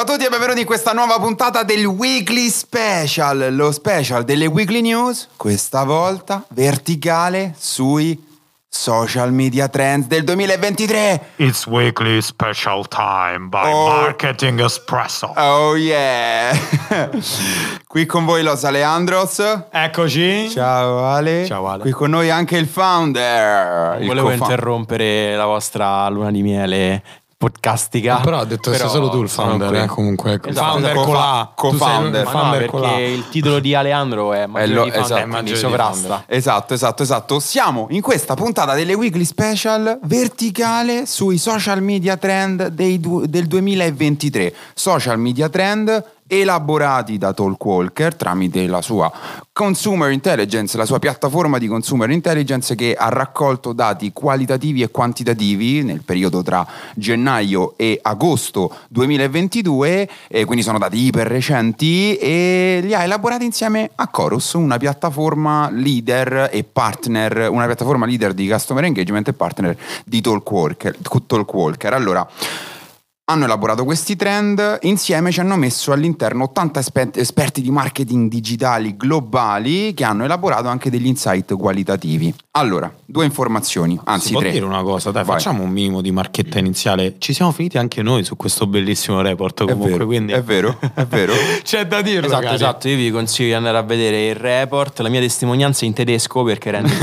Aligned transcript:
Ciao 0.00 0.08
a 0.08 0.12
tutti 0.12 0.24
e 0.24 0.30
benvenuti 0.30 0.60
in 0.60 0.66
questa 0.66 0.92
nuova 0.92 1.18
puntata 1.18 1.62
del 1.62 1.84
Weekly 1.84 2.48
Special, 2.48 3.54
lo 3.54 3.70
special 3.70 4.24
delle 4.24 4.46
Weekly 4.46 4.80
News, 4.80 5.28
questa 5.36 5.84
volta 5.84 6.42
verticale 6.54 7.54
sui 7.58 8.18
social 8.66 9.30
media 9.30 9.68
trends 9.68 10.06
del 10.06 10.24
2023. 10.24 11.20
It's 11.36 11.66
weekly 11.66 12.22
special 12.22 12.86
time 12.88 13.48
by 13.48 13.70
Oh. 13.70 13.88
Marketing 13.88 14.60
Espresso. 14.60 15.34
Oh 15.36 15.76
yeah! 15.76 16.56
Qui 17.86 18.06
con 18.06 18.24
voi 18.24 18.42
Los 18.42 18.64
Aleandros. 18.64 19.66
Eccoci. 19.70 20.48
Ciao 20.48 21.04
Ale. 21.04 21.44
Ciao, 21.44 21.66
Ale. 21.66 21.82
Qui 21.82 21.90
con 21.90 22.08
noi 22.08 22.30
anche 22.30 22.56
il 22.56 22.68
founder. 22.68 23.94
Non 23.94 24.00
il 24.02 24.06
volevo 24.06 24.28
co-founder. 24.28 24.50
interrompere 24.50 25.36
la 25.36 25.44
vostra 25.44 26.08
luna 26.08 26.30
di 26.30 26.40
miele 26.40 27.02
podcastica. 27.44 28.18
Ah, 28.18 28.20
però 28.20 28.38
ha 28.40 28.44
detto 28.44 28.70
che 28.70 28.76
sei 28.76 28.90
solo 28.90 29.08
tu 29.08 29.22
il 29.22 29.30
founder, 29.30 29.74
eh, 29.74 29.86
comunque. 29.86 30.38
Esatto, 30.44 30.72
founder 30.72 30.94
co- 30.94 31.04
con 31.04 31.14
la. 31.14 31.52
co-founder. 31.56 32.24
Tu 32.24 32.30
sei 32.30 32.34
Ma 32.38 32.44
no, 32.44 32.50
perché 32.58 32.78
la. 32.78 32.98
il 32.98 33.28
titolo 33.30 33.58
di 33.60 33.74
Aleandro 33.74 34.34
è 34.34 34.44
maggiore 34.44 34.90
lo- 34.90 34.92
esatto, 34.92 35.26
quindi 35.26 35.56
sovrasta. 35.56 36.24
Esatto, 36.26 36.74
esatto, 36.74 37.02
esatto. 37.02 37.40
Siamo 37.40 37.86
in 37.88 38.02
questa 38.02 38.34
puntata 38.34 38.74
delle 38.74 38.92
Weekly 38.92 39.24
Special 39.24 40.00
verticale 40.02 41.06
sui 41.06 41.38
social 41.38 41.80
media 41.82 42.18
trend 42.18 42.66
dei 42.66 43.00
du- 43.00 43.24
del 43.24 43.46
2023. 43.46 44.52
Social 44.74 45.18
media 45.18 45.48
trend 45.48 46.04
elaborati 46.30 47.18
da 47.18 47.32
Talkwalker 47.32 48.14
tramite 48.14 48.64
la 48.68 48.80
sua 48.80 49.10
Consumer 49.52 50.12
Intelligence, 50.12 50.76
la 50.76 50.86
sua 50.86 51.00
piattaforma 51.00 51.58
di 51.58 51.66
Consumer 51.66 52.08
Intelligence 52.08 52.76
che 52.76 52.94
ha 52.94 53.08
raccolto 53.08 53.72
dati 53.72 54.12
qualitativi 54.12 54.80
e 54.82 54.90
quantitativi 54.90 55.82
nel 55.82 56.02
periodo 56.02 56.42
tra 56.42 56.64
gennaio 56.94 57.74
e 57.76 57.98
agosto 58.00 58.74
2022, 58.88 60.08
e 60.28 60.44
quindi 60.44 60.62
sono 60.62 60.78
dati 60.78 60.98
iper 60.98 61.26
recenti 61.26 62.16
e 62.16 62.78
li 62.82 62.94
ha 62.94 63.02
elaborati 63.02 63.44
insieme 63.44 63.90
a 63.96 64.08
Chorus, 64.08 64.52
una 64.52 64.78
piattaforma 64.78 65.68
leader 65.70 66.48
e 66.52 66.62
partner, 66.62 67.48
una 67.50 67.66
piattaforma 67.66 68.06
leader 68.06 68.32
di 68.32 68.48
customer 68.48 68.84
engagement 68.84 69.28
e 69.28 69.32
partner 69.32 69.76
di 70.04 70.20
Talkwalker. 70.20 70.96
Talkwalker. 71.26 71.92
Allora, 71.92 72.26
hanno 73.30 73.44
elaborato 73.44 73.84
questi 73.84 74.16
trend, 74.16 74.78
insieme 74.82 75.30
ci 75.30 75.38
hanno 75.38 75.54
messo 75.54 75.92
all'interno 75.92 76.44
80 76.44 76.80
espe- 76.80 77.10
esperti 77.14 77.62
di 77.62 77.70
marketing 77.70 78.28
digitali 78.28 78.96
globali 78.96 79.94
che 79.94 80.02
hanno 80.02 80.24
elaborato 80.24 80.66
anche 80.66 80.90
degli 80.90 81.06
insight 81.06 81.54
qualitativi. 81.56 82.34
Allora, 82.52 82.92
due 83.04 83.24
informazioni, 83.24 83.98
anzi 84.04 84.26
Si 84.26 84.32
può 84.32 84.40
tre. 84.40 84.50
dire 84.50 84.64
una 84.64 84.82
cosa, 84.82 85.12
dai, 85.12 85.22
Vai. 85.22 85.36
facciamo 85.36 85.62
un 85.62 85.70
minimo 85.70 86.00
di 86.00 86.10
marchetta 86.10 86.58
iniziale. 86.58 87.14
Ci 87.18 87.32
siamo 87.32 87.52
finiti 87.52 87.78
anche 87.78 88.02
noi 88.02 88.24
su 88.24 88.34
questo 88.34 88.66
bellissimo 88.66 89.20
report 89.20 89.62
È 89.62 89.66
comunque, 89.66 89.90
vero, 89.92 90.06
quindi 90.06 90.32
è 90.32 90.42
vero, 90.42 90.76
è 90.94 91.04
vero. 91.06 91.32
C'è 91.62 91.86
da 91.86 92.02
dirlo, 92.02 92.26
Esatto, 92.26 92.42
cari. 92.42 92.54
esatto, 92.56 92.88
io 92.88 92.96
vi 92.96 93.10
consiglio 93.12 93.48
di 93.50 93.54
andare 93.54 93.78
a 93.78 93.82
vedere 93.82 94.26
il 94.26 94.34
report, 94.34 94.98
la 94.98 95.08
mia 95.08 95.20
testimonianza 95.20 95.84
in 95.84 95.92
tedesco 95.92 96.42
perché 96.42 96.72
rende 96.72 96.90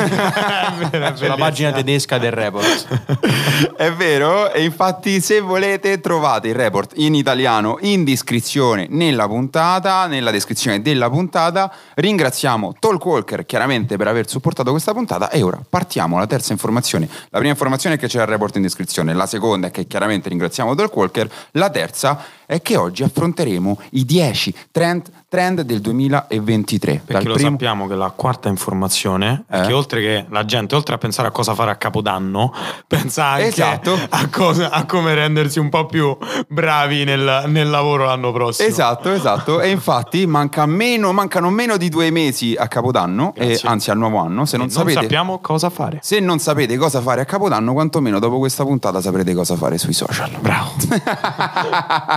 sulla 1.16 1.36
pagina 1.36 1.72
tedesca 1.72 2.18
del 2.18 2.32
report. 2.32 3.76
È 3.78 3.90
vero, 3.94 4.52
e 4.52 4.66
infatti 4.66 5.22
se 5.22 5.40
volete 5.40 6.02
trovate 6.02 6.16
il 6.18 6.56
report 6.56 6.94
in 6.96 7.14
italiano 7.14 7.78
in 7.82 8.04
descrizione 8.04 8.88
nella 8.90 9.28
puntata, 9.28 10.08
nella 10.08 10.32
descrizione 10.32 10.82
della 10.82 11.10
puntata. 11.10 11.72
Ringraziamo 11.94 12.76
Talkwalker 12.80 13.46
chiaramente 13.46 13.98
per 13.98 14.08
aver 14.08 14.28
supportato 14.28 14.72
questa 14.72 14.94
puntata 14.94 15.30
e 15.30 15.44
ora 15.44 15.62
partiamo 15.68 16.18
alla 16.18 16.26
terza 16.26 16.54
informazione. 16.54 17.08
La 17.30 17.38
prima 17.38 17.52
informazione 17.54 17.96
è 17.96 18.00
che 18.00 18.08
c'è 18.08 18.22
il 18.22 18.28
report 18.28 18.56
in 18.56 18.64
descrizione, 18.64 19.14
la 19.14 19.28
seconda 19.28 19.68
è 19.68 19.72
che 19.72 19.86
chiaramente 19.86 20.30
ringraziamo 20.30 20.74
Talkwalker, 20.74 21.30
la 21.52 21.70
terza 21.70 22.20
è 22.48 22.62
che 22.62 22.78
oggi 22.78 23.04
affronteremo 23.04 23.80
i 23.92 24.06
10 24.06 24.56
trend, 24.72 25.10
trend 25.30 25.62
del 25.62 25.82
2023. 25.82 27.02
Perché 27.06 27.28
lo 27.28 27.34
primo- 27.34 27.50
sappiamo 27.52 27.88
che 27.88 27.96
la 27.96 28.12
quarta 28.16 28.48
informazione 28.50 29.44
è 29.50 29.60
Eh? 29.62 29.68
che 29.68 29.74
oltre 29.74 30.00
che 30.02 30.26
la 30.30 30.46
gente, 30.46 30.74
oltre 30.76 30.96
a 30.96 30.98
pensare 30.98 31.28
a 31.28 31.32
cosa 31.32 31.54
fare 31.54 31.72
a 31.72 31.76
Capodanno, 31.76 32.54
pensa 32.88 33.26
anche 33.26 33.48
Esatto. 33.48 33.98
a, 34.10 34.28
cosa- 34.30 34.70
a 34.72 34.86
come 34.86 35.14
rendersi 35.16 35.60
un 35.60 35.70
po' 35.70 35.86
più 35.86 36.18
bravi 36.48 37.04
nel, 37.04 37.44
nel 37.48 37.70
lavoro 37.70 38.06
l'anno 38.06 38.32
prossimo. 38.32 38.68
Esatto, 38.70 39.12
esatto. 39.12 39.60
E 39.60 39.70
infatti 39.70 40.26
manca 40.26 40.66
meno, 40.66 41.12
mancano 41.12 41.50
meno 41.50 41.76
di 41.78 41.90
due 41.90 42.10
mesi 42.10 42.56
a 42.58 42.68
Capodanno, 42.68 43.34
e, 43.36 43.48
Grazie. 43.48 43.68
anzi 43.70 43.92
al 43.92 43.98
nuovo 43.98 44.20
anno. 44.20 44.46
Se 44.46 44.56
non, 44.58 44.68
non 44.68 44.76
sapete, 44.76 45.02
sappiamo 45.02 45.40
cosa 45.40 45.70
fare. 45.70 46.00
se 46.02 46.20
non 46.22 46.40
sapete 46.40 46.78
cosa 46.78 47.02
fare 47.02 47.22
a 47.22 47.26
Capodanno, 47.26 47.74
quantomeno 47.74 48.20
dopo 48.20 48.38
questa 48.38 48.64
puntata 48.64 49.02
saprete 49.02 49.34
cosa 49.34 49.56
fare 49.58 49.78
sui 49.78 49.94
social. 49.94 50.32
Bravo. 50.40 50.72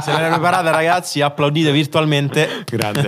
Se 0.00 0.12
l'avete 0.12 0.28
preparata 0.30 0.70
ragazzi, 0.70 1.20
applaudite 1.20 1.72
virtualmente. 1.72 2.64
Bravo. 2.70 2.99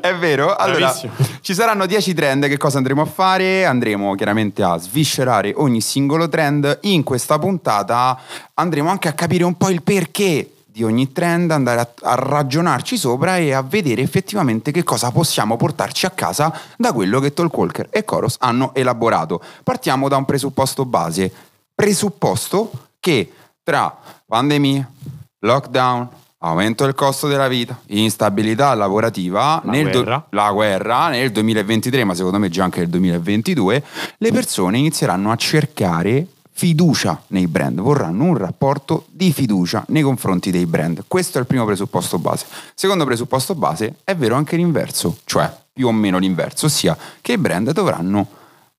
È 0.00 0.14
vero? 0.14 0.54
Allora, 0.56 0.78
Bravissimo. 0.78 1.12
ci 1.40 1.54
saranno 1.54 1.86
10 1.86 2.14
trend. 2.14 2.46
Che 2.48 2.56
cosa 2.56 2.78
andremo 2.78 3.02
a 3.02 3.06
fare? 3.06 3.64
Andremo 3.64 4.14
chiaramente 4.14 4.62
a 4.62 4.76
sviscerare 4.78 5.52
ogni 5.56 5.80
singolo 5.80 6.28
trend. 6.28 6.78
In 6.82 7.02
questa 7.02 7.38
puntata 7.38 8.18
andremo 8.54 8.88
anche 8.90 9.08
a 9.08 9.12
capire 9.12 9.44
un 9.44 9.56
po' 9.56 9.70
il 9.70 9.82
perché 9.82 10.52
di 10.78 10.84
ogni 10.84 11.10
trend, 11.10 11.50
andare 11.50 11.80
a, 11.80 11.88
a 12.02 12.14
ragionarci 12.14 12.96
sopra 12.96 13.36
e 13.36 13.52
a 13.52 13.62
vedere 13.62 14.00
effettivamente 14.00 14.70
che 14.70 14.84
cosa 14.84 15.10
possiamo 15.10 15.56
portarci 15.56 16.06
a 16.06 16.10
casa 16.10 16.56
da 16.76 16.92
quello 16.92 17.18
che 17.18 17.32
Talkwalker 17.32 17.88
e 17.90 18.04
Coros 18.04 18.36
hanno 18.38 18.72
elaborato. 18.74 19.42
Partiamo 19.64 20.08
da 20.08 20.16
un 20.16 20.24
presupposto 20.24 20.84
base. 20.84 21.32
Presupposto 21.74 22.70
che 23.00 23.32
tra 23.64 23.92
pandemia, 24.24 24.88
lockdown, 25.40 26.08
aumento 26.40 26.84
del 26.84 26.94
costo 26.94 27.26
della 27.26 27.48
vita, 27.48 27.80
instabilità 27.86 28.72
lavorativa, 28.74 29.60
La 29.64 29.70
nel 29.72 29.90
do- 29.90 30.02
guerra. 30.02 30.26
la 30.30 30.52
guerra 30.52 31.08
nel 31.08 31.32
2023, 31.32 32.04
ma 32.04 32.14
secondo 32.14 32.38
me 32.38 32.48
già 32.48 32.64
anche 32.64 32.80
nel 32.80 32.88
2022, 32.90 33.84
le 34.18 34.32
persone 34.32 34.78
inizieranno 34.78 35.30
a 35.32 35.36
cercare 35.36 36.26
fiducia 36.52 37.22
nei 37.28 37.46
brand, 37.46 37.80
vorranno 37.80 38.24
un 38.24 38.36
rapporto 38.36 39.06
di 39.10 39.32
fiducia 39.32 39.84
nei 39.88 40.02
confronti 40.02 40.50
dei 40.50 40.66
brand. 40.66 41.04
Questo 41.06 41.38
è 41.38 41.40
il 41.40 41.46
primo 41.46 41.64
presupposto 41.64 42.18
base. 42.18 42.46
Secondo 42.74 43.04
presupposto 43.04 43.54
base 43.54 43.96
è 44.04 44.14
vero 44.16 44.34
anche 44.34 44.56
l'inverso, 44.56 45.18
cioè 45.24 45.52
più 45.72 45.86
o 45.86 45.92
meno 45.92 46.18
l'inverso, 46.18 46.66
ossia 46.66 46.96
che 47.20 47.32
i 47.32 47.38
brand 47.38 47.70
dovranno 47.72 48.26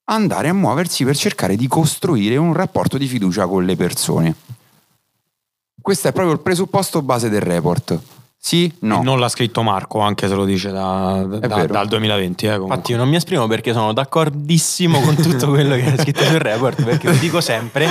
andare 0.06 0.50
a 0.50 0.53
muoversi 0.53 1.06
per 1.06 1.16
cercare 1.16 1.56
di 1.56 1.68
costruire 1.68 2.36
un 2.36 2.53
rapporto 2.53 2.98
di 2.98 3.08
fiducia 3.08 3.48
con 3.48 3.64
le 3.64 3.75
persone. 3.78 4.36
Questo 5.82 6.08
è 6.08 6.12
proprio 6.12 6.34
il 6.34 6.42
presupposto 6.42 7.02
base 7.02 7.30
del 7.30 7.42
report. 7.42 8.00
Sì? 8.42 8.74
No? 8.80 9.02
Non 9.04 9.20
l'ha 9.20 9.28
scritto 9.28 9.64
Marco, 9.64 10.00
anche 10.00 10.30
se 10.30 10.34
lo 10.34 10.46
dice 10.46 10.72
da- 10.72 11.24
da- 11.28 11.66
dal 11.66 11.88
2020. 11.90 12.46
Eh. 12.46 12.56
Infatti 12.56 12.92
io 12.92 12.98
non 12.98 13.10
mi 13.10 13.18
esprimo 13.18 13.48
perché 13.48 13.74
sono 13.74 13.92
d'accordissimo 13.92 15.02
con 15.02 15.16
tutto 15.16 15.50
quello 15.50 15.76
che 15.76 15.94
è 15.94 15.98
scritto 16.00 16.24
sul 16.24 16.40
report, 16.40 16.82
perché 16.84 17.08
lo 17.10 17.16
dico 17.18 17.42
sempre, 17.42 17.88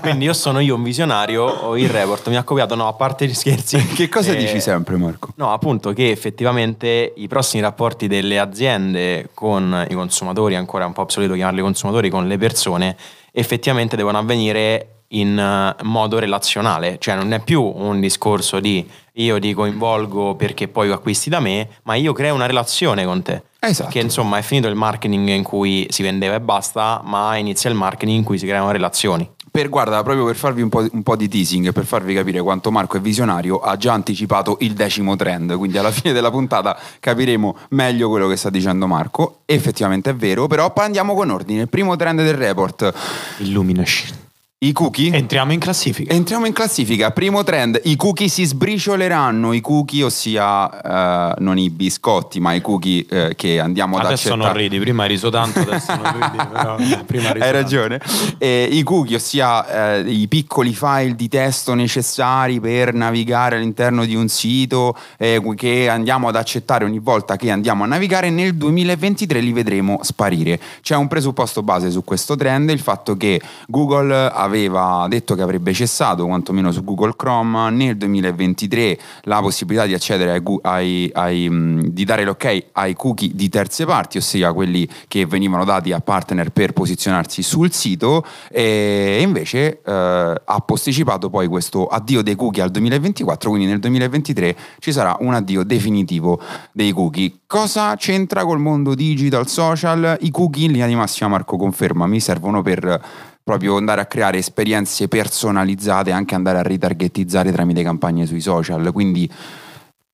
quindi 0.00 0.24
io 0.26 0.34
sono 0.34 0.60
io 0.60 0.76
un 0.76 0.84
visionario, 0.84 1.42
ho 1.42 1.76
il 1.76 1.88
report 1.88 2.28
mi 2.28 2.36
ha 2.36 2.44
copiato, 2.44 2.76
no, 2.76 2.86
a 2.86 2.92
parte 2.92 3.26
gli 3.26 3.34
scherzi. 3.34 3.76
Che 3.92 4.08
cosa 4.08 4.30
Eh, 4.30 4.36
dici 4.36 4.60
sempre, 4.60 4.96
Marco? 4.96 5.30
No, 5.34 5.52
appunto 5.52 5.92
che 5.92 6.10
effettivamente 6.12 7.12
i 7.16 7.26
prossimi 7.26 7.60
rapporti 7.62 8.06
delle 8.06 8.38
aziende 8.38 9.30
con 9.34 9.84
i 9.90 9.94
consumatori, 9.94 10.54
ancora 10.54 10.84
è 10.84 10.86
un 10.86 10.92
po' 10.92 11.02
obsoleto 11.02 11.34
chiamarli 11.34 11.60
consumatori, 11.60 12.08
con 12.08 12.28
le 12.28 12.38
persone, 12.38 12.96
effettivamente 13.32 13.96
devono 13.96 14.18
avvenire 14.18 14.97
in 15.08 15.38
eh, 15.38 15.82
modo 15.84 16.18
relazionale, 16.18 16.98
cioè 16.98 17.14
non 17.14 17.32
è 17.32 17.40
più 17.40 17.62
un 17.62 18.00
discorso 18.00 18.60
di 18.60 18.86
io 19.14 19.38
ti 19.38 19.52
coinvolgo 19.52 20.34
perché 20.36 20.68
poi 20.68 20.90
acquisti 20.90 21.30
da 21.30 21.40
me, 21.40 21.68
ma 21.84 21.94
io 21.94 22.12
creo 22.12 22.34
una 22.34 22.46
relazione 22.46 23.04
con 23.04 23.22
te. 23.22 23.42
Esatto. 23.60 23.90
Che 23.90 23.98
insomma 23.98 24.38
è 24.38 24.42
finito 24.42 24.68
il 24.68 24.76
marketing 24.76 25.28
in 25.30 25.42
cui 25.42 25.86
si 25.90 26.02
vendeva 26.02 26.34
e 26.34 26.40
basta, 26.40 27.00
ma 27.04 27.36
inizia 27.36 27.68
il 27.70 27.76
marketing 27.76 28.18
in 28.18 28.24
cui 28.24 28.38
si 28.38 28.46
creano 28.46 28.70
relazioni. 28.70 29.28
Per, 29.50 29.68
guarda, 29.70 30.02
proprio 30.04 30.24
per 30.24 30.36
farvi 30.36 30.62
un 30.62 30.68
po', 30.68 30.86
un 30.92 31.02
po' 31.02 31.16
di 31.16 31.26
teasing, 31.26 31.72
per 31.72 31.84
farvi 31.84 32.14
capire 32.14 32.40
quanto 32.40 32.70
Marco 32.70 32.96
è 32.96 33.00
visionario, 33.00 33.58
ha 33.58 33.76
già 33.76 33.92
anticipato 33.92 34.58
il 34.60 34.74
decimo 34.74 35.16
trend, 35.16 35.56
quindi 35.56 35.78
alla 35.78 35.90
fine 35.90 36.12
della 36.12 36.30
puntata 36.30 36.78
capiremo 37.00 37.56
meglio 37.70 38.08
quello 38.08 38.28
che 38.28 38.36
sta 38.36 38.50
dicendo 38.50 38.86
Marco. 38.86 39.40
Effettivamente 39.46 40.10
è 40.10 40.14
vero, 40.14 40.46
però 40.46 40.72
andiamo 40.76 41.14
con 41.14 41.30
ordine. 41.30 41.66
Primo 41.66 41.96
trend 41.96 42.22
del 42.22 42.34
report, 42.34 42.92
Illuminaci. 43.38 44.26
I 44.60 44.72
cookie. 44.72 45.14
Entriamo 45.14 45.52
in 45.52 45.60
classifica. 45.60 46.12
Entriamo 46.12 46.44
in 46.44 46.52
classifica, 46.52 47.12
primo 47.12 47.44
trend, 47.44 47.80
i 47.84 47.94
cookie 47.94 48.26
si 48.26 48.44
sbricioleranno, 48.44 49.52
i 49.52 49.60
cookie 49.60 50.02
ossia 50.02 51.30
eh, 51.30 51.34
non 51.38 51.58
i 51.58 51.70
biscotti 51.70 52.40
ma 52.40 52.54
i 52.54 52.60
cookie 52.60 53.06
eh, 53.08 53.34
che 53.36 53.60
andiamo 53.60 53.98
ad 53.98 54.06
Adesso 54.06 54.30
accettare. 54.30 54.52
non 54.52 54.60
ridi, 54.60 54.80
prima 54.80 55.04
hai 55.04 55.10
riso 55.10 55.30
tanto, 55.30 55.60
adesso 55.60 55.94
non 55.94 56.12
ridi, 56.12 56.36
però 56.52 56.74
prima 57.06 57.28
hai 57.28 57.34
riso 57.34 57.44
Hai 57.44 57.52
ragione. 57.52 58.00
Eh, 58.38 58.68
I 58.72 58.82
cookie, 58.82 59.14
ossia 59.14 59.94
eh, 59.94 60.10
i 60.10 60.26
piccoli 60.26 60.74
file 60.74 61.14
di 61.14 61.28
testo 61.28 61.74
necessari 61.74 62.58
per 62.58 62.94
navigare 62.94 63.54
all'interno 63.58 64.04
di 64.04 64.16
un 64.16 64.26
sito 64.26 64.96
eh, 65.18 65.40
che 65.54 65.88
andiamo 65.88 66.26
ad 66.26 66.34
accettare 66.34 66.84
ogni 66.84 66.98
volta 66.98 67.36
che 67.36 67.52
andiamo 67.52 67.84
a 67.84 67.86
navigare, 67.86 68.28
nel 68.30 68.56
2023 68.56 69.38
li 69.38 69.52
vedremo 69.52 70.00
sparire. 70.02 70.58
C'è 70.82 70.96
un 70.96 71.06
presupposto 71.06 71.62
base 71.62 71.92
su 71.92 72.02
questo 72.02 72.34
trend, 72.34 72.70
il 72.70 72.80
fatto 72.80 73.16
che 73.16 73.40
Google 73.68 74.46
aveva 74.48 75.06
detto 75.08 75.34
che 75.34 75.42
avrebbe 75.42 75.72
cessato, 75.72 76.24
quantomeno 76.26 76.72
su 76.72 76.82
Google 76.82 77.14
Chrome, 77.14 77.70
nel 77.70 77.96
2023 77.96 78.98
la 79.22 79.40
possibilità 79.40 79.86
di 79.86 79.94
accedere 79.94 80.32
ai, 80.32 80.42
ai- 80.62 81.10
ai, 81.12 81.48
mh, 81.48 81.88
di 81.88 82.04
dare 82.04 82.24
l'ok 82.24 82.64
ai 82.72 82.94
cookie 82.94 83.30
di 83.34 83.48
terze 83.48 83.84
parti, 83.84 84.18
ossia 84.18 84.52
quelli 84.52 84.88
che 85.06 85.26
venivano 85.26 85.64
dati 85.64 85.92
a 85.92 86.00
partner 86.00 86.50
per 86.50 86.72
posizionarsi 86.72 87.42
sul 87.42 87.72
sito, 87.72 88.24
e 88.50 89.20
invece 89.20 89.80
eh, 89.84 90.40
ha 90.44 90.60
posticipato 90.64 91.30
poi 91.30 91.46
questo 91.46 91.86
addio 91.86 92.22
dei 92.22 92.34
cookie 92.34 92.62
al 92.62 92.70
2024, 92.70 93.50
quindi 93.50 93.68
nel 93.68 93.78
2023 93.78 94.56
ci 94.78 94.92
sarà 94.92 95.16
un 95.20 95.34
addio 95.34 95.62
definitivo 95.62 96.40
dei 96.72 96.92
cookie. 96.92 97.40
Cosa 97.46 97.94
c'entra 97.96 98.44
col 98.44 98.58
mondo 98.58 98.94
digital, 98.94 99.46
social? 99.46 100.16
I 100.20 100.30
cookie 100.30 100.66
in 100.66 100.72
linea 100.72 100.86
di 100.86 100.94
massima, 100.94 101.28
Marco 101.28 101.56
conferma, 101.56 102.06
mi 102.06 102.20
servono 102.20 102.62
per 102.62 103.36
proprio 103.48 103.78
andare 103.78 104.02
a 104.02 104.04
creare 104.04 104.36
esperienze 104.36 105.08
personalizzate, 105.08 106.12
anche 106.12 106.34
andare 106.34 106.58
a 106.58 106.62
ritargetizzare 106.62 107.50
tramite 107.50 107.82
campagne 107.82 108.26
sui 108.26 108.42
social. 108.42 108.92
Quindi 108.92 109.30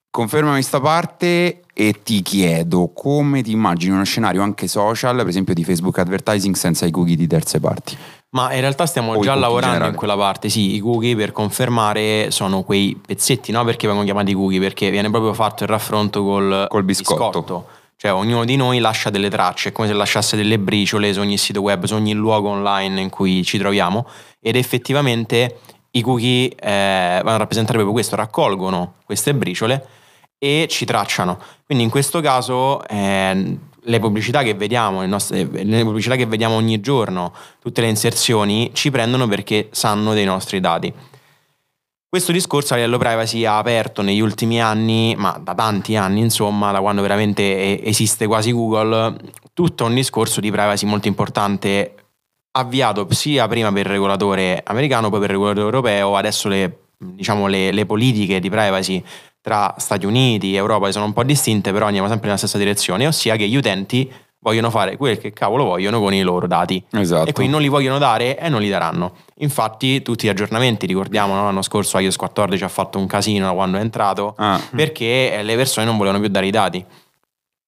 confermami 0.09 0.63
sta 0.63 0.79
parte 0.81 1.63
e 1.75 2.01
ti 2.05 2.23
chiedo 2.23 2.93
come 2.95 3.43
ti 3.43 3.51
immagini 3.51 3.93
uno 3.93 4.05
scenario 4.05 4.41
anche 4.41 4.69
social, 4.69 5.17
per 5.17 5.27
esempio 5.27 5.53
di 5.53 5.65
Facebook 5.65 5.99
advertising 5.99 6.55
senza 6.55 6.87
i 6.87 6.93
cookie 6.93 7.17
di 7.17 7.27
terze 7.27 7.59
parti. 7.59 7.97
Ma 8.31 8.53
in 8.53 8.61
realtà 8.61 8.87
stiamo 8.87 9.15
O 9.15 9.21
già 9.21 9.35
in 9.35 9.41
lavorando 9.41 9.67
generale. 9.67 9.91
in 9.91 9.97
quella 9.97 10.17
parte, 10.17 10.49
sì, 10.49 10.77
i 10.77 10.79
cookie 10.79 11.17
per 11.17 11.33
confermare 11.33 12.31
sono 12.31 12.63
quei 12.63 12.97
pezzetti, 13.05 13.51
no? 13.51 13.65
Perché 13.65 13.89
vengono 13.89 14.07
chiamati 14.07 14.33
cookie? 14.33 14.61
Perché 14.61 14.91
viene 14.91 15.11
proprio 15.11 15.33
fatto 15.35 15.65
il 15.65 15.71
raffronto 15.71 16.23
col, 16.23 16.67
Col 16.69 16.85
biscotto. 16.85 17.67
Cioè 18.05 18.13
ognuno 18.13 18.45
di 18.45 18.57
noi 18.57 18.81
lascia 18.81 19.09
delle 19.09 19.31
tracce, 19.31 19.71
è 19.71 19.73
come 19.73 19.89
se 19.89 19.95
lasciasse 19.95 20.37
delle 20.37 20.59
briciole 20.59 21.11
su 21.15 21.21
ogni 21.21 21.39
sito 21.39 21.63
web, 21.63 21.85
su 21.85 21.95
ogni 21.95 22.13
luogo 22.13 22.51
online 22.51 23.01
in 23.01 23.09
cui 23.09 23.43
ci 23.45 23.57
troviamo 23.57 24.07
ed 24.43 24.57
effettivamente 24.57 25.61
i 25.93 26.03
cookie 26.03 26.51
eh, 26.55 27.21
vanno 27.23 27.37
a 27.37 27.39
rappresentare 27.39 27.79
proprio 27.79 27.95
questo, 27.95 28.15
raccolgono 28.15 28.97
queste 29.07 29.35
briciole 29.35 29.87
e 30.39 30.67
ci 30.69 30.85
tracciano. 30.85 31.39
Quindi 31.65 31.85
in 31.85 31.89
questo 31.89 32.21
caso 32.21 32.87
eh, 32.87 33.59
le 33.81 33.99
pubblicità 34.01 34.43
vediamo, 34.43 35.03
nostre- 35.07 35.49
le 35.51 35.83
pubblicità 35.83 36.15
che 36.15 36.27
vediamo 36.27 36.57
ogni 36.57 36.81
giorno, 36.81 37.33
tutte 37.59 37.81
le 37.81 37.89
inserzioni 37.89 38.71
ci 38.75 38.91
prendono 38.91 39.27
perché 39.29 39.69
sanno 39.71 40.13
dei 40.13 40.27
nostri 40.27 40.61
dati. 40.61 40.93
Questo 42.15 42.31
discorso 42.31 42.75
a 42.75 42.77
livello 42.77 42.97
privacy 42.97 43.45
ha 43.45 43.59
aperto 43.59 44.01
negli 44.01 44.21
ultimi 44.21 44.63
anni, 44.63 45.17
ma 45.19 45.37
da 45.43 45.53
tanti 45.53 45.97
anni 45.97 46.21
insomma, 46.21 46.71
da 46.71 46.79
quando 46.79 47.03
veramente 47.03 47.83
esiste 47.83 48.29
quasi 48.29 48.53
Google, 48.53 49.17
tutto 49.53 49.85
un 49.85 49.95
discorso 49.95 50.39
di 50.39 50.49
privacy 50.53 50.87
molto 50.87 51.09
importante 51.09 51.95
avviato 52.53 53.13
sia 53.13 53.49
prima 53.49 53.73
per 53.73 53.87
il 53.87 53.91
regolatore 53.91 54.63
americano, 54.65 55.11
poi 55.11 55.19
per 55.19 55.31
il 55.31 55.35
regolatore 55.35 55.67
europeo, 55.67 56.15
adesso 56.15 56.47
le, 56.47 56.83
diciamo, 56.99 57.49
le, 57.49 57.73
le 57.73 57.85
politiche 57.85 58.39
di 58.39 58.49
privacy 58.49 59.03
tra 59.41 59.75
Stati 59.77 60.07
Uniti 60.07 60.55
e 60.55 60.59
Europa 60.59 60.93
sono 60.93 61.07
un 61.07 61.13
po' 61.13 61.25
distinte, 61.25 61.73
però 61.73 61.87
andiamo 61.87 62.07
sempre 62.07 62.27
nella 62.27 62.39
stessa 62.39 62.59
direzione, 62.59 63.09
ossia 63.09 63.35
che 63.35 63.49
gli 63.49 63.57
utenti 63.57 64.09
vogliono 64.45 64.69
fare 64.69 64.99
quel 64.99 65.17
che 65.19 65.33
cavolo 65.33 65.65
vogliono 65.65 66.01
con 66.01 66.13
i 66.13 66.21
loro 66.21 66.47
dati. 66.47 66.85
Esatto. 66.93 67.31
E 67.31 67.33
quindi 67.33 67.51
non 67.51 67.63
li 67.63 67.69
vogliono 67.69 67.97
dare 67.97 68.39
e 68.39 68.51
non 68.51 68.61
li 68.61 68.69
daranno. 68.69 69.13
Infatti 69.37 70.03
tutti 70.03 70.27
gli 70.27 70.29
aggiornamenti, 70.29 70.85
ricordiamo 70.85 71.35
no? 71.35 71.45
l'anno 71.45 71.63
scorso 71.63 71.99
iOS 71.99 72.17
14 72.17 72.63
ha 72.63 72.69
fatto 72.69 72.99
un 72.99 73.07
casino 73.07 73.55
quando 73.55 73.79
è 73.79 73.81
entrato, 73.81 74.35
Ah. 74.37 74.61
perché 74.77 75.41
le 75.43 75.57
persone 75.57 75.87
non 75.87 75.97
volevano 75.97 76.21
più 76.23 76.31
dare 76.31 76.47
i 76.47 76.51
dati. 76.51 76.85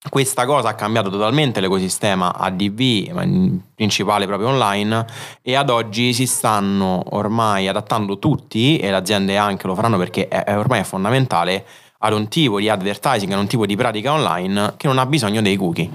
Questa 0.09 0.45
cosa 0.45 0.69
ha 0.69 0.75
cambiato 0.75 1.09
totalmente 1.09 1.61
l'ecosistema 1.61 2.35
ADV, 2.37 3.63
principale 3.75 4.27
proprio 4.27 4.49
online, 4.49 5.05
e 5.43 5.55
ad 5.55 5.71
oggi 5.71 6.13
si 6.13 6.27
stanno 6.27 7.03
ormai 7.17 7.67
adattando 7.67 8.19
tutti, 8.19 8.79
e 8.79 8.91
le 8.91 8.97
aziende 8.97 9.37
anche 9.39 9.67
lo 9.67 9.75
faranno 9.75 9.97
perché 9.97 10.29
è, 10.29 10.45
è 10.45 10.57
ormai 10.57 10.81
è 10.81 10.85
fondamentale, 10.85 11.65
ad 12.01 12.13
un 12.13 12.29
tipo 12.29 12.61
di 12.61 12.69
advertising, 12.69 13.33
ad 13.33 13.39
un 13.39 13.47
tipo 13.47 13.65
di 13.67 13.75
pratica 13.75 14.13
online 14.13 14.75
che 14.77 14.87
non 14.87 14.99
ha 14.99 15.07
bisogno 15.07 15.41
dei 15.41 15.57
cookie. 15.57 15.91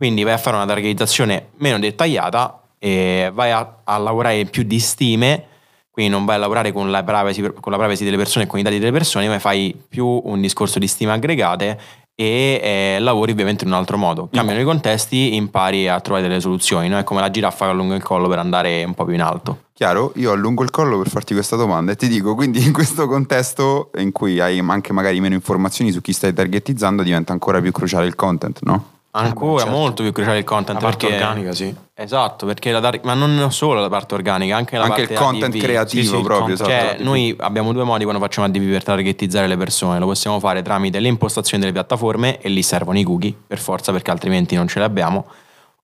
Quindi 0.00 0.22
vai 0.22 0.32
a 0.32 0.38
fare 0.38 0.56
una 0.56 0.64
targetizzazione 0.64 1.48
meno 1.58 1.78
dettagliata 1.78 2.62
e 2.78 3.30
vai 3.34 3.50
a, 3.50 3.80
a 3.84 3.98
lavorare 3.98 4.46
più 4.46 4.62
di 4.62 4.78
stime, 4.78 5.44
quindi 5.90 6.10
non 6.10 6.24
vai 6.24 6.36
a 6.36 6.38
lavorare 6.38 6.72
con 6.72 6.90
la, 6.90 7.04
privacy, 7.04 7.42
con 7.60 7.70
la 7.70 7.76
privacy 7.76 8.04
delle 8.04 8.16
persone 8.16 8.46
e 8.46 8.48
con 8.48 8.58
i 8.58 8.62
dati 8.62 8.78
delle 8.78 8.92
persone, 8.92 9.28
ma 9.28 9.38
fai 9.38 9.78
più 9.90 10.06
un 10.06 10.40
discorso 10.40 10.78
di 10.78 10.86
stime 10.86 11.12
aggregate 11.12 11.78
e 12.14 12.60
eh, 12.62 12.98
lavori 12.98 13.32
ovviamente 13.32 13.64
in 13.64 13.72
un 13.72 13.76
altro 13.76 13.98
modo. 13.98 14.30
Cambiano 14.32 14.62
i 14.62 14.64
contesti, 14.64 15.34
impari 15.34 15.86
a 15.86 16.00
trovare 16.00 16.26
delle 16.26 16.40
soluzioni, 16.40 16.88
no? 16.88 16.96
è 16.96 17.04
come 17.04 17.20
la 17.20 17.30
giraffa 17.30 17.66
che 17.66 17.70
allunga 17.72 17.94
il 17.94 18.02
collo 18.02 18.26
per 18.26 18.38
andare 18.38 18.82
un 18.84 18.94
po' 18.94 19.04
più 19.04 19.12
in 19.12 19.20
alto. 19.20 19.64
Chiaro, 19.74 20.14
io 20.16 20.32
allungo 20.32 20.62
il 20.62 20.70
collo 20.70 20.96
per 20.96 21.10
farti 21.10 21.34
questa 21.34 21.56
domanda 21.56 21.92
e 21.92 21.96
ti 21.96 22.08
dico, 22.08 22.34
quindi 22.34 22.64
in 22.64 22.72
questo 22.72 23.06
contesto 23.06 23.90
in 23.98 24.12
cui 24.12 24.40
hai 24.40 24.60
anche 24.66 24.94
magari 24.94 25.20
meno 25.20 25.34
informazioni 25.34 25.92
su 25.92 26.00
chi 26.00 26.14
stai 26.14 26.32
targetizzando 26.32 27.02
diventa 27.02 27.34
ancora 27.34 27.60
più 27.60 27.70
cruciale 27.70 28.06
il 28.06 28.14
content, 28.14 28.60
no? 28.62 28.98
Ancora 29.12 29.64
certo. 29.64 29.76
molto 29.76 30.02
più 30.04 30.12
cruciale 30.12 30.38
il 30.38 30.44
content 30.44 30.80
La 30.80 30.88
parte 30.88 31.06
perché 31.08 31.22
organica, 31.24 31.52
sì. 31.52 31.74
Esatto, 31.94 32.46
perché 32.46 32.70
la 32.70 32.80
tar- 32.80 33.00
ma 33.02 33.14
non 33.14 33.50
solo 33.50 33.80
la 33.80 33.88
parte 33.88 34.14
organica, 34.14 34.56
anche 34.56 34.76
la 34.76 34.84
anche 34.84 35.00
il 35.02 35.08
parte 35.08 35.22
content 35.22 35.52
ADV. 35.52 35.60
creativo 35.62 36.02
Sì, 36.02 36.08
sì, 36.08 36.14
il 36.14 36.22
proprio, 36.22 36.56
content. 36.56 36.70
esatto. 36.70 36.94
Cioè, 36.96 37.04
noi 37.04 37.34
abbiamo 37.40 37.72
due 37.72 37.82
modi 37.82 38.04
quando 38.04 38.22
facciamo 38.22 38.46
ADV 38.46 38.70
per 38.70 38.84
targetizzare 38.84 39.48
le 39.48 39.56
persone. 39.56 39.98
Lo 39.98 40.06
possiamo 40.06 40.38
fare 40.38 40.62
tramite 40.62 41.00
le 41.00 41.08
impostazioni 41.08 41.60
delle 41.60 41.72
piattaforme 41.74 42.38
e 42.40 42.48
lì 42.48 42.62
servono 42.62 42.98
i 42.98 43.02
cookie, 43.02 43.34
per 43.46 43.58
forza, 43.58 43.90
perché 43.90 44.12
altrimenti 44.12 44.54
non 44.54 44.68
ce 44.68 44.78
li 44.78 44.84
abbiamo. 44.84 45.26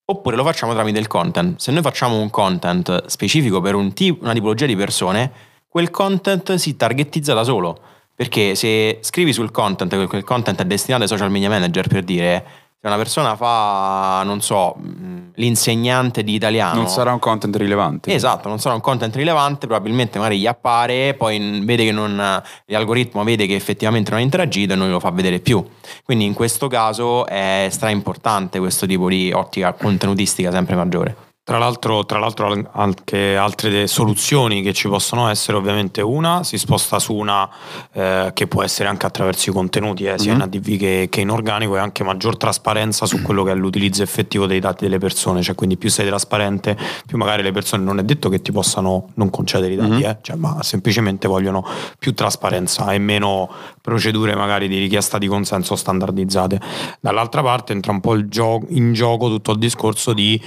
Oppure 0.05 0.37
lo 0.37 0.44
facciamo 0.44 0.73
tramite 0.73 1.00
il 1.00 1.08
content. 1.08 1.58
Se 1.58 1.73
noi 1.73 1.82
facciamo 1.82 2.17
un 2.20 2.31
content 2.31 3.06
specifico 3.06 3.61
per 3.61 3.75
un 3.75 3.93
tip- 3.93 4.23
una 4.23 4.34
tipologia 4.34 4.67
di 4.67 4.76
persone, 4.76 5.32
quel 5.69 5.90
content 5.90 6.55
si 6.55 6.76
targetizza 6.76 7.34
da 7.34 7.43
solo. 7.43 7.76
Perché 8.14 8.55
se 8.55 8.99
scrivi 9.02 9.32
sul 9.32 9.50
content, 9.50 9.90
che 9.94 10.06
quel 10.06 10.25
content 10.25 10.61
è 10.61 10.64
destinato 10.64 11.02
ai 11.02 11.08
social 11.08 11.31
media 11.31 11.50
manager 11.50 11.87
per 11.88 12.02
dire 12.02 12.44
una 12.88 12.97
persona 12.97 13.37
fa, 13.37 14.23
non 14.25 14.41
so, 14.41 14.75
mh, 14.77 15.33
l'insegnante 15.35 16.23
di 16.23 16.35
italiano. 16.35 16.77
non 16.77 16.88
sarà 16.88 17.12
un 17.12 17.19
content 17.19 17.55
rilevante. 17.56 18.12
Esatto, 18.12 18.49
non 18.49 18.59
sarà 18.59 18.75
un 18.75 18.81
content 18.81 19.15
rilevante, 19.15 19.67
probabilmente 19.67 20.19
magari 20.19 20.38
gli 20.38 20.47
appare, 20.47 21.15
poi 21.15 21.61
vede 21.65 21.85
che 21.85 21.93
non, 21.93 22.43
l'algoritmo 22.67 23.25
vede 23.25 23.47
che 23.47 23.55
effettivamente 23.55 24.11
non 24.11 24.21
ha 24.21 24.23
interagito 24.23 24.73
e 24.73 24.77
non 24.77 24.91
lo 24.91 25.00
fa 25.00 25.11
vedere 25.11 25.41
più. 25.41 25.65
Quindi 26.05 26.25
in 26.25 26.35
questo 26.35 26.69
caso 26.69 27.27
è 27.27 27.69
stra 27.71 27.91
importante 27.91 28.59
questo 28.59 28.87
tipo 28.87 29.09
di 29.09 29.33
ottica 29.33 29.73
contenutistica 29.73 30.50
sempre 30.50 30.77
maggiore. 30.77 31.25
Tra 31.49 31.59
l'altro, 31.59 32.05
tra 32.05 32.19
l'altro 32.19 32.49
al- 32.49 32.69
anche 32.73 33.37
altre 33.37 33.87
soluzioni 33.87 34.62
che 34.62 34.73
ci 34.73 34.88
possono 34.88 35.29
essere, 35.29 35.57
ovviamente 35.57 36.00
una 36.03 36.43
si 36.43 36.59
sposta 36.59 36.99
su 36.99 37.15
una 37.15 37.49
eh, 37.93 38.33
che 38.35 38.49
può 38.49 38.65
essere 38.65 38.88
anche 38.88 39.07
attraverso 39.07 39.50
i 39.50 39.53
contenuti, 39.53 40.07
eh, 40.07 40.19
sia 40.19 40.33
Mhm. 40.33 40.37
in 40.38 40.43
ADV 40.43 40.76
che, 40.76 41.07
che 41.09 41.21
in 41.21 41.31
organico 41.31 41.76
e 41.76 41.79
anche 41.79 42.03
maggior 42.03 42.37
trasparenza 42.37 43.07
su 43.07 43.23
quello 43.23 43.45
che 43.45 43.53
è 43.53 43.55
l'utilizzo 43.55 44.03
effettivo 44.03 44.47
dei 44.47 44.59
dati 44.59 44.83
delle 44.87 44.99
persone, 44.99 45.41
cioè 45.41 45.55
quindi 45.55 45.76
più 45.76 45.88
sei 45.88 46.09
trasparente, 46.09 46.76
più 47.07 47.17
magari 47.17 47.45
le 47.45 47.53
persone 47.53 47.85
non 47.85 48.00
è 48.00 48.03
detto 48.03 48.29
che 48.29 48.43
ti 48.43 48.50
possano 48.50 49.11
non 49.15 49.31
concedere 49.31 49.73
i 49.75 49.76
dati, 49.76 49.88
Mhm. 49.91 50.03
eh, 50.05 50.19
cioè, 50.23 50.35
ma 50.35 50.61
semplicemente 50.65 51.29
vogliono 51.29 51.65
più 51.97 52.12
trasparenza 52.12 52.93
e 52.93 52.99
meno 52.99 53.49
procedure 53.81 54.35
magari 54.35 54.67
di 54.67 54.81
richiesta 54.81 55.17
di 55.17 55.29
consenso 55.29 55.76
standardizzate. 55.76 56.61
Dall'altra 56.99 57.41
parte 57.45 57.73
entra 57.73 57.93
un 57.93 58.00
po' 58.00 58.15
il 58.15 58.26
gio- 58.29 58.65
in 58.71 58.93
gioco 58.95 59.29
tutto 59.29 59.53
il 59.53 59.59
discorso 59.59 60.12
di 60.12 60.43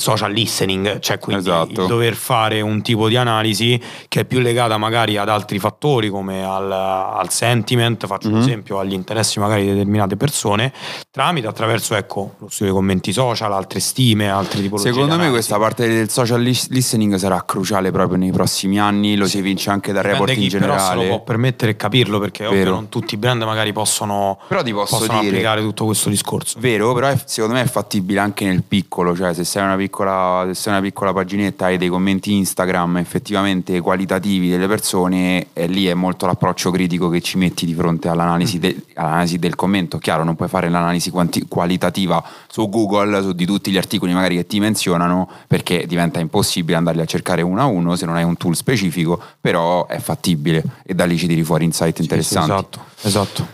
social 0.00 0.32
listening, 0.32 0.98
cioè 1.00 1.18
quindi 1.18 1.42
Esatto. 1.48 1.82
il 1.82 1.86
dover 1.86 2.14
fare 2.14 2.60
un 2.60 2.80
tipo 2.82 3.08
di 3.08 3.16
analisi 3.16 3.80
che 4.08 4.20
è 4.20 4.24
più 4.24 4.38
legata 4.40 4.78
magari 4.78 5.16
ad 5.16 5.28
altri 5.28 5.58
fattori 5.58 6.08
come 6.08 6.42
al, 6.42 6.70
al 6.72 7.30
sentiment, 7.30 8.06
faccio 8.06 8.28
un 8.28 8.34
Mhm. 8.34 8.40
esempio, 8.40 8.78
agli 8.78 8.92
interessi 8.94 9.38
magari 9.38 9.62
di 9.62 9.68
determinate 9.72 10.16
persone, 10.16 10.72
tramite 11.10 11.46
attraverso 11.46 11.94
ecco 11.94 12.34
lo 12.38 12.48
studio 12.48 12.72
dei 12.72 12.74
commenti 12.74 13.12
social, 13.12 13.52
altre 13.52 13.80
stime, 13.80 14.28
altre 14.30 14.60
tipologie. 14.60 14.92
Secondo 14.92 15.16
me 15.16 15.28
questa 15.30 15.58
parte 15.58 15.86
del 15.88 16.08
social 16.08 16.40
lis- 16.40 16.68
listening 16.70 17.14
sarà 17.16 17.42
cruciale 17.44 17.90
proprio 17.90 18.16
nei 18.18 18.30
prossimi 18.32 18.78
anni, 18.80 19.16
lo 19.16 19.26
si 19.26 19.38
evince 19.38 19.70
anche 19.70 19.92
dal 19.92 20.02
report 20.02 20.30
in 20.32 20.48
chi 20.48 20.48
però 20.58 20.78
se 20.78 20.84
lo 20.86 20.92
può 20.94 21.00
generale. 21.00 21.20
permettere 21.24 21.72
e 21.72 21.76
capirlo 21.76 22.18
perché 22.18 22.46
ovvio 22.46 22.70
non 22.70 22.88
tutti 22.88 23.14
i 23.14 23.16
brand 23.18 23.42
magari 23.42 23.72
possono, 23.72 24.38
Però 24.48 24.62
ti 24.62 24.72
posso 24.72 24.96
possono 24.98 25.18
dire- 25.20 25.30
applicare 25.32 25.60
tutto 25.60 25.84
questo 25.84 26.08
discorso. 26.08 26.58
Vero, 26.60 26.92
però 26.94 27.08
è- 27.08 27.18
secondo 27.26 27.56
me 27.56 27.62
è 27.62 27.66
fattibile 27.66 28.20
anche 28.20 28.44
nel 28.46 28.62
piccolo, 28.62 29.14
cioè 29.16 29.34
se 29.34 29.44
sei 29.44 29.62
una 29.62 29.76
piccola, 29.76 29.88
se 29.92 30.54
sei 30.54 30.72
una 30.72 30.82
piccola 30.82 31.12
paginetta 31.12 31.66
e 31.68 31.72
hai 31.72 31.78
dei 31.78 31.88
commenti 31.88 32.32
Instagram 32.34 32.98
effettivamente 32.98 33.80
qualitativi 33.80 34.48
delle 34.48 34.66
persone, 34.66 35.48
e 35.52 35.66
lì 35.66 35.86
è 35.86 35.94
molto 35.94 36.26
l'approccio 36.26 36.70
critico 36.70 37.08
che 37.08 37.20
ci 37.20 37.36
metti 37.36 37.66
di 37.66 37.74
fronte 37.74 38.08
all'analisi, 38.08 38.58
de- 38.58 38.84
all'analisi 38.94 39.38
del 39.38 39.54
commento. 39.54 39.98
Chiaro, 39.98 40.24
non 40.24 40.36
puoi 40.36 40.48
fare 40.48 40.68
l'analisi 40.68 41.10
quanti- 41.10 41.46
qualitativa 41.48 42.22
su 42.48 42.68
Google, 42.68 43.20
su 43.22 43.32
di 43.32 43.44
tutti 43.46 43.70
gli 43.70 43.76
articoli 43.76 44.12
magari 44.12 44.36
che 44.36 44.46
ti 44.46 44.58
menzionano, 44.60 45.28
perché 45.46 45.86
diventa 45.86 46.20
impossibile 46.20 46.76
andarli 46.76 47.00
a 47.00 47.06
cercare 47.06 47.42
uno 47.42 47.60
a 47.60 47.64
uno 47.66 47.96
se 47.96 48.06
non 48.06 48.16
hai 48.16 48.24
un 48.24 48.36
tool 48.36 48.54
specifico, 48.56 49.20
però 49.40 49.86
è 49.86 49.98
fattibile 49.98 50.62
e 50.84 50.94
da 50.94 51.04
lì 51.04 51.18
ci 51.18 51.26
tiri 51.26 51.42
fuori 51.42 51.64
insight 51.64 51.96
Sì, 51.96 51.96
sì, 51.96 52.02
interessanti. 52.02 52.50
esatto, 52.50 52.84
esatto. 53.02 53.46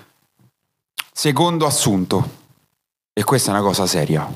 Secondo 1.12 1.64
assunto, 1.66 2.28
e 3.12 3.24
questa 3.24 3.50
è 3.50 3.54
una 3.54 3.62
cosa 3.62 3.86
seria, 3.86 4.28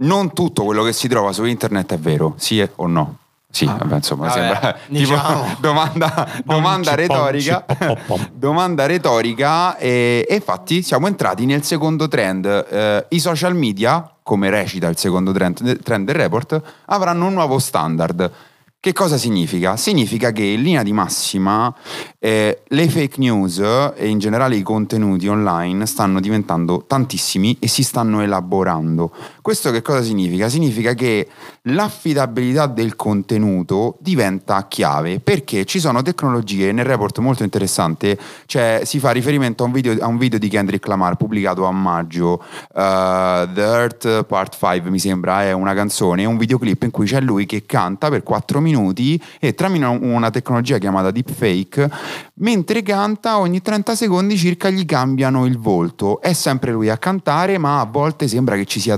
non 0.00 0.32
tutto 0.32 0.64
quello 0.64 0.82
che 0.84 0.92
si 0.92 1.08
trova 1.08 1.32
su 1.32 1.44
internet 1.44 1.94
è 1.94 1.98
vero, 1.98 2.34
sì 2.36 2.66
o 2.76 2.86
no? 2.86 3.16
Sì, 3.50 3.64
vabbè, 3.64 3.94
insomma, 3.94 4.26
Vabbè, 4.26 4.38
sembra 4.38 4.76
diciamo. 4.88 5.44
tipo 5.44 5.56
domanda, 5.60 6.28
domanda 6.44 6.90
Ponci, 6.94 7.00
retorica. 7.08 7.60
ponci, 7.62 7.84
po, 7.86 7.94
po, 8.06 8.16
po. 8.16 8.28
domanda 8.34 8.84
retorica 8.86 9.76
e, 9.78 10.26
e 10.28 10.34
infatti 10.34 10.82
siamo 10.82 11.06
entrati 11.06 11.46
nel 11.46 11.62
secondo 11.64 12.08
trend. 12.08 12.44
Eh, 12.44 13.06
I 13.08 13.18
social 13.18 13.54
media, 13.54 14.08
come 14.22 14.50
recita 14.50 14.86
il 14.88 14.98
secondo 14.98 15.32
trend, 15.32 15.82
trend 15.82 16.04
del 16.06 16.14
report, 16.14 16.60
avranno 16.86 17.26
un 17.26 17.32
nuovo 17.32 17.58
standard. 17.58 18.30
Che 18.80 18.92
cosa 18.92 19.16
significa? 19.16 19.76
Significa 19.76 20.30
che 20.30 20.44
in 20.44 20.62
linea 20.62 20.84
di 20.84 20.92
massima 20.92 21.74
eh, 22.16 22.62
le 22.64 22.88
fake 22.88 23.16
news 23.18 23.58
e 23.96 24.06
in 24.06 24.20
generale 24.20 24.54
i 24.54 24.62
contenuti 24.62 25.26
online 25.26 25.84
stanno 25.84 26.20
diventando 26.20 26.84
tantissimi 26.86 27.56
e 27.58 27.66
si 27.66 27.82
stanno 27.82 28.20
elaborando. 28.20 29.12
Questo 29.42 29.72
che 29.72 29.82
cosa 29.82 30.02
significa? 30.02 30.48
Significa 30.48 30.94
che 30.94 31.26
l'affidabilità 31.72 32.66
del 32.66 32.96
contenuto 32.96 33.96
diventa 34.00 34.66
chiave 34.68 35.20
perché 35.20 35.64
ci 35.64 35.80
sono 35.80 36.02
tecnologie 36.02 36.72
nel 36.72 36.84
report 36.84 37.18
molto 37.18 37.42
interessante, 37.42 38.18
cioè 38.46 38.82
si 38.84 38.98
fa 38.98 39.10
riferimento 39.10 39.62
a 39.62 39.66
un 39.66 39.72
video, 39.72 39.96
a 40.00 40.06
un 40.06 40.18
video 40.18 40.38
di 40.38 40.48
Kendrick 40.48 40.86
Lamar 40.86 41.16
pubblicato 41.16 41.64
a 41.64 41.72
maggio, 41.72 42.32
uh, 42.32 42.42
The 42.72 43.62
Earth 43.62 44.24
Part 44.24 44.56
5 44.58 44.90
mi 44.90 44.98
sembra, 44.98 45.42
è 45.42 45.52
una 45.52 45.74
canzone, 45.74 46.24
un 46.24 46.36
videoclip 46.36 46.82
in 46.84 46.90
cui 46.90 47.06
c'è 47.06 47.20
lui 47.20 47.46
che 47.46 47.64
canta 47.66 48.08
per 48.08 48.22
4 48.22 48.60
minuti 48.60 49.20
e 49.38 49.54
tramite 49.54 49.84
una 49.84 50.30
tecnologia 50.30 50.78
chiamata 50.78 51.10
deepfake, 51.10 51.90
mentre 52.34 52.82
canta 52.82 53.38
ogni 53.38 53.60
30 53.60 53.94
secondi 53.94 54.36
circa 54.36 54.70
gli 54.70 54.84
cambiano 54.84 55.46
il 55.46 55.58
volto, 55.58 56.20
è 56.20 56.32
sempre 56.32 56.72
lui 56.72 56.88
a 56.88 56.98
cantare 56.98 57.58
ma 57.58 57.80
a 57.80 57.84
volte 57.84 58.28
sembra 58.28 58.56
che 58.56 58.64
ci 58.64 58.80
sia, 58.80 58.96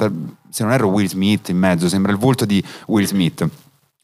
se 0.50 0.62
non 0.64 0.72
erro 0.72 0.88
Will 0.88 1.06
Smith 1.06 1.48
in 1.48 1.58
mezzo, 1.58 1.88
sembra 1.88 2.12
il 2.12 2.18
volto 2.18 2.44
di 2.44 2.62
Will 2.86 3.06
Smith. 3.06 3.48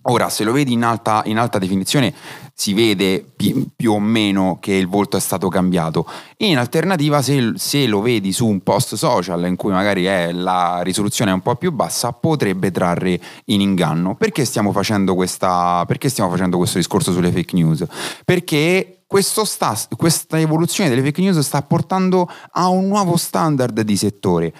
Ora, 0.08 0.28
se 0.28 0.44
lo 0.44 0.52
vedi 0.52 0.72
in 0.72 0.84
alta, 0.84 1.22
in 1.26 1.36
alta 1.36 1.58
definizione, 1.58 2.14
si 2.54 2.74
vede 2.74 3.24
pi- 3.34 3.68
più 3.74 3.92
o 3.92 3.98
meno 3.98 4.58
che 4.60 4.72
il 4.72 4.86
volto 4.86 5.16
è 5.16 5.20
stato 5.20 5.48
cambiato. 5.48 6.06
In 6.38 6.58
alternativa, 6.58 7.20
se, 7.22 7.54
se 7.56 7.86
lo 7.86 8.00
vedi 8.00 8.32
su 8.32 8.46
un 8.46 8.60
post 8.60 8.94
social 8.94 9.44
in 9.46 9.56
cui 9.56 9.72
magari 9.72 10.04
è, 10.04 10.30
la 10.30 10.80
risoluzione 10.82 11.32
è 11.32 11.34
un 11.34 11.40
po' 11.40 11.56
più 11.56 11.72
bassa, 11.72 12.12
potrebbe 12.12 12.70
trarre 12.70 13.20
in 13.46 13.60
inganno. 13.60 14.14
Perché 14.14 14.44
stiamo 14.44 14.70
facendo, 14.70 15.16
questa, 15.16 15.82
perché 15.88 16.08
stiamo 16.08 16.30
facendo 16.30 16.56
questo 16.56 16.78
discorso 16.78 17.10
sulle 17.10 17.32
fake 17.32 17.56
news? 17.56 17.84
Perché 18.24 19.00
sta, 19.42 19.76
questa 19.96 20.38
evoluzione 20.38 20.88
delle 20.88 21.02
fake 21.02 21.20
news 21.20 21.38
sta 21.40 21.62
portando 21.62 22.30
a 22.52 22.68
un 22.68 22.86
nuovo 22.86 23.16
standard 23.16 23.80
di 23.80 23.96
settore. 23.96 24.52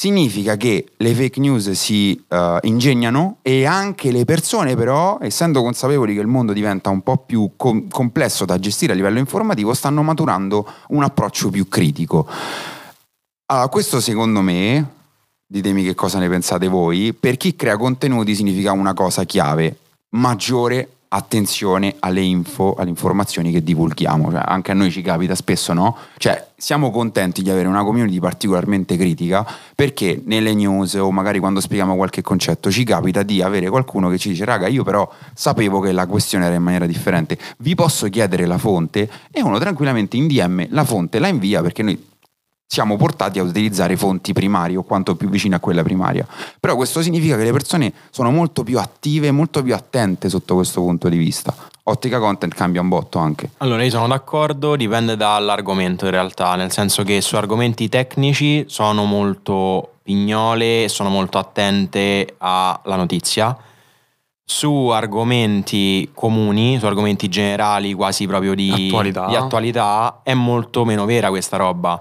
Significa 0.00 0.56
che 0.56 0.92
le 0.96 1.12
fake 1.12 1.40
news 1.40 1.72
si 1.72 2.24
uh, 2.28 2.58
ingegnano 2.60 3.38
e 3.42 3.64
anche 3.64 4.12
le 4.12 4.24
persone 4.24 4.76
però, 4.76 5.18
essendo 5.20 5.60
consapevoli 5.60 6.14
che 6.14 6.20
il 6.20 6.28
mondo 6.28 6.52
diventa 6.52 6.88
un 6.88 7.02
po' 7.02 7.16
più 7.16 7.54
com- 7.56 7.88
complesso 7.88 8.44
da 8.44 8.60
gestire 8.60 8.92
a 8.92 8.94
livello 8.94 9.18
informativo, 9.18 9.74
stanno 9.74 10.04
maturando 10.04 10.64
un 10.90 11.02
approccio 11.02 11.50
più 11.50 11.66
critico. 11.66 12.28
Allora, 13.46 13.66
questo 13.66 13.98
secondo 13.98 14.40
me, 14.40 14.88
ditemi 15.44 15.82
che 15.82 15.96
cosa 15.96 16.20
ne 16.20 16.28
pensate 16.28 16.68
voi, 16.68 17.12
per 17.12 17.36
chi 17.36 17.56
crea 17.56 17.76
contenuti 17.76 18.36
significa 18.36 18.70
una 18.70 18.94
cosa 18.94 19.24
chiave, 19.24 19.78
maggiore 20.10 20.97
attenzione 21.08 21.96
alle 22.00 22.20
info, 22.20 22.74
alle 22.74 22.90
informazioni 22.90 23.50
che 23.50 23.62
divulghiamo. 23.62 24.30
Cioè, 24.30 24.42
anche 24.44 24.72
a 24.72 24.74
noi 24.74 24.90
ci 24.90 25.02
capita 25.02 25.34
spesso, 25.34 25.72
no? 25.72 25.96
Cioè, 26.16 26.46
siamo 26.56 26.90
contenti 26.90 27.42
di 27.42 27.50
avere 27.50 27.68
una 27.68 27.84
community 27.84 28.18
particolarmente 28.18 28.96
critica 28.96 29.46
perché 29.74 30.20
nelle 30.24 30.54
news 30.54 30.94
o 30.94 31.10
magari 31.12 31.38
quando 31.38 31.60
spieghiamo 31.60 31.94
qualche 31.94 32.20
concetto 32.20 32.70
ci 32.70 32.82
capita 32.82 33.22
di 33.22 33.40
avere 33.40 33.68
qualcuno 33.68 34.08
che 34.08 34.18
ci 34.18 34.30
dice 34.30 34.44
raga 34.44 34.66
io 34.66 34.82
però 34.82 35.08
sapevo 35.34 35.78
che 35.78 35.92
la 35.92 36.06
questione 36.06 36.46
era 36.46 36.56
in 36.56 36.62
maniera 36.62 36.86
differente, 36.86 37.38
vi 37.58 37.74
posso 37.74 38.08
chiedere 38.08 38.44
la 38.44 38.58
fonte? 38.58 39.08
E 39.30 39.40
uno 39.40 39.58
tranquillamente 39.58 40.16
in 40.16 40.26
DM 40.26 40.66
la 40.70 40.84
fonte 40.84 41.20
la 41.20 41.28
invia 41.28 41.62
perché 41.62 41.82
noi 41.82 42.07
siamo 42.70 42.96
portati 42.98 43.38
a 43.38 43.42
utilizzare 43.42 43.96
fonti 43.96 44.34
primarie 44.34 44.76
o 44.76 44.82
quanto 44.82 45.16
più 45.16 45.30
vicine 45.30 45.56
a 45.56 45.58
quella 45.58 45.82
primaria. 45.82 46.26
Però 46.60 46.76
questo 46.76 47.00
significa 47.00 47.34
che 47.38 47.44
le 47.44 47.50
persone 47.50 47.90
sono 48.10 48.30
molto 48.30 48.62
più 48.62 48.78
attive, 48.78 49.30
molto 49.30 49.62
più 49.62 49.74
attente 49.74 50.28
sotto 50.28 50.54
questo 50.54 50.82
punto 50.82 51.08
di 51.08 51.16
vista. 51.16 51.54
Ottica 51.84 52.18
content 52.18 52.52
cambia 52.54 52.82
un 52.82 52.88
botto 52.88 53.18
anche. 53.18 53.52
Allora, 53.58 53.82
io 53.82 53.88
sono 53.88 54.06
d'accordo, 54.06 54.76
dipende 54.76 55.16
dall'argomento 55.16 56.04
in 56.04 56.10
realtà, 56.10 56.56
nel 56.56 56.70
senso 56.70 57.04
che 57.04 57.22
su 57.22 57.36
argomenti 57.36 57.88
tecnici 57.88 58.66
sono 58.68 59.04
molto 59.04 59.94
pignole 60.02 60.84
e 60.84 60.88
sono 60.90 61.08
molto 61.08 61.38
attente 61.38 62.34
alla 62.36 62.96
notizia. 62.96 63.56
Su 64.44 64.88
argomenti 64.88 66.10
comuni, 66.12 66.78
su 66.78 66.84
argomenti 66.84 67.28
generali, 67.28 67.94
quasi 67.94 68.26
proprio 68.26 68.54
di 68.54 68.88
Attualità. 68.88 69.26
di 69.26 69.36
attualità, 69.36 70.20
è 70.22 70.34
molto 70.34 70.84
meno 70.84 71.06
vera 71.06 71.30
questa 71.30 71.56
roba. 71.56 71.98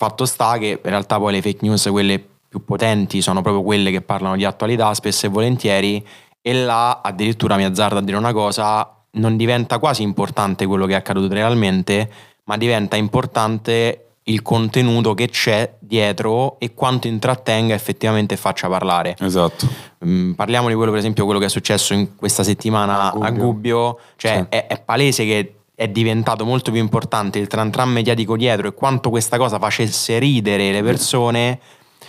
Fatto 0.00 0.26
sta 0.26 0.58
che 0.58 0.68
in 0.82 0.90
realtà 0.90 1.18
poi 1.18 1.32
le 1.32 1.42
fake 1.42 1.58
news, 1.62 1.88
quelle 1.90 2.24
più 2.48 2.64
potenti, 2.64 3.20
sono 3.20 3.42
proprio 3.42 3.64
quelle 3.64 3.90
che 3.90 4.00
parlano 4.00 4.36
di 4.36 4.44
attualità 4.44 4.94
spesso 4.94 5.26
e 5.26 5.28
volentieri 5.28 6.06
e 6.40 6.52
là 6.54 7.00
addirittura 7.02 7.56
mi 7.56 7.64
azzardo 7.64 7.98
a 7.98 8.00
dire 8.00 8.16
una 8.16 8.32
cosa, 8.32 8.88
non 9.12 9.36
diventa 9.36 9.80
quasi 9.80 10.02
importante 10.02 10.66
quello 10.66 10.86
che 10.86 10.92
è 10.92 10.96
accaduto 10.96 11.34
realmente, 11.34 12.08
ma 12.44 12.56
diventa 12.56 12.94
importante 12.94 14.04
il 14.28 14.40
contenuto 14.42 15.14
che 15.14 15.28
c'è 15.30 15.74
dietro 15.80 16.60
e 16.60 16.74
quanto 16.74 17.08
intrattenga 17.08 17.74
effettivamente 17.74 18.34
e 18.34 18.36
faccia 18.36 18.68
parlare. 18.68 19.16
Esatto. 19.18 19.66
Mm, 20.06 20.32
parliamo 20.34 20.68
di 20.68 20.74
quello, 20.74 20.90
per 20.92 21.00
esempio, 21.00 21.24
quello 21.24 21.40
che 21.40 21.46
è 21.46 21.50
successo 21.50 21.92
in 21.92 22.14
questa 22.14 22.44
settimana 22.44 23.08
A 23.08 23.10
Gubbio. 23.10 23.26
a 23.26 23.30
Gubbio, 23.32 23.98
cioè 24.16 24.36
Sì. 24.36 24.56
è, 24.56 24.66
è 24.68 24.80
palese 24.80 25.24
che 25.24 25.54
è 25.78 25.86
diventato 25.86 26.44
molto 26.44 26.72
più 26.72 26.80
importante 26.80 27.38
il 27.38 27.46
tran 27.46 27.70
tran 27.70 27.88
mediatico 27.88 28.36
dietro 28.36 28.66
e 28.66 28.74
quanto 28.74 29.10
questa 29.10 29.36
cosa 29.36 29.60
facesse 29.60 30.18
ridere 30.18 30.72
le 30.72 30.82
persone 30.82 31.60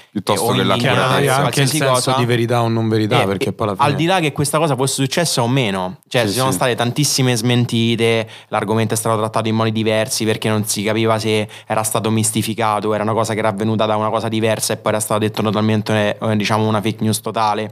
Piuttosto 0.10 0.44
o 0.46 0.54
che 0.54 0.64
la 0.64 0.76
Qualsiasi 0.76 1.28
anche 1.30 1.62
il 1.62 1.68
senso 1.68 1.94
cosa. 1.94 2.16
di 2.18 2.26
verità 2.26 2.64
o 2.64 2.68
non 2.68 2.90
verità, 2.90 3.22
Eh, 3.22 3.28
perché 3.28 3.54
poi 3.54 3.68
alla 3.68 3.76
fine... 3.76 3.88
Al 3.88 3.96
di 3.96 4.06
là 4.06 4.20
che 4.20 4.32
questa 4.32 4.58
cosa 4.58 4.76
fosse 4.76 4.96
successa 4.96 5.44
o 5.44 5.48
meno, 5.48 6.00
cioè 6.08 6.24
Sì, 6.24 6.30
ci 6.30 6.38
sono 6.40 6.50
sì. 6.50 6.56
state 6.56 6.74
tantissime 6.74 7.36
smentite, 7.36 8.28
l'argomento 8.48 8.96
è 8.96 8.98
stato 8.98 9.20
trattato 9.20 9.50
in 9.50 9.56
modi 9.56 9.72
diversi 9.72 10.26
perché 10.26 10.50
non 10.50 10.66
si 10.66 10.82
capiva 10.82 11.20
se 11.20 11.48
era 11.68 11.84
stato 11.84 12.10
mistificato, 12.10 12.96
era 12.96 13.04
una 13.04 13.14
cosa 13.14 13.34
che 13.34 13.40
era 13.40 13.50
avvenuta 13.50 13.86
da 13.86 13.98
una 13.98 14.10
cosa 14.10 14.30
diversa 14.30 14.74
e 14.74 14.78
poi 14.78 14.94
era 14.94 15.00
stato 15.00 15.20
detto 15.20 15.44
totalmente, 15.44 16.18
eh, 16.20 16.36
diciamo, 16.36 16.68
una 16.68 16.82
fake 16.82 17.04
news 17.04 17.22
totale. 17.22 17.72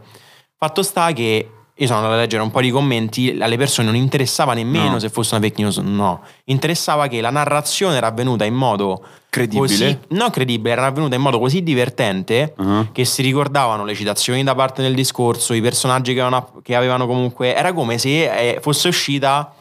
Fatto 0.55 0.83
sta 0.83 1.11
che 1.13 1.49
io 1.79 1.85
sono 1.85 1.99
andato 1.99 2.15
a 2.15 2.19
leggere 2.19 2.41
un 2.41 2.49
po' 2.51 2.61
di 2.61 2.71
commenti, 2.71 3.37
alle 3.39 3.57
persone 3.57 3.87
non 3.87 3.95
interessava 3.95 4.53
nemmeno 4.53 4.91
No. 4.91 4.99
se 4.99 5.09
fosse 5.09 5.35
una 5.35 5.43
fake 5.45 5.61
news, 5.61 5.77
no. 5.77 6.21
Interessava 6.45 7.07
che 7.07 7.21
la 7.21 7.29
narrazione 7.29 7.95
era 7.97 8.07
avvenuta 8.07 8.45
in 8.45 8.55
modo 8.55 9.03
Credibile. 9.29 9.59
così, 9.61 9.99
non 10.09 10.29
credibile, 10.31 10.71
era 10.73 10.85
avvenuta 10.87 11.15
in 11.15 11.21
modo 11.21 11.37
così 11.39 11.61
divertente 11.63 12.53
Uh-huh. 12.57 12.91
che 12.91 13.05
si 13.05 13.21
ricordavano 13.21 13.85
le 13.85 13.93
citazioni 13.93 14.43
da 14.43 14.55
parte 14.55 14.81
del 14.81 14.95
discorso, 14.95 15.53
i 15.53 15.61
personaggi 15.61 16.13
che 16.13 16.21
avevano, 16.21 16.51
che 16.63 16.75
avevano 16.75 17.05
comunque. 17.05 17.55
Era 17.55 17.71
come 17.73 17.97
se 17.99 18.55
eh, 18.55 18.59
fosse 18.61 18.87
uscita 18.87 19.53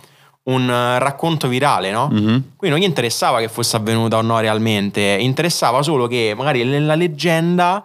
un 0.44 0.70
eh, 0.70 0.98
racconto 0.98 1.48
virale, 1.48 1.90
no? 1.90 2.08
Mhm. 2.10 2.42
Quindi 2.56 2.76
non 2.76 2.78
gli 2.78 2.88
interessava 2.88 3.40
che 3.40 3.48
fosse 3.48 3.76
avvenuta 3.76 4.16
o 4.16 4.22
no 4.22 4.38
realmente, 4.38 5.00
interessava 5.20 5.82
solo 5.82 6.06
che 6.06 6.32
magari 6.36 6.64
nella 6.64 6.94
leggenda 6.94 7.84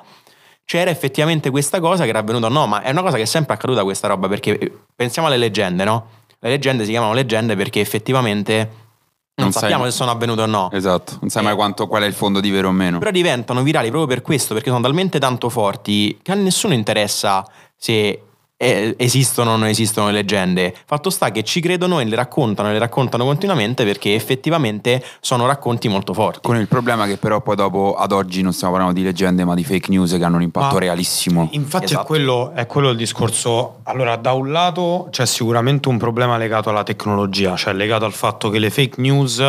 c'era 0.72 0.90
effettivamente 0.90 1.50
questa 1.50 1.82
cosa 1.82 2.04
che 2.06 2.10
era 2.12 2.20
avvenuta 2.20 2.46
o 2.46 2.50
no, 2.50 2.66
ma 2.66 2.82
è 2.82 2.92
una 2.92 3.02
cosa 3.02 3.18
che 3.18 3.24
è 3.24 3.26
sempre 3.26 3.56
accaduta 3.56 3.84
questa 3.84 4.08
roba, 4.08 4.30
perché 4.30 4.58
eh, 4.58 4.72
pensiamo 4.96 5.28
alle 5.28 5.36
leggende, 5.36 5.84
no? 5.84 6.06
Le 6.40 6.48
leggende 6.48 6.86
si 6.86 6.92
chiamano 6.92 7.12
leggende 7.14 7.58
perché 7.58 7.82
effettivamente 7.82 8.54
non, 8.56 9.48
Non 9.48 9.52
sai- 9.52 9.64
sappiamo 9.64 9.84
se 9.84 9.92
sono 9.92 10.12
avvenute 10.12 10.44
o 10.44 10.46
no. 10.46 10.70
Esatto, 10.72 11.18
non 11.20 11.30
sai 11.30 11.42
Eh. 11.42 11.46
mai 11.48 11.56
quanto, 11.56 11.88
qual 11.88 12.04
è 12.04 12.06
il 12.06 12.14
fondo 12.14 12.40
di 12.40 12.50
vero 12.52 12.70
o 12.70 12.72
meno. 12.72 13.00
Però 13.00 13.12
diventano 13.12 13.64
virali 13.64 13.90
proprio 13.90 14.08
per 14.16 14.22
questo, 14.24 14.54
perché 14.54 14.70
sono 14.70 14.82
talmente 14.82 15.20
tanto 15.20 15.50
forti 15.50 16.18
che 16.22 16.32
a 16.32 16.36
nessuno 16.36 16.74
interessa 16.74 17.46
se 17.76 18.22
eh, 18.62 18.94
esistono 18.98 19.54
o 19.54 19.56
non 19.56 19.68
esistono 19.68 20.08
le 20.08 20.14
leggende. 20.14 20.76
Fatto 20.86 21.10
sta 21.10 21.32
che 21.32 21.44
ci 21.44 21.62
credono 21.62 22.00
e 22.00 22.06
le 22.06 22.16
raccontano 22.16 22.70
e 22.70 22.74
le 22.74 22.78
raccontano 22.78 23.26
continuamente 23.26 23.84
perché 23.84 24.14
effettivamente 24.14 25.04
sono 25.20 25.48
racconti 25.48 25.88
molto 25.88 26.14
forti. 26.14 26.42
Con 26.44 26.58
il 26.58 26.68
problema 26.68 27.08
che 27.08 27.18
però 27.18 27.42
poi 27.42 27.56
dopo 27.56 27.96
ad 27.96 28.12
oggi 28.12 28.44
non 28.44 28.54
stiamo 28.54 28.74
parlando 28.74 29.00
di 29.00 29.04
leggende 29.04 29.46
ma 29.46 29.56
di 29.56 29.64
fake 29.64 29.90
news 29.90 30.16
che 30.16 30.24
hanno 30.24 30.36
un 30.36 30.44
impatto 30.44 30.76
Ma- 30.76 30.80
realissimo. 30.80 31.50
Infatti 31.54 31.86
Esatto. 31.86 32.04
è, 32.04 32.06
quello, 32.06 32.52
è 32.54 32.68
quello 32.68 32.90
il 32.90 32.98
discorso. 32.98 33.80
Allora, 33.84 34.16
da 34.18 34.34
un 34.34 34.52
lato 34.52 35.08
c'è 35.10 35.26
sicuramente 35.26 35.90
un 35.90 35.98
problema 35.98 36.38
legato 36.38 36.70
alla 36.70 36.84
tecnologia, 36.84 37.56
cioè 37.56 37.74
legato 37.74 38.06
al 38.06 38.14
fatto 38.14 38.52
che 38.52 38.60
le 38.60 38.70
fake 38.70 39.02
news 39.02 39.40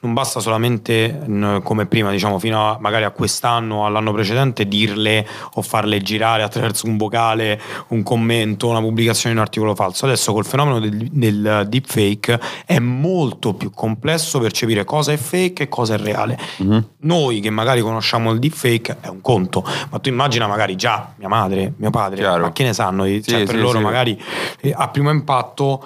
non 0.00 0.12
basta 0.12 0.40
solamente 0.40 1.20
come 1.62 1.86
prima, 1.86 2.10
diciamo, 2.10 2.40
fino 2.40 2.68
a 2.68 2.78
magari 2.80 3.04
a 3.04 3.10
quest'anno 3.10 3.76
o 3.76 3.86
all'anno 3.86 4.12
precedente, 4.12 4.66
dirle 4.66 5.24
o 5.54 5.62
farle 5.62 6.00
girare 6.02 6.42
attraverso 6.42 6.88
un 6.88 6.96
vocale, 6.96 7.60
un 7.88 8.02
commento 8.02 8.54
commento, 8.56 8.68
una 8.68 8.80
pubblicazione 8.80 9.34
di 9.34 9.40
un 9.40 9.46
articolo 9.46 9.74
falso. 9.74 10.06
Adesso 10.06 10.32
col 10.32 10.44
fenomeno 10.44 10.80
del, 10.80 11.08
del 11.10 11.66
deepfake 11.68 12.40
è 12.64 12.78
molto 12.78 13.54
più 13.54 13.70
complesso 13.70 14.40
percepire 14.40 14.84
cosa 14.84 15.12
è 15.12 15.16
fake 15.16 15.64
e 15.64 15.68
cosa 15.68 15.94
è 15.94 15.98
reale. 15.98 16.38
Mhm. 16.58 16.88
Noi 17.00 17.40
che 17.40 17.50
magari 17.50 17.80
conosciamo 17.80 18.32
il 18.32 18.38
deepfake 18.38 18.98
è 19.00 19.08
un 19.08 19.20
conto, 19.20 19.64
ma 19.90 19.98
tu 19.98 20.08
immagina 20.08 20.46
magari 20.46 20.76
già 20.76 21.12
mia 21.16 21.28
madre, 21.28 21.74
mio 21.76 21.90
padre, 21.90 22.16
Chiaro. 22.16 22.42
ma 22.42 22.52
che 22.52 22.64
ne 22.64 22.72
sanno? 22.72 23.04
Cioè, 23.04 23.20
Sì, 23.22 23.34
per 23.44 23.48
sì, 23.48 23.58
loro 23.58 23.78
sì. 23.78 23.84
magari 23.84 24.22
eh, 24.60 24.72
a 24.76 24.88
primo 24.88 25.10
impatto 25.10 25.84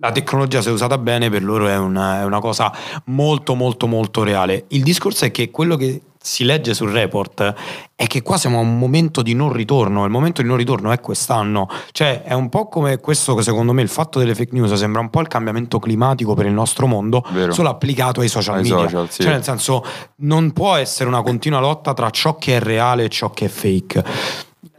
la 0.00 0.10
tecnologia 0.10 0.60
se 0.60 0.70
usata 0.70 0.98
bene 0.98 1.30
per 1.30 1.42
loro 1.44 1.68
è 1.68 1.78
una, 1.78 2.20
è 2.20 2.24
una 2.24 2.40
cosa 2.40 2.72
molto 3.06 3.54
molto 3.54 3.86
molto 3.86 4.22
reale. 4.22 4.64
Il 4.68 4.82
discorso 4.82 5.24
è 5.24 5.30
che 5.30 5.50
quello 5.50 5.76
che 5.76 6.00
si 6.24 6.44
legge 6.44 6.72
sul 6.72 6.90
report 6.90 7.52
è 7.94 8.06
che 8.06 8.22
qua 8.22 8.38
siamo 8.38 8.56
a 8.56 8.60
un 8.62 8.78
momento 8.78 9.20
di 9.20 9.34
non 9.34 9.52
ritorno, 9.52 10.04
il 10.04 10.10
momento 10.10 10.40
di 10.40 10.48
non 10.48 10.56
ritorno 10.56 10.90
è 10.90 10.98
quest'anno, 10.98 11.68
cioè 11.92 12.22
è 12.22 12.32
un 12.32 12.48
po' 12.48 12.66
come 12.66 12.96
questo 12.96 13.34
che 13.34 13.42
secondo 13.42 13.74
me 13.74 13.82
il 13.82 13.90
fatto 13.90 14.18
delle 14.18 14.34
fake 14.34 14.54
news 14.54 14.72
sembra 14.72 15.02
un 15.02 15.10
po' 15.10 15.20
il 15.20 15.28
cambiamento 15.28 15.78
climatico 15.78 16.32
per 16.32 16.46
il 16.46 16.52
nostro 16.52 16.86
mondo, 16.86 17.22
Vero. 17.30 17.52
solo 17.52 17.68
applicato 17.68 18.20
ai 18.20 18.28
social 18.28 18.54
Ai 18.54 18.62
media, 18.62 18.78
social, 18.78 19.10
sì. 19.10 19.22
cioè 19.22 19.32
nel 19.32 19.44
senso 19.44 19.84
non 20.16 20.52
può 20.52 20.76
essere 20.76 21.10
una 21.10 21.20
continua 21.20 21.60
lotta 21.60 21.92
tra 21.92 22.08
ciò 22.08 22.36
che 22.38 22.56
è 22.56 22.58
reale 22.58 23.04
e 23.04 23.08
ciò 23.10 23.28
che 23.30 23.44
è 23.44 23.48
fake. 23.48 24.04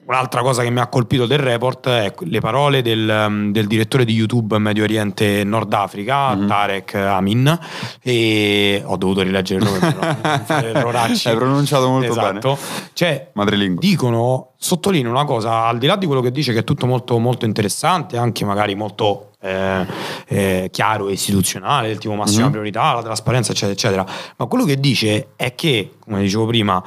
Un'altra 0.07 0.41
cosa 0.41 0.62
che 0.62 0.69
mi 0.69 0.79
ha 0.79 0.85
colpito 0.85 1.25
del 1.25 1.39
report 1.39 1.88
è 1.89 2.13
le 2.19 2.39
parole 2.39 2.83
del, 2.83 3.25
um, 3.27 3.51
del 3.51 3.65
direttore 3.65 4.05
di 4.05 4.13
YouTube 4.13 4.55
Medio 4.59 4.83
Oriente 4.83 5.43
Nord 5.43 5.74
Africa, 5.74 6.35
Mhm. 6.35 6.47
Tarek 6.47 6.93
Amin, 6.93 7.59
e 8.03 8.83
ho 8.85 8.97
dovuto 8.97 9.24
rileggere 9.24 9.62
il 9.62 9.65
nome 9.65 9.79
per 9.79 9.95
non 10.21 10.41
fare 10.45 10.67
erroracci. 10.69 11.27
Hai 11.29 11.35
pronunciato 11.35 11.88
molto 11.89 12.12
esatto. 12.12 12.55
Cioè, 12.93 13.31
Madrelingua. 13.33 13.79
dicono, 13.81 14.51
sottolineo 14.57 15.09
una 15.09 15.25
cosa, 15.25 15.65
al 15.65 15.79
di 15.79 15.88
là 15.88 15.95
di 15.95 16.05
quello 16.05 16.21
che 16.21 16.31
dice 16.31 16.53
che 16.53 16.59
è 16.59 16.63
tutto 16.63 16.85
molto, 16.85 17.17
molto 17.17 17.45
interessante, 17.45 18.15
anche 18.17 18.45
magari 18.45 18.75
molto 18.75 19.31
eh, 19.41 19.85
eh, 20.27 20.69
chiaro 20.71 21.07
e 21.07 21.13
istituzionale, 21.13 21.88
del 21.88 21.97
tipo 21.97 22.13
massima 22.13 22.45
Mhm. 22.45 22.51
priorità, 22.51 22.93
la 22.93 23.01
trasparenza, 23.03 23.51
eccetera, 23.51 23.74
eccetera, 23.74 24.05
ma 24.38 24.45
quello 24.45 24.65
che 24.65 24.79
dice 24.79 25.29
è 25.35 25.53
che, 25.55 25.93
come 26.00 26.21
dicevo 26.21 26.45
prima, 26.45 26.83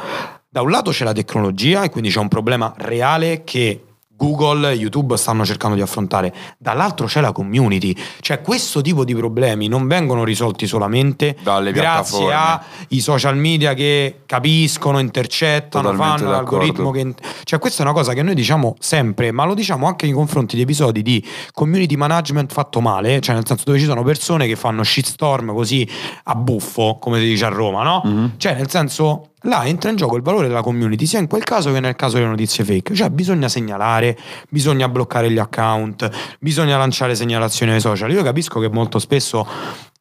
da 0.51 0.63
un 0.63 0.71
lato 0.71 0.91
c'è 0.91 1.05
la 1.05 1.13
tecnologia 1.13 1.83
e 1.83 1.91
quindi 1.91 2.11
c'è 2.11 2.21
un 2.21 2.29
problema 2.29 2.73
reale 2.77 3.45
che 3.45 3.83
Google 4.19 4.73
e 4.73 4.75
YouTube 4.75 5.17
stanno 5.17 5.45
cercando 5.45 5.77
di 5.77 5.81
affrontare, 5.81 6.35
dall'altro 6.59 7.07
c'è 7.07 7.21
la 7.21 7.31
community, 7.31 7.95
cioè 8.21 8.43
questo 8.43 8.81
tipo 8.81 9.05
di 9.05 9.15
problemi 9.15 9.69
non 9.69 9.87
vengono 9.87 10.25
risolti 10.25 10.67
solamente 10.67 11.37
Dalle 11.41 11.71
grazie 11.71 12.33
ai 12.35 12.99
social 12.99 13.37
media 13.37 13.75
che 13.75 14.23
capiscono, 14.27 14.99
intercettano, 14.99 15.93
Totalmente 15.93 16.25
fanno 16.25 16.31
l'algoritmo 16.33 16.91
che... 16.91 17.15
Cioè 17.45 17.61
questa 17.61 17.85
è 17.85 17.87
una 17.87 17.95
cosa 17.95 18.13
che 18.13 18.23
noi 18.25 18.35
diciamo 18.35 18.75
sempre, 18.81 19.31
ma 19.31 19.45
lo 19.45 19.55
diciamo 19.55 19.87
anche 19.87 20.07
nei 20.07 20.15
confronti 20.15 20.57
di 20.57 20.63
episodi 20.63 21.03
di 21.03 21.25
community 21.53 21.95
management 21.95 22.53
fatto 22.53 22.81
male, 22.81 23.21
cioè 23.21 23.37
nel 23.37 23.47
senso 23.47 23.63
dove 23.67 23.79
ci 23.79 23.85
sono 23.85 24.03
persone 24.03 24.49
che 24.49 24.57
fanno 24.57 24.83
shitstorm 24.83 25.55
così 25.55 25.89
a 26.25 26.35
buffo, 26.35 26.99
come 27.01 27.21
si 27.21 27.27
dice 27.27 27.45
a 27.45 27.51
Roma, 27.51 27.85
no? 27.85 28.03
Mhm. 28.05 28.33
Cioè 28.37 28.55
nel 28.55 28.69
senso 28.69 29.31
là 29.43 29.65
entra 29.65 29.91
in 29.91 29.97
gioco 29.97 30.17
il 30.17 30.23
valore 30.23 30.49
della 30.49 30.63
community 30.63 31.07
sia 31.07 31.19
in 31.19 31.29
quel 31.29 31.45
caso 31.45 31.73
che 31.73 31.81
nel 31.81 31.95
caso 31.97 32.17
delle 32.17 32.29
notizie 32.29 32.65
fake, 32.65 32.95
cioè 32.95 33.11
bisogna 33.11 33.49
segnalare, 33.49 34.19
bisogna 34.49 34.89
bloccare 34.89 35.31
gli 35.31 35.39
account, 35.39 36.11
bisogna 36.41 36.77
lanciare 36.77 37.15
segnalazioni 37.15 37.73
ai 37.73 37.81
social. 37.81 38.11
Io 38.11 38.23
capisco 38.23 38.61
che 38.61 38.69
molto 38.69 38.99
spesso 38.99 39.47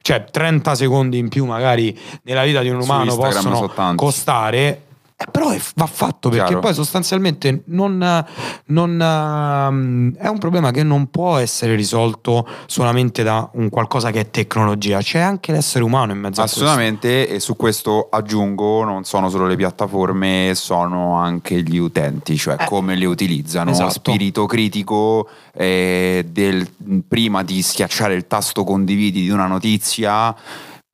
cioè 0.01 0.23
30 0.23 0.75
secondi 0.75 1.17
in 1.17 1.27
più 1.27 1.45
magari 1.45 1.97
nella 2.23 2.43
vita 2.43 2.61
di 2.61 2.69
un 2.69 2.79
umano 2.79 3.15
possono 3.15 3.69
costare 3.95 4.86
eh, 5.19 5.25
però 5.31 5.49
è- 5.49 5.59
va 5.75 5.87
fatto 5.87 6.29
perché 6.29 6.45
Chiaro. 6.45 6.59
poi 6.61 6.73
sostanzialmente 6.75 7.63
non, 7.67 8.23
non, 8.65 9.01
ehm, 9.01 10.15
è 10.15 10.27
un 10.27 10.37
problema 10.37 10.69
che 10.69 10.83
non 10.83 11.09
può 11.09 11.37
essere 11.37 11.73
risolto 11.73 12.47
solamente 12.67 13.23
da 13.23 13.49
un 13.53 13.69
qualcosa 13.69 14.11
che 14.11 14.19
è 14.19 14.29
tecnologia, 14.29 14.99
c'è 14.99 15.17
anche 15.19 15.51
l'essere 15.51 15.83
umano 15.83 16.11
in 16.11 16.19
mezzo 16.19 16.39
a 16.41 16.43
questo. 16.43 16.63
Assolutamente, 16.63 17.27
e 17.27 17.39
su 17.39 17.55
questo 17.55 18.09
aggiungo, 18.11 18.83
non 18.83 19.05
sono 19.05 19.29
solo 19.29 19.47
le 19.47 19.55
piattaforme, 19.55 20.51
sono 20.53 21.15
anche 21.15 21.63
gli 21.63 21.77
utenti, 21.77 22.37
cioè 22.37 22.55
Eh, 22.59 22.65
come 22.65 22.95
le 22.95 23.05
utilizzano. 23.05 23.71
esatto. 23.71 23.89
Spirito 23.89 24.45
critico 24.45 25.27
eh, 25.53 26.25
del, 26.29 26.67
prima 27.07 27.41
di 27.43 27.61
schiacciare 27.63 28.13
il 28.13 28.27
tasto 28.27 28.63
condividi 28.63 29.21
di 29.23 29.29
una 29.31 29.47
notizia. 29.47 30.35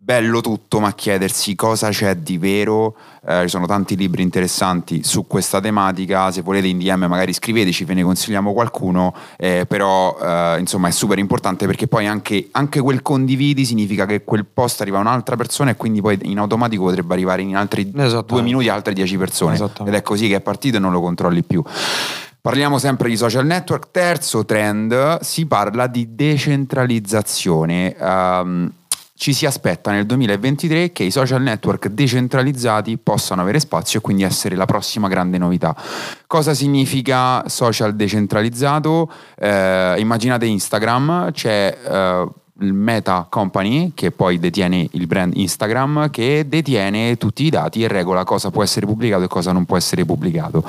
Bello 0.06 0.42
tutto, 0.42 0.82
ma 0.82 0.92
chiedersi 0.94 1.56
cosa 1.56 1.88
c'è 1.88 2.18
di 2.18 2.38
vero. 2.38 2.94
Eh, 3.26 3.44
ci 3.44 3.48
sono 3.48 3.66
tanti 3.66 3.96
libri 3.96 4.22
interessanti 4.22 5.02
su 5.02 5.26
questa 5.28 5.62
tematica. 5.62 6.30
Se 6.30 6.42
volete 6.42 6.68
in 6.68 6.78
DM 6.78 7.06
magari 7.06 7.32
scriveteci, 7.32 7.86
ve 7.86 7.94
ne 7.94 8.04
consigliamo 8.04 8.52
qualcuno. 8.52 9.16
eh, 9.38 9.66
però 9.66 10.18
eh, 10.22 10.58
insomma 10.60 10.90
è 10.90 10.92
super 10.92 11.20
importante 11.20 11.66
perché 11.68 11.88
poi 11.88 12.06
anche, 12.06 12.50
anche 12.52 12.82
quel 12.82 13.02
condividi 13.02 13.64
significa 13.64 14.06
che 14.06 14.26
quel 14.26 14.46
post 14.46 14.82
arriva 14.82 14.98
a 14.98 15.02
un'altra 15.02 15.38
persona 15.38 15.70
e 15.70 15.78
quindi 15.78 16.02
poi 16.02 16.20
in 16.24 16.38
automatico 16.38 16.84
potrebbe 16.84 17.14
arrivare 17.14 17.42
in 17.42 17.56
altri 17.56 17.90
due 17.90 18.42
minuti 18.42 18.68
altre 18.68 18.92
dieci 18.92 19.16
persone. 19.16 19.56
Ed 19.86 19.94
è 19.94 20.02
così 20.02 20.28
che 20.28 20.36
è 20.36 20.42
partito 20.42 20.76
e 20.76 20.80
non 20.82 20.92
lo 20.92 21.00
controlli 21.00 21.44
più. 21.44 21.64
Parliamo 22.42 22.78
sempre 22.78 23.08
di 23.08 23.16
social 23.16 23.46
network. 23.46 23.90
Terzo 23.92 24.44
trend, 24.44 25.22
si 25.22 25.46
parla 25.46 25.88
di 25.88 26.14
decentralizzazione. 26.14 27.96
Ehm, 27.96 28.70
ci 29.24 29.32
si 29.32 29.46
aspetta 29.46 29.90
nel 29.90 30.06
2023 30.06 30.92
che 30.92 31.06
i 31.06 31.10
social 31.10 31.42
network 31.42 31.88
decentralizzati 31.88 32.98
possano 32.98 33.40
avere 33.40 33.62
spazio 33.62 34.00
e 34.00 34.02
quindi 34.02 34.24
essere 34.24 34.58
la 34.58 34.66
prossima 34.66 35.08
grande 35.08 35.38
novità. 35.38 35.74
Cosa 36.28 36.54
significa 36.54 37.48
social 37.48 37.96
decentralizzato? 37.96 39.10
Eh, 39.40 39.96
immaginate 39.98 40.46
Instagram, 40.46 41.32
c'è 41.32 41.78
eh, 41.90 42.28
il 42.60 42.74
Meta 42.74 43.26
Company 43.30 43.94
che 43.96 44.12
poi 44.12 44.40
detiene 44.40 44.90
il 44.92 45.08
brand 45.08 45.32
Instagram 45.38 46.10
che 46.10 46.44
detiene 46.46 47.16
tutti 47.16 47.46
i 47.46 47.50
dati 47.50 47.82
e 47.82 47.88
regola 47.88 48.26
cosa 48.26 48.52
può 48.52 48.62
essere 48.62 48.86
pubblicato 48.86 49.24
e 49.24 49.28
cosa 49.30 49.54
non 49.54 49.64
può 49.64 49.78
essere 49.78 50.04
pubblicato. 50.04 50.66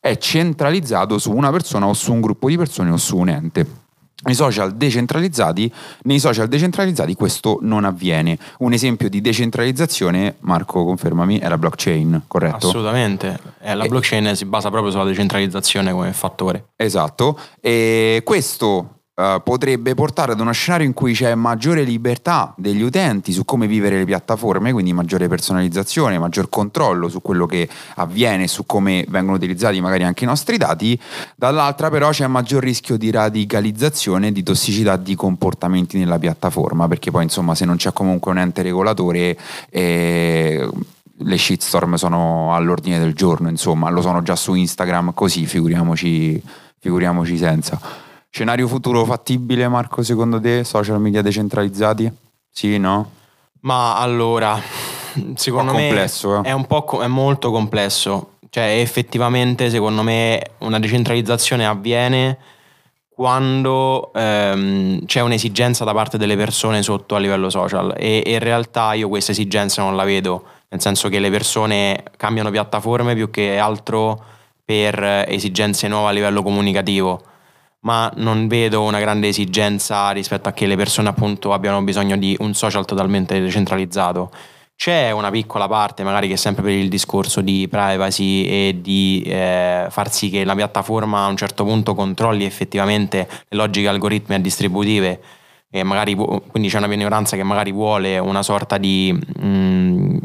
È 0.00 0.16
centralizzato 0.16 1.18
su 1.18 1.30
una 1.36 1.50
persona 1.50 1.86
o 1.86 1.92
su 1.92 2.14
un 2.14 2.22
gruppo 2.22 2.48
di 2.48 2.56
persone 2.56 2.88
o 2.88 2.96
su 2.96 3.18
un 3.18 3.28
ente. 3.28 3.87
I 4.26 4.34
social 4.34 4.74
decentralizzati, 4.74 5.72
nei 6.02 6.18
social 6.18 6.48
decentralizzati 6.48 7.14
questo 7.14 7.58
non 7.62 7.84
avviene. 7.84 8.36
Un 8.58 8.72
esempio 8.72 9.08
di 9.08 9.20
decentralizzazione, 9.20 10.34
Marco 10.40 10.84
confermami, 10.84 11.38
è 11.38 11.48
la 11.48 11.56
blockchain, 11.56 12.22
corretto? 12.26 12.66
Assolutamente. 12.66 13.38
Eh, 13.60 13.74
la 13.76 13.84
E- 13.84 13.88
blockchain 13.88 14.34
si 14.34 14.44
basa 14.44 14.70
proprio 14.70 14.90
sulla 14.90 15.04
decentralizzazione 15.04 15.92
come 15.92 16.12
fattore. 16.12 16.70
Esatto, 16.74 17.38
e 17.60 18.22
questo 18.24 18.97
eh, 19.18 19.40
potrebbe 19.42 19.94
portare 19.94 20.30
ad 20.30 20.38
uno 20.38 20.52
scenario 20.52 20.86
in 20.86 20.92
cui 20.92 21.12
c'è 21.12 21.34
maggiore 21.34 21.82
libertà 21.82 22.54
degli 22.56 22.82
utenti 22.82 23.32
su 23.32 23.44
come 23.44 23.66
vivere 23.66 23.98
le 23.98 24.04
piattaforme, 24.04 24.70
quindi 24.70 24.92
maggiore 24.92 25.26
personalizzazione, 25.26 26.20
maggior 26.20 26.48
controllo 26.48 27.08
su 27.08 27.20
quello 27.20 27.44
che 27.44 27.68
avviene, 27.96 28.46
su 28.46 28.64
come 28.64 29.04
vengono 29.08 29.36
utilizzati 29.36 29.80
magari 29.80 30.04
anche 30.04 30.22
i 30.22 30.26
nostri 30.28 30.56
dati, 30.56 30.96
dall'altra 31.34 31.90
però 31.90 32.10
c'è 32.10 32.28
maggior 32.28 32.62
rischio 32.62 32.96
di 32.96 33.10
radicalizzazione 33.10 34.30
di 34.30 34.44
tossicità 34.44 34.94
di 34.96 35.16
comportamenti 35.16 35.98
nella 35.98 36.20
piattaforma, 36.20 36.86
perché 36.86 37.10
poi 37.10 37.24
insomma 37.24 37.56
se 37.56 37.64
non 37.64 37.74
c'è 37.74 37.92
comunque 37.92 38.30
un 38.30 38.38
ente 38.38 38.62
regolatore... 38.62 39.36
eh, 39.70 40.68
le 41.20 41.36
shitstorm 41.36 41.96
sono 41.96 42.54
all'ordine 42.54 43.00
del 43.00 43.12
giorno, 43.12 43.48
insomma, 43.48 43.90
lo 43.90 44.00
sono 44.02 44.22
già 44.22 44.36
su 44.36 44.54
Instagram, 44.54 45.14
così 45.14 45.46
figuriamoci, 45.46 46.40
figuriamoci 46.78 47.36
senza. 47.36 48.06
Scenario 48.30 48.68
futuro 48.68 49.04
fattibile, 49.04 49.68
Marco, 49.68 50.02
secondo 50.02 50.40
te? 50.40 50.64
Social 50.64 51.00
media 51.00 51.22
decentralizzati? 51.22 52.10
Sì, 52.50 52.78
no? 52.78 53.10
Ma 53.60 53.96
allora, 53.98 54.60
secondo 55.34 55.72
me 55.72 55.88
complesso, 55.88 56.38
eh. 56.38 56.42
è 56.42 56.52
un 56.52 56.66
po' 56.66 56.84
co- 56.84 57.02
è 57.02 57.06
molto 57.06 57.50
complesso. 57.50 58.34
Cioè, 58.50 58.80
effettivamente, 58.80 59.70
secondo 59.70 60.02
me, 60.02 60.52
una 60.58 60.78
decentralizzazione 60.78 61.66
avviene 61.66 62.38
quando 63.18 64.12
ehm, 64.14 65.04
c'è 65.04 65.20
un'esigenza 65.20 65.82
da 65.84 65.92
parte 65.92 66.18
delle 66.18 66.36
persone 66.36 66.84
sotto 66.84 67.16
a 67.16 67.18
livello 67.18 67.50
social 67.50 67.92
e, 67.98 68.22
e 68.24 68.34
in 68.34 68.38
realtà 68.38 68.92
io 68.92 69.08
questa 69.08 69.32
esigenza 69.32 69.82
non 69.82 69.96
la 69.96 70.04
vedo, 70.04 70.44
nel 70.68 70.80
senso 70.80 71.08
che 71.08 71.18
le 71.18 71.28
persone 71.28 72.04
cambiano 72.16 72.50
piattaforme 72.50 73.16
più 73.16 73.28
che 73.28 73.58
altro 73.58 74.22
per 74.64 75.24
esigenze 75.26 75.88
nuove 75.88 76.10
a 76.10 76.12
livello 76.12 76.44
comunicativo, 76.44 77.22
ma 77.80 78.10
non 78.16 78.48
vedo 78.48 78.82
una 78.82 78.98
grande 78.98 79.28
esigenza 79.28 80.10
rispetto 80.10 80.48
a 80.48 80.52
che 80.52 80.66
le 80.66 80.76
persone 80.76 81.08
appunto 81.08 81.52
abbiano 81.52 81.82
bisogno 81.82 82.16
di 82.16 82.36
un 82.40 82.54
social 82.54 82.84
totalmente 82.84 83.40
decentralizzato. 83.40 84.30
C'è 84.74 85.10
una 85.10 85.30
piccola 85.30 85.66
parte, 85.66 86.04
magari 86.04 86.28
che 86.28 86.34
è 86.34 86.36
sempre 86.36 86.62
per 86.62 86.72
il 86.72 86.88
discorso 86.88 87.40
di 87.40 87.66
privacy 87.68 88.44
e 88.44 88.78
di 88.80 89.22
eh, 89.26 89.86
far 89.90 90.12
sì 90.12 90.30
che 90.30 90.44
la 90.44 90.54
piattaforma 90.54 91.24
a 91.24 91.28
un 91.28 91.36
certo 91.36 91.64
punto 91.64 91.94
controlli 91.94 92.44
effettivamente 92.44 93.28
le 93.48 93.56
logiche 93.56 93.88
algoritmiche 93.88 94.40
distributive 94.40 95.20
e 95.70 95.82
magari 95.82 96.14
quindi 96.14 96.68
c'è 96.68 96.78
una 96.78 96.86
minoranza 96.86 97.36
che 97.36 97.42
magari 97.42 97.72
vuole 97.72 98.18
una 98.18 98.42
sorta 98.44 98.78
di, 98.78 99.12
mm, 99.44 100.16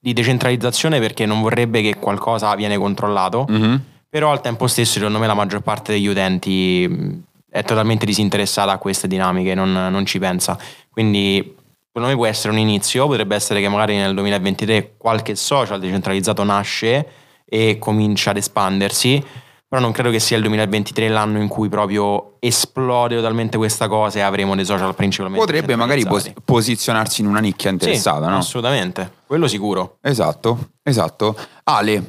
di 0.00 0.12
decentralizzazione 0.12 0.98
perché 0.98 1.24
non 1.24 1.40
vorrebbe 1.40 1.80
che 1.80 1.96
qualcosa 1.96 2.54
viene 2.56 2.76
controllato, 2.76 3.46
Mhm. 3.48 3.82
Però 4.12 4.30
al 4.30 4.42
tempo 4.42 4.66
stesso 4.66 4.98
secondo 4.98 5.18
me 5.18 5.26
la 5.26 5.32
maggior 5.32 5.62
parte 5.62 5.92
degli 5.92 6.06
utenti 6.06 7.24
è 7.48 7.64
totalmente 7.64 8.04
disinteressata 8.04 8.70
a 8.70 8.76
queste 8.76 9.08
dinamiche, 9.08 9.54
non, 9.54 9.72
non 9.72 10.04
ci 10.04 10.18
pensa. 10.18 10.58
Quindi 10.90 11.56
secondo 11.86 12.08
me 12.08 12.14
può 12.14 12.26
essere 12.26 12.52
un 12.52 12.58
inizio, 12.58 13.06
potrebbe 13.06 13.34
essere 13.34 13.62
che 13.62 13.70
magari 13.70 13.96
nel 13.96 14.12
2023 14.12 14.96
qualche 14.98 15.34
social 15.34 15.80
decentralizzato 15.80 16.42
nasce 16.42 17.06
e 17.46 17.78
comincia 17.78 18.32
ad 18.32 18.36
espandersi, 18.36 19.24
però 19.66 19.80
non 19.80 19.92
credo 19.92 20.10
che 20.10 20.20
sia 20.20 20.36
il 20.36 20.42
2023 20.42 21.08
l'anno 21.08 21.40
in 21.40 21.48
cui 21.48 21.70
proprio 21.70 22.34
esplode 22.38 23.16
totalmente 23.16 23.56
questa 23.56 23.88
cosa 23.88 24.18
e 24.18 24.20
avremo 24.20 24.54
dei 24.54 24.66
social 24.66 24.94
principalmente 24.94 25.42
Potrebbe 25.42 25.74
magari 25.74 26.04
pos- 26.04 26.32
posizionarsi 26.44 27.22
in 27.22 27.28
una 27.28 27.40
nicchia 27.40 27.70
interessata, 27.70 28.26
Sì, 28.26 28.30
no? 28.30 28.36
Assolutamente, 28.36 29.10
quello 29.26 29.48
sicuro. 29.48 29.96
Esatto, 30.02 30.72
esatto. 30.82 31.34
Ale, 31.64 32.04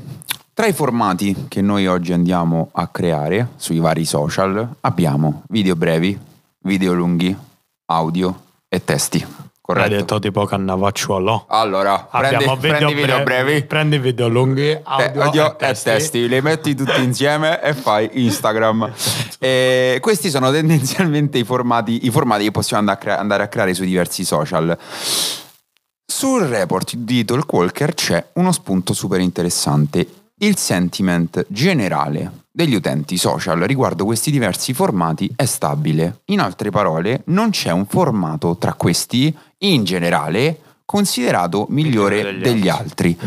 tra 0.53 0.67
i 0.67 0.73
formati 0.73 1.45
che 1.47 1.61
noi 1.61 1.87
oggi 1.87 2.13
andiamo 2.13 2.69
a 2.73 2.87
creare 2.87 3.49
sui 3.55 3.79
vari 3.79 4.05
social 4.05 4.75
abbiamo 4.81 5.43
video 5.49 5.75
brevi, 5.75 6.17
video 6.59 6.93
lunghi, 6.93 7.35
audio 7.87 8.41
e 8.69 8.83
testi. 8.83 9.17
Hai 9.17 9.51
Corretto? 9.61 9.95
detto 9.95 10.19
tipo 10.19 10.45
Cannavacciuolo. 10.45 11.45
Allora, 11.47 12.07
prendi, 12.11 12.35
Abbiamo 12.35 12.57
prendi 12.57 12.93
video 12.93 13.23
brevi, 13.23 13.63
prendi 13.63 13.97
video 13.97 14.27
lunghi, 14.27 14.77
audio, 14.83 15.21
audio 15.21 15.57
e 15.57 15.69
e 15.69 15.73
testi, 15.73 16.27
li 16.27 16.41
metti 16.41 16.75
tutti 16.75 17.01
insieme 17.01 17.61
e 17.61 17.73
fai 17.73 18.09
Instagram. 18.11 18.91
E 19.39 19.97
questi 20.01 20.29
sono 20.29 20.51
tendenzialmente 20.51 21.37
i 21.37 21.43
formati, 21.45 22.05
i 22.05 22.11
formati 22.11 22.43
che 22.43 22.51
possiamo 22.51 22.81
andare 22.81 22.99
a, 22.99 23.01
crea- 23.01 23.19
andare 23.19 23.43
a 23.43 23.47
creare 23.47 23.73
sui 23.73 23.87
diversi 23.87 24.23
social. 24.25 24.77
Sul 26.05 26.41
report 26.41 26.95
di 26.95 27.25
Talkwalker 27.25 27.93
c'è 27.93 28.23
uno 28.33 28.51
spunto 28.51 28.93
super 28.93 29.19
interessante. 29.21 30.22
Il 30.39 30.58
sentiment 30.58 31.46
generale 31.48 32.41
degli 32.52 32.76
utenti 32.76 33.17
social 33.17 33.60
riguardo 33.62 34.04
questi 34.04 34.32
diversi 34.32 34.74
formati 34.74 35.32
è 35.36 35.46
stabile. 35.46 36.22
In 36.26 36.39
altre 36.39 36.69
parole, 36.69 37.22
non 37.26 37.52
c'è 37.52 37.72
un 37.72 37.86
formato 37.86 38.58
tra 38.58 38.74
questi, 38.74 39.36
in 39.60 39.84
generale, 39.84 40.60
considerato 40.86 41.67
migliore 41.69 42.15
Migliore 42.17 42.39
degli 42.39 42.43
degli 42.43 42.69
altri. 42.69 43.17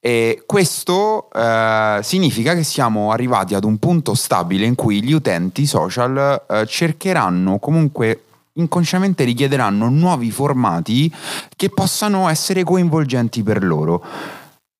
E 0.00 0.42
questo 0.46 1.28
eh, 1.32 2.00
significa 2.02 2.54
che 2.54 2.62
siamo 2.62 3.10
arrivati 3.12 3.54
ad 3.54 3.64
un 3.64 3.78
punto 3.78 4.14
stabile 4.14 4.64
in 4.64 4.74
cui 4.74 5.02
gli 5.02 5.12
utenti 5.12 5.66
social 5.66 6.44
eh, 6.48 6.66
cercheranno 6.66 7.58
comunque 7.58 8.22
inconsciamente 8.54 9.24
richiederanno 9.24 9.88
nuovi 9.88 10.30
formati 10.30 11.12
che 11.54 11.70
possano 11.70 12.28
essere 12.28 12.64
coinvolgenti 12.64 13.42
per 13.42 13.62
loro. 13.62 14.02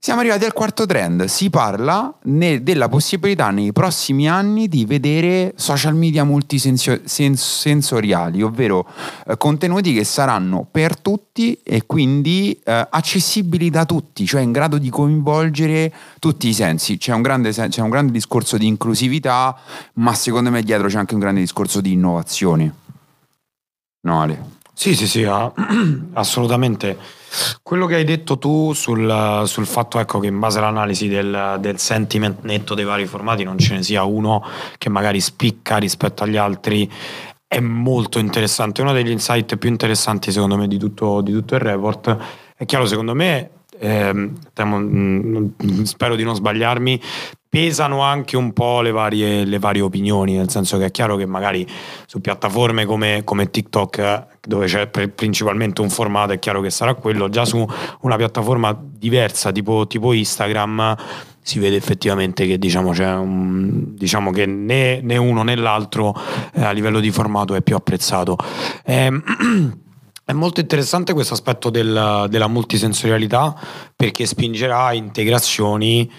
Siamo 0.06 0.20
arrivati 0.20 0.44
al 0.44 0.52
quarto 0.52 0.86
trend, 0.86 1.24
si 1.24 1.50
parla 1.50 2.16
ne- 2.26 2.62
della 2.62 2.88
possibilità 2.88 3.50
nei 3.50 3.72
prossimi 3.72 4.28
anni 4.28 4.68
di 4.68 4.84
vedere 4.84 5.52
social 5.56 5.96
media 5.96 6.22
multisensoriali, 6.22 8.40
ovvero 8.40 8.86
eh, 9.26 9.36
contenuti 9.36 9.92
che 9.92 10.04
saranno 10.04 10.64
per 10.70 10.96
tutti 10.96 11.58
e 11.60 11.86
quindi 11.86 12.56
eh, 12.62 12.86
accessibili 12.88 13.68
da 13.68 13.84
tutti, 13.84 14.24
cioè 14.26 14.42
in 14.42 14.52
grado 14.52 14.78
di 14.78 14.90
coinvolgere 14.90 15.92
tutti 16.20 16.46
i 16.46 16.54
sensi. 16.54 16.98
C'è 16.98 17.12
un, 17.12 17.22
grande, 17.22 17.50
c'è 17.50 17.80
un 17.80 17.90
grande 17.90 18.12
discorso 18.12 18.56
di 18.56 18.68
inclusività, 18.68 19.58
ma 19.94 20.14
secondo 20.14 20.52
me 20.52 20.62
dietro 20.62 20.86
c'è 20.86 20.98
anche 20.98 21.14
un 21.14 21.20
grande 21.20 21.40
discorso 21.40 21.80
di 21.80 21.90
innovazione. 21.90 22.72
No 24.02 24.20
Ale? 24.20 24.55
Sì, 24.78 24.94
sì, 24.94 25.06
sì, 25.08 25.24
ah, 25.24 25.50
assolutamente. 26.12 26.98
Quello 27.62 27.86
che 27.86 27.94
hai 27.94 28.04
detto 28.04 28.36
tu 28.36 28.74
sul, 28.74 29.42
sul 29.46 29.66
fatto 29.66 29.98
ecco, 29.98 30.18
che 30.18 30.26
in 30.26 30.38
base 30.38 30.58
all'analisi 30.58 31.08
del, 31.08 31.56
del 31.60 31.78
sentiment 31.78 32.42
netto 32.42 32.74
dei 32.74 32.84
vari 32.84 33.06
formati 33.06 33.42
non 33.42 33.56
ce 33.58 33.74
ne 33.74 33.82
sia 33.82 34.04
uno 34.04 34.44
che 34.76 34.90
magari 34.90 35.20
spicca 35.20 35.78
rispetto 35.78 36.24
agli 36.24 36.36
altri 36.36 36.88
è 37.48 37.58
molto 37.58 38.18
interessante. 38.18 38.82
Uno 38.82 38.92
degli 38.92 39.08
insight 39.10 39.56
più 39.56 39.70
interessanti 39.70 40.30
secondo 40.30 40.58
me 40.58 40.68
di 40.68 40.76
tutto, 40.76 41.22
di 41.22 41.32
tutto 41.32 41.54
il 41.54 41.60
report 41.62 42.14
è 42.54 42.66
chiaro 42.66 42.84
secondo 42.84 43.14
me, 43.14 43.50
ehm, 43.78 44.34
temo- 44.52 44.78
mm, 44.78 45.82
spero 45.84 46.16
di 46.16 46.22
non 46.22 46.34
sbagliarmi, 46.34 47.00
pesano 47.56 48.02
anche 48.02 48.36
un 48.36 48.52
po' 48.52 48.82
le 48.82 48.90
varie, 48.90 49.46
le 49.46 49.58
varie 49.58 49.80
opinioni, 49.80 50.34
nel 50.34 50.50
senso 50.50 50.76
che 50.76 50.84
è 50.84 50.90
chiaro 50.90 51.16
che 51.16 51.24
magari 51.24 51.66
su 52.04 52.20
piattaforme 52.20 52.84
come, 52.84 53.22
come 53.24 53.50
TikTok, 53.50 53.98
eh, 53.98 54.26
dove 54.42 54.66
c'è 54.66 54.88
principalmente 54.88 55.80
un 55.80 55.88
formato, 55.88 56.32
è 56.32 56.38
chiaro 56.38 56.60
che 56.60 56.68
sarà 56.68 56.92
quello, 56.92 57.30
già 57.30 57.46
su 57.46 57.66
una 58.00 58.16
piattaforma 58.16 58.78
diversa 58.78 59.52
tipo, 59.52 59.86
tipo 59.86 60.12
Instagram 60.12 60.96
si 61.40 61.58
vede 61.58 61.76
effettivamente 61.76 62.46
che 62.46 62.58
diciamo, 62.58 62.90
un, 62.90 63.94
diciamo 63.94 64.30
che 64.32 64.44
né, 64.44 65.00
né 65.00 65.16
uno 65.16 65.42
né 65.42 65.56
l'altro 65.56 66.14
eh, 66.52 66.62
a 66.62 66.72
livello 66.72 67.00
di 67.00 67.10
formato 67.10 67.54
è 67.54 67.62
più 67.62 67.74
apprezzato. 67.74 68.36
Ehm, 68.84 69.22
È 70.28 70.32
molto 70.32 70.58
interessante 70.58 71.12
questo 71.12 71.34
aspetto 71.34 71.70
del- 71.70 72.26
della 72.28 72.48
multisensorialità 72.48 73.56
perché 73.94 74.26
spingerà 74.26 74.92
integrazioni 74.92 76.10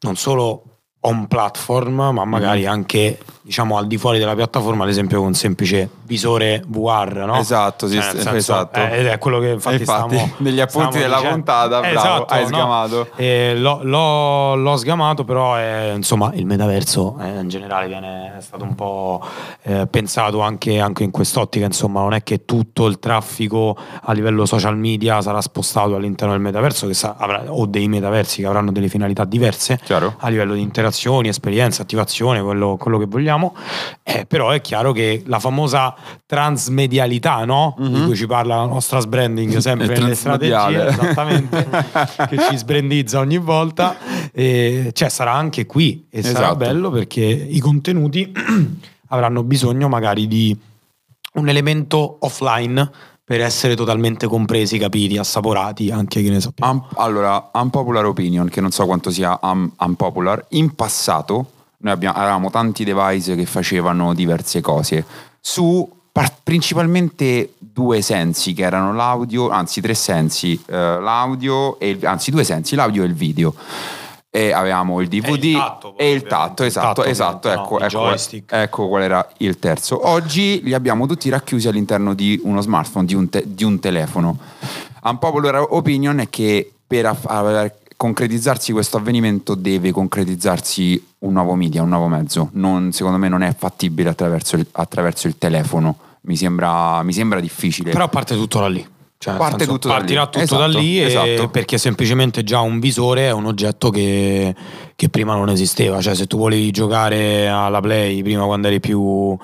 non 0.00 0.14
solo 0.14 0.67
on 1.00 1.26
platform, 1.28 2.10
ma 2.12 2.24
magari 2.24 2.66
anche 2.66 3.18
diciamo 3.40 3.78
al 3.78 3.86
di 3.86 3.96
fuori 3.96 4.18
della 4.18 4.34
piattaforma, 4.34 4.82
ad 4.84 4.90
esempio 4.90 5.18
con 5.18 5.28
un 5.28 5.34
semplice 5.34 5.88
visore 6.02 6.62
VR, 6.66 7.24
no? 7.24 7.36
Esatto, 7.36 7.86
sì, 7.86 7.94
Cioè, 7.94 8.10
senso, 8.10 8.34
esatto. 8.34 8.78
eh, 8.78 8.98
ed 8.98 9.06
è 9.06 9.16
quello 9.18 9.38
che 9.38 9.50
infatti, 9.50 9.76
Infatti, 9.76 10.14
stiamo- 10.16 10.32
negli 10.38 10.60
appunti 10.60 10.98
della 10.98 11.14
dicendo. 11.16 11.34
puntata, 11.36 11.80
bravo, 11.80 11.96
Esatto, 11.98 12.34
hai 12.34 12.40
no? 12.42 12.46
sgamato. 12.48 13.08
E 13.16 13.54
l'ho, 13.56 13.80
l'ho- 13.84 14.54
l'ho 14.56 14.76
sgamato, 14.76 15.24
però 15.24 15.54
è, 15.54 15.92
insomma 15.94 16.30
il 16.34 16.44
metaverso 16.44 17.16
eh, 17.22 17.40
in 17.40 17.48
generale 17.48 17.86
viene, 17.86 18.34
è 18.36 18.40
stato 18.42 18.64
un 18.64 18.74
po' 18.74 19.22
eh, 19.62 19.86
pensato 19.86 20.40
anche, 20.40 20.78
anche 20.78 21.04
in 21.04 21.10
quest'ottica, 21.10 21.64
insomma 21.64 22.00
non 22.00 22.12
è 22.12 22.22
che 22.22 22.44
tutto 22.44 22.86
il 22.86 22.98
traffico 22.98 23.76
a 24.02 24.12
livello 24.12 24.44
social 24.44 24.76
media 24.76 25.22
sarà 25.22 25.40
spostato 25.40 25.94
all'interno 25.94 26.34
del 26.34 26.42
metaverso 26.42 26.86
che 26.86 26.92
sa- 26.94 27.14
avrà- 27.16 27.44
o 27.48 27.64
dei 27.64 27.88
metaversi 27.88 28.42
che 28.42 28.46
avranno 28.46 28.72
delle 28.72 28.88
finalità 28.88 29.24
diverse 29.24 29.80
Chiaro? 29.84 30.16
a 30.18 30.28
livello 30.28 30.52
di 30.52 30.60
interazioni, 30.88 31.28
esperienze, 31.28 31.82
attivazione, 31.82 32.40
quello, 32.42 32.76
quello 32.76 32.98
che 32.98 33.04
vogliamo. 33.06 33.54
Eh, 34.02 34.24
però 34.26 34.50
è 34.50 34.60
chiaro 34.60 34.92
che 34.92 35.22
la 35.26 35.38
famosa 35.38 35.94
transmedialità, 36.26 37.44
no? 37.44 37.74
Di 37.78 38.04
cui 38.04 38.16
ci 38.16 38.26
parla 38.26 38.56
la 38.56 38.64
nostra 38.66 39.00
sbranding 39.00 39.56
sempre 39.58 39.86
Mhm. 39.88 39.92
Nelle 40.02 40.14
strategie, 40.14 40.86
esattamente, 40.88 41.68
che 42.28 42.38
ci 42.48 42.56
sbrandizza 42.56 43.18
ogni 43.18 43.38
volta. 43.38 43.96
E, 44.32 44.90
cioè 44.92 45.08
sarà 45.08 45.32
anche 45.32 45.66
qui 45.66 46.06
e 46.10 46.22
sarà 46.22 46.38
Esatto. 46.38 46.56
bello 46.56 46.90
perché 46.90 47.22
i 47.22 47.58
contenuti 47.60 48.32
avranno 49.08 49.42
bisogno 49.42 49.88
magari 49.88 50.26
di 50.26 50.56
un 51.34 51.48
elemento 51.48 52.16
offline 52.20 52.90
per 53.28 53.42
essere 53.42 53.76
totalmente 53.76 54.26
compresi, 54.26 54.78
capiti, 54.78 55.18
assaporati, 55.18 55.90
anche 55.90 56.22
che 56.22 56.30
ne 56.30 56.40
so. 56.40 56.54
Un- 56.60 56.82
allora, 56.94 57.50
unpopular 57.52 58.06
opinion, 58.06 58.48
che 58.48 58.62
non 58.62 58.70
so 58.70 58.86
quanto 58.86 59.10
sia 59.10 59.38
un- 59.42 59.70
unpopular, 59.78 60.46
in 60.52 60.74
passato 60.74 61.50
noi 61.80 61.92
abbiamo- 61.92 62.16
avevamo 62.16 62.50
tanti 62.50 62.84
device 62.84 63.34
che 63.36 63.44
facevano 63.44 64.14
diverse 64.14 64.62
cose 64.62 65.04
su 65.40 65.86
par- 66.10 66.36
principalmente 66.42 67.52
due 67.58 68.00
sensi 68.00 68.54
che 68.54 68.62
erano 68.62 68.94
l'audio, 68.94 69.50
anzi 69.50 69.82
tre 69.82 69.92
sensi, 69.92 70.58
eh, 70.66 70.72
l'audio 70.74 71.78
e 71.78 71.98
anzi 72.04 72.30
due 72.30 72.44
sensi, 72.44 72.76
l'audio 72.76 73.02
e 73.02 73.06
il 73.06 73.14
video. 73.14 73.54
E 74.30 74.52
avevamo 74.52 75.00
il 75.00 75.08
DVD 75.08 75.44
E 75.44 75.50
il 75.50 75.56
tatto, 75.56 75.94
e 75.96 76.12
il 76.12 76.22
tatto, 76.22 76.62
esatto, 76.62 76.86
tatto, 76.86 77.04
esatto, 77.04 77.48
ecco, 77.48 77.78
no? 77.78 78.12
Ecco, 78.12 78.54
ecco 78.54 78.88
qual 78.88 79.02
era 79.02 79.26
il 79.38 79.58
terzo. 79.58 80.06
Oggi 80.06 80.60
li 80.62 80.74
abbiamo 80.74 81.06
tutti 81.06 81.30
racchiusi 81.30 81.66
all'interno 81.66 82.12
di 82.12 82.38
uno 82.44 82.60
smartphone, 82.60 83.06
di 83.06 83.14
un, 83.14 83.30
te- 83.30 83.44
di 83.46 83.64
un 83.64 83.80
telefono. 83.80 84.36
Unpopular 85.02 85.64
opinion 85.70 86.18
è 86.20 86.28
che 86.28 86.70
per 86.86 87.06
aff- 87.06 87.72
concretizzarsi 87.96 88.72
questo 88.72 88.98
avvenimento 88.98 89.54
deve 89.54 89.92
concretizzarsi 89.92 91.06
un 91.20 91.32
nuovo 91.32 91.54
media, 91.54 91.82
un 91.82 91.88
nuovo 91.88 92.06
mezzo. 92.08 92.50
Non- 92.52 92.92
secondo 92.92 93.16
me 93.16 93.28
non 93.28 93.42
è 93.42 93.54
fattibile 93.56 94.10
attraverso 94.10 94.56
il, 94.56 94.66
attraverso 94.72 95.26
il 95.26 95.38
telefono. 95.38 95.96
Mi 96.22 96.36
sembra, 96.36 97.02
mi 97.02 97.14
sembra 97.14 97.40
difficile. 97.40 97.92
Però 97.92 98.08
parte 98.08 98.34
tutto 98.34 98.60
da 98.60 98.68
lì. 98.68 98.86
Cioè, 99.20 99.34
Parte 99.34 99.58
senso, 99.64 99.72
tutto 99.72 99.88
da 99.88 99.94
partirà 99.94 100.20
lì. 100.22 100.26
tutto 100.30 100.44
Esatto, 100.44 100.60
da 100.60 100.66
lì 100.78 101.00
esatto. 101.00 101.48
perché 101.48 101.76
semplicemente 101.76 102.44
già 102.44 102.60
un 102.60 102.78
visore 102.78 103.26
è 103.26 103.32
un 103.32 103.46
oggetto 103.46 103.90
che, 103.90 104.54
che 104.94 105.08
prima 105.08 105.34
non 105.34 105.48
esisteva. 105.48 106.00
Cioè, 106.00 106.14
se 106.14 106.28
tu 106.28 106.38
volevi 106.38 106.70
giocare 106.70 107.48
alla 107.48 107.80
Play 107.80 108.22
prima 108.22 108.44
quando 108.44 108.68
eri 108.68 108.78
più, 108.78 109.36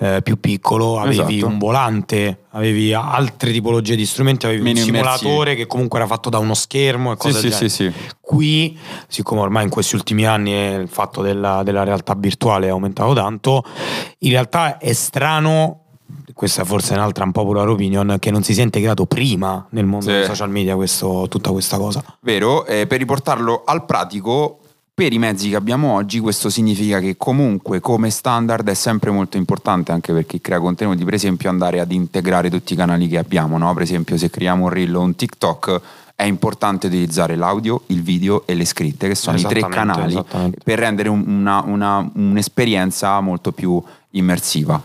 eh, 0.00 0.20
più 0.22 0.38
piccolo, 0.38 0.98
avevi 0.98 1.36
Esatto. 1.38 1.46
un 1.46 1.56
volante, 1.56 2.40
avevi 2.50 2.92
altre 2.92 3.52
tipologie 3.52 3.96
di 3.96 4.04
strumenti, 4.04 4.44
avevi 4.44 4.60
Meno 4.60 4.80
un 4.80 4.84
simulatore 4.84 5.30
immersivi. 5.30 5.56
che 5.56 5.66
comunque 5.66 5.98
era 5.98 6.06
fatto 6.06 6.28
da 6.28 6.36
uno 6.36 6.52
schermo 6.52 7.12
e 7.12 7.16
cose 7.16 7.38
sì, 7.40 7.50
sì, 7.50 7.68
sì. 7.70 7.92
Qui, 8.20 8.76
siccome 9.08 9.40
ormai 9.40 9.64
in 9.64 9.70
questi 9.70 9.94
ultimi 9.94 10.26
anni 10.26 10.52
il 10.52 10.88
fatto 10.88 11.22
della, 11.22 11.62
della 11.62 11.84
realtà 11.84 12.14
virtuale 12.14 12.66
è 12.66 12.70
aumentato 12.70 13.14
tanto, 13.14 13.64
in 14.18 14.30
realtà 14.30 14.76
è 14.76 14.92
strano, 14.92 15.81
questa 16.34 16.64
forse 16.64 16.94
è 16.94 16.96
un'altra 16.96 17.24
unpopular 17.24 17.68
opinion, 17.68 18.16
che 18.18 18.30
non 18.30 18.42
si 18.42 18.54
sia 18.54 18.62
integrato 18.62 19.06
prima 19.06 19.64
nel 19.70 19.84
mondo 19.86 20.06
Sì. 20.06 20.12
dei 20.12 20.24
social 20.24 20.50
media 20.50 20.74
questo- 20.74 21.26
tutta 21.28 21.50
questa 21.50 21.76
cosa. 21.76 22.02
Vero? 22.20 22.64
Eh, 22.66 22.86
per 22.86 22.98
riportarlo 22.98 23.62
al 23.64 23.84
pratico, 23.84 24.58
per 24.94 25.12
i 25.12 25.18
mezzi 25.18 25.48
che 25.48 25.56
abbiamo 25.56 25.94
oggi 25.94 26.20
questo 26.20 26.50
significa 26.50 27.00
che 27.00 27.16
comunque 27.16 27.80
come 27.80 28.10
standard 28.10 28.68
è 28.68 28.74
sempre 28.74 29.10
molto 29.10 29.36
importante 29.38 29.90
anche 29.90 30.12
per 30.12 30.26
chi 30.26 30.40
crea 30.40 30.60
contenuti, 30.60 31.02
per 31.04 31.14
esempio 31.14 31.48
andare 31.48 31.80
ad 31.80 31.90
integrare 31.92 32.50
tutti 32.50 32.74
i 32.74 32.76
canali 32.76 33.08
che 33.08 33.18
abbiamo, 33.18 33.56
no? 33.56 33.72
per 33.72 33.82
esempio 33.82 34.16
se 34.18 34.28
creiamo 34.28 34.64
un 34.64 34.70
reel 34.70 34.94
o 34.94 35.00
un 35.00 35.14
TikTok 35.16 35.80
è 36.14 36.24
importante 36.24 36.86
utilizzare 36.88 37.36
l'audio, 37.36 37.82
il 37.86 38.02
video 38.02 38.46
e 38.46 38.54
le 38.54 38.64
scritte 38.66 39.08
che 39.08 39.14
sono 39.14 39.38
i 39.38 39.42
tre 39.42 39.60
canali 39.66 40.22
per 40.62 40.78
rendere 40.78 41.08
un- 41.08 41.24
una- 41.26 41.62
una- 41.66 42.10
un'esperienza 42.14 43.18
molto 43.20 43.50
più 43.52 43.82
immersiva. 44.10 44.80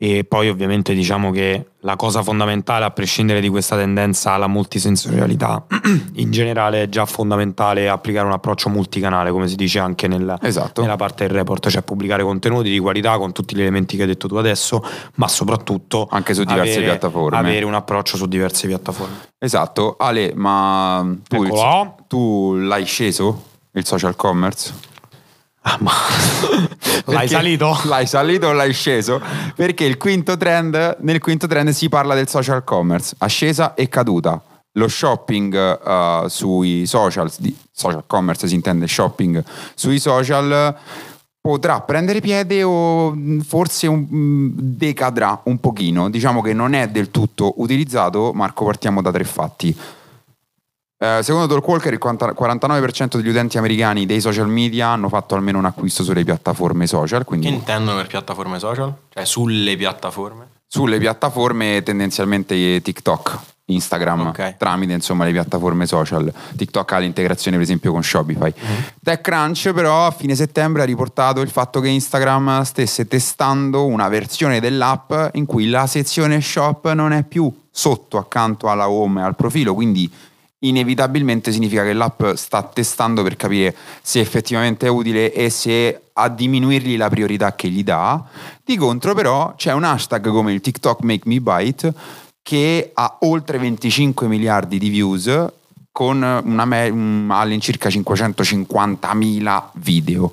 E 0.00 0.22
poi 0.22 0.48
ovviamente 0.48 0.94
diciamo 0.94 1.32
che 1.32 1.70
la 1.80 1.96
cosa 1.96 2.22
fondamentale, 2.22 2.84
a 2.84 2.90
prescindere 2.92 3.40
di 3.40 3.48
questa 3.48 3.74
tendenza 3.74 4.30
alla 4.30 4.46
multisensorialità, 4.46 5.66
in 6.14 6.30
generale 6.30 6.84
è 6.84 6.88
già 6.88 7.04
fondamentale 7.04 7.88
applicare 7.88 8.24
un 8.24 8.32
approccio 8.32 8.68
multicanale, 8.68 9.32
come 9.32 9.48
si 9.48 9.56
dice 9.56 9.80
anche 9.80 10.06
nel- 10.06 10.38
Esatto. 10.40 10.82
nella 10.82 10.94
parte 10.94 11.26
del 11.26 11.36
report, 11.36 11.68
cioè 11.68 11.82
pubblicare 11.82 12.22
contenuti 12.22 12.70
di 12.70 12.78
qualità 12.78 13.18
con 13.18 13.32
tutti 13.32 13.56
gli 13.56 13.60
elementi 13.60 13.96
che 13.96 14.02
hai 14.02 14.08
detto 14.08 14.28
tu 14.28 14.36
adesso, 14.36 14.80
ma 15.16 15.26
soprattutto 15.26 16.06
Anche 16.08 16.32
su 16.32 16.44
diverse 16.44 16.76
avere- 16.76 16.84
piattaforme. 16.92 17.36
Avere 17.36 17.64
un 17.64 17.74
approccio 17.74 18.16
su 18.16 18.26
diverse 18.26 18.68
piattaforme. 18.68 19.16
Esatto, 19.36 19.96
Ale, 19.98 20.32
ma 20.36 21.12
tu, 21.26 21.44
tu 22.06 22.54
l'hai 22.54 22.84
sceso 22.84 23.42
il 23.72 23.84
social 23.84 24.14
commerce? 24.14 24.72
L'hai 25.80 27.04
Perché- 27.04 27.28
salito? 27.28 27.78
L'hai 27.84 28.06
salito 28.06 28.46
o 28.48 28.52
l'hai 28.52 28.72
sceso? 28.72 29.20
Perché 29.54 29.84
il 29.84 29.96
quinto 29.96 30.36
trend, 30.36 30.96
nel 31.00 31.20
quinto 31.20 31.46
trend 31.46 31.70
si 31.70 31.88
parla 31.88 32.14
del 32.14 32.28
social 32.28 32.64
commerce, 32.64 33.14
ascesa 33.18 33.74
e 33.74 33.88
caduta. 33.88 34.40
Lo 34.72 34.88
shopping 34.88 35.54
eh, 35.54 36.24
sui 36.28 36.86
social, 36.86 37.30
di 37.38 37.56
social 37.72 38.04
commerce 38.06 38.46
si 38.46 38.54
intende 38.54 38.86
shopping 38.86 39.42
sui 39.74 39.98
social, 39.98 40.74
potrà 41.40 41.80
prendere 41.80 42.20
piede 42.20 42.62
o 42.62 43.10
mh, 43.14 43.40
forse 43.40 43.86
un- 43.86 44.00
mh, 44.08 44.52
decadrà 44.58 45.40
un 45.44 45.58
pochino. 45.58 46.10
Diciamo 46.10 46.42
che 46.42 46.52
non 46.52 46.74
è 46.74 46.88
del 46.88 47.10
tutto 47.10 47.54
utilizzato. 47.56 48.32
Marco, 48.34 48.64
partiamo 48.66 49.00
da 49.02 49.10
tre 49.10 49.24
fatti. 49.24 49.76
Eh, 51.00 51.20
secondo 51.22 51.46
Talkwalker 51.46 51.92
il 51.92 51.98
40 52.00 52.34
49% 52.36 53.16
degli 53.18 53.28
utenti 53.28 53.56
americani 53.56 54.04
dei 54.04 54.20
social 54.20 54.48
media 54.48 54.88
hanno 54.88 55.08
fatto 55.08 55.36
almeno 55.36 55.58
un 55.58 55.64
acquisto 55.64 56.02
sulle 56.02 56.24
piattaforme 56.24 56.88
social, 56.88 57.20
Che 57.20 57.24
quindi 57.24 57.46
intendono 57.46 57.98
per 57.98 58.08
piattaforme 58.08 58.58
social? 58.58 58.92
Cioè 59.08 59.24
sulle 59.24 59.76
piattaforme? 59.76 60.48
sulle 60.70 60.98
piattaforme 60.98 61.82
tendenzialmente 61.84 62.82
TikTok, 62.82 63.38
Instagram, 63.66 64.26
Ok. 64.26 64.56
tramite 64.58 64.92
insomma 64.92 65.24
le 65.24 65.30
piattaforme 65.30 65.86
social. 65.86 66.30
TikTok 66.56 66.92
ha 66.92 66.98
l'integrazione 66.98 67.56
per 67.56 67.64
esempio 67.64 67.92
con 67.92 68.02
Shopify. 68.02 68.52
TechCrunch 69.00 69.72
però 69.72 70.04
a 70.06 70.10
fine 70.10 70.34
settembre 70.34 70.82
ha 70.82 70.84
riportato 70.84 71.40
il 71.42 71.48
fatto 71.48 71.78
che 71.80 71.88
Instagram 71.88 72.62
stesse 72.64 73.06
testando 73.06 73.86
una 73.86 74.08
versione 74.08 74.58
dell'app 74.60 75.12
in 75.34 75.46
cui 75.46 75.68
la 75.70 75.86
sezione 75.86 76.40
shop 76.40 76.90
non 76.92 77.12
è 77.12 77.22
più 77.22 77.50
sotto 77.70 78.18
accanto 78.18 78.68
alla 78.68 78.90
home 78.90 79.20
e 79.20 79.24
al 79.24 79.36
profilo, 79.36 79.72
quindi 79.74 80.10
inevitabilmente 80.60 81.52
significa 81.52 81.84
che 81.84 81.92
l'app 81.92 82.24
sta 82.34 82.62
testando 82.62 83.22
per 83.22 83.36
capire 83.36 83.74
se 84.02 84.20
effettivamente 84.20 84.86
è 84.86 84.90
utile 84.90 85.32
e 85.32 85.50
se 85.50 86.00
a 86.12 86.28
diminuirgli 86.28 86.96
la 86.96 87.08
priorità 87.08 87.54
che 87.54 87.68
gli 87.68 87.84
dà. 87.84 88.22
Di 88.64 88.76
contro 88.76 89.14
però 89.14 89.54
c'è 89.56 89.72
un 89.72 89.84
hashtag 89.84 90.30
come 90.30 90.52
il 90.52 90.60
TikTok 90.60 91.02
Make 91.02 91.28
Me 91.28 91.40
Bite 91.40 91.94
che 92.42 92.90
ha 92.94 93.18
oltre 93.20 93.58
25 93.58 94.26
miliardi 94.26 94.78
di 94.78 94.88
views 94.88 95.46
con 95.92 96.18
me- 96.44 96.88
un- 96.88 97.28
all'incirca 97.30 97.88
550.000 97.88 99.70
video. 99.74 100.32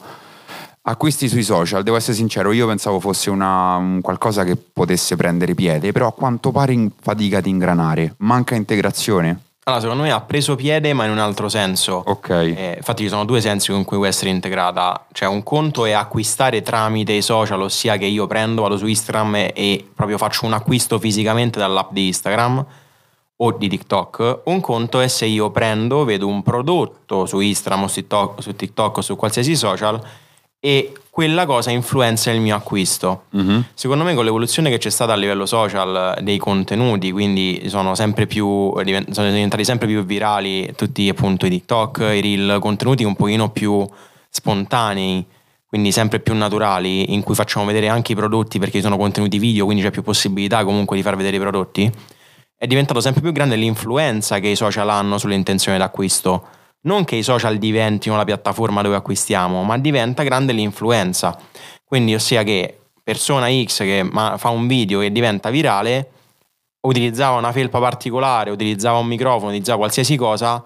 Acquisti 0.88 1.28
sui 1.28 1.42
social, 1.42 1.82
devo 1.82 1.98
essere 1.98 2.16
sincero, 2.16 2.52
io 2.52 2.68
pensavo 2.68 3.00
fosse 3.00 3.32
una, 3.32 3.76
un 3.78 4.02
qualcosa 4.02 4.44
che 4.44 4.56
potesse 4.56 5.16
prendere 5.16 5.56
piede, 5.56 5.92
però 5.92 6.08
a 6.08 6.14
quanto 6.14 6.52
pare 6.52 6.92
fatica 7.02 7.42
di 7.42 7.50
ingranare, 7.50 8.14
manca 8.20 8.54
integrazione. 8.54 9.40
Allora, 9.67 9.82
secondo 9.82 10.04
me 10.04 10.12
ha 10.12 10.21
preso 10.21 10.54
piede, 10.54 10.93
ma 10.93 11.06
in 11.06 11.12
un 11.12 11.17
altro 11.17 11.49
senso. 11.49 12.04
Ok. 12.06 12.30
Eh, 12.30 12.75
infatti 12.78 13.01
ci 13.01 13.10
sono 13.10 13.25
due 13.25 13.41
sensi 13.41 13.71
con 13.71 13.84
cui 13.84 13.97
può 13.97 14.06
essere 14.06 14.30
integrata. 14.30 15.08
Cioè, 15.12 15.28
un 15.28 15.41
conto 15.41 15.86
è 15.86 15.91
acquistare 15.91 16.62
tramite 16.62 17.13
i 17.13 17.23
social, 17.23 17.60
ossia 17.60 17.97
che 17.97 18.06
io 18.06 18.28
prendo, 18.28 18.62
vado 18.62 18.78
su 18.78 18.86
Instagram 18.86 19.49
e, 19.56 19.89
proprio 19.95 20.19
faccio 20.19 20.45
un 20.45 20.54
acquisto 20.54 20.99
fisicamente 20.99 21.58
dall'app 21.58 21.91
di 21.93 22.06
Instagram 22.06 22.63
o 23.38 23.51
di 23.54 23.67
TikTok. 23.67 24.41
Un 24.45 24.62
conto 24.62 24.99
è 24.99 25.08
se 25.08 25.25
io 25.25 25.49
prendo, 25.49 26.06
vedo 26.06 26.28
un 26.28 26.43
prodotto 26.43 27.25
su 27.25 27.39
Instagram 27.39 27.86
o 27.86 27.88
su 27.88 27.95
TikTok, 27.95 28.43
su 28.43 28.56
TikTok 28.56 28.97
o 28.97 29.01
su 29.01 29.15
qualsiasi 29.15 29.56
social 29.56 29.99
e 30.60 30.94
quella 31.10 31.46
cosa 31.46 31.72
influenza 31.72 32.32
il 32.32 32.41
mio 32.41 32.56
acquisto. 32.56 33.26
Mhm. 33.32 33.65
Secondo 33.74 34.04
me 34.04 34.13
con 34.15 34.26
l'evoluzione 34.26 34.70
che 34.70 34.78
c'è 34.78 34.89
stata 34.89 35.13
a 35.13 35.15
livello 35.15 35.46
social 35.46 36.18
dei 36.22 36.38
contenuti, 36.38 37.12
quindi 37.12 37.63
sono 37.68 37.96
sempre 37.96 38.28
più 38.28 38.74
sono 39.12 39.32
diventati 39.32 39.63
sempre 39.63 39.88
più 39.88 40.04
virali 40.04 40.74
tutti 40.76 41.08
appunto 41.08 41.46
i 41.46 41.50
TikTok, 41.50 42.00
i 42.00 42.22
reel, 42.22 42.58
contenuti 42.60 43.04
un 43.04 43.15
pochino 43.15 43.50
più 43.50 43.88
spontanei, 44.30 45.26
quindi 45.65 45.91
sempre 45.91 46.20
più 46.20 46.34
naturali, 46.34 47.13
in 47.13 47.22
cui 47.24 47.36
facciamo 47.36 47.65
vedere 47.65 47.88
anche 47.88 48.12
i 48.13 48.15
prodotti 48.15 48.60
perché 48.60 48.82
sono 48.82 48.98
contenuti 48.98 49.39
video, 49.39 49.65
quindi 49.65 49.84
c'è 49.84 49.91
più 49.91 50.02
possibilità 50.02 50.63
comunque 50.65 50.98
di 50.98 51.04
far 51.04 51.15
vedere 51.15 51.38
i 51.38 51.39
prodotti. 51.39 51.91
È 52.58 52.68
diventato 52.68 53.02
sempre 53.02 53.22
più 53.22 53.32
grande 53.32 53.56
l'influenza 53.56 54.39
che 54.39 54.48
i 54.48 54.56
social 54.56 54.89
hanno 54.89 55.18
sulle 55.18 55.36
intenzioni 55.36 55.78
d'acquisto. 55.78 56.48
Non 56.86 57.04
che 57.04 57.15
i 57.15 57.24
social 57.24 57.58
diventino 57.58 58.15
la 58.15 58.24
piattaforma 58.24 58.82
dove 58.82 58.95
acquistiamo, 58.95 59.63
ma 59.63 59.78
diventa 59.78 60.24
grande 60.24 60.54
l'influenza. 60.54 61.38
Quindi, 61.84 62.13
ossia 62.13 62.43
che 62.43 62.80
persona 63.04 63.48
X 63.50 63.80
che 63.80 64.08
fa 64.38 64.50
un 64.50 64.67
video 64.67 65.00
che 65.00 65.12
diventa 65.12 65.50
virale, 65.50 66.10
utilizzava 66.88 67.38
una 67.38 67.52
felpa 67.52 67.80
particolare, 67.80 68.52
utilizzava 68.52 68.98
un 69.00 69.08
microfono, 69.08 69.48
utilizzava 69.50 69.80
qualsiasi 69.80 70.15
cosa, 70.15 70.63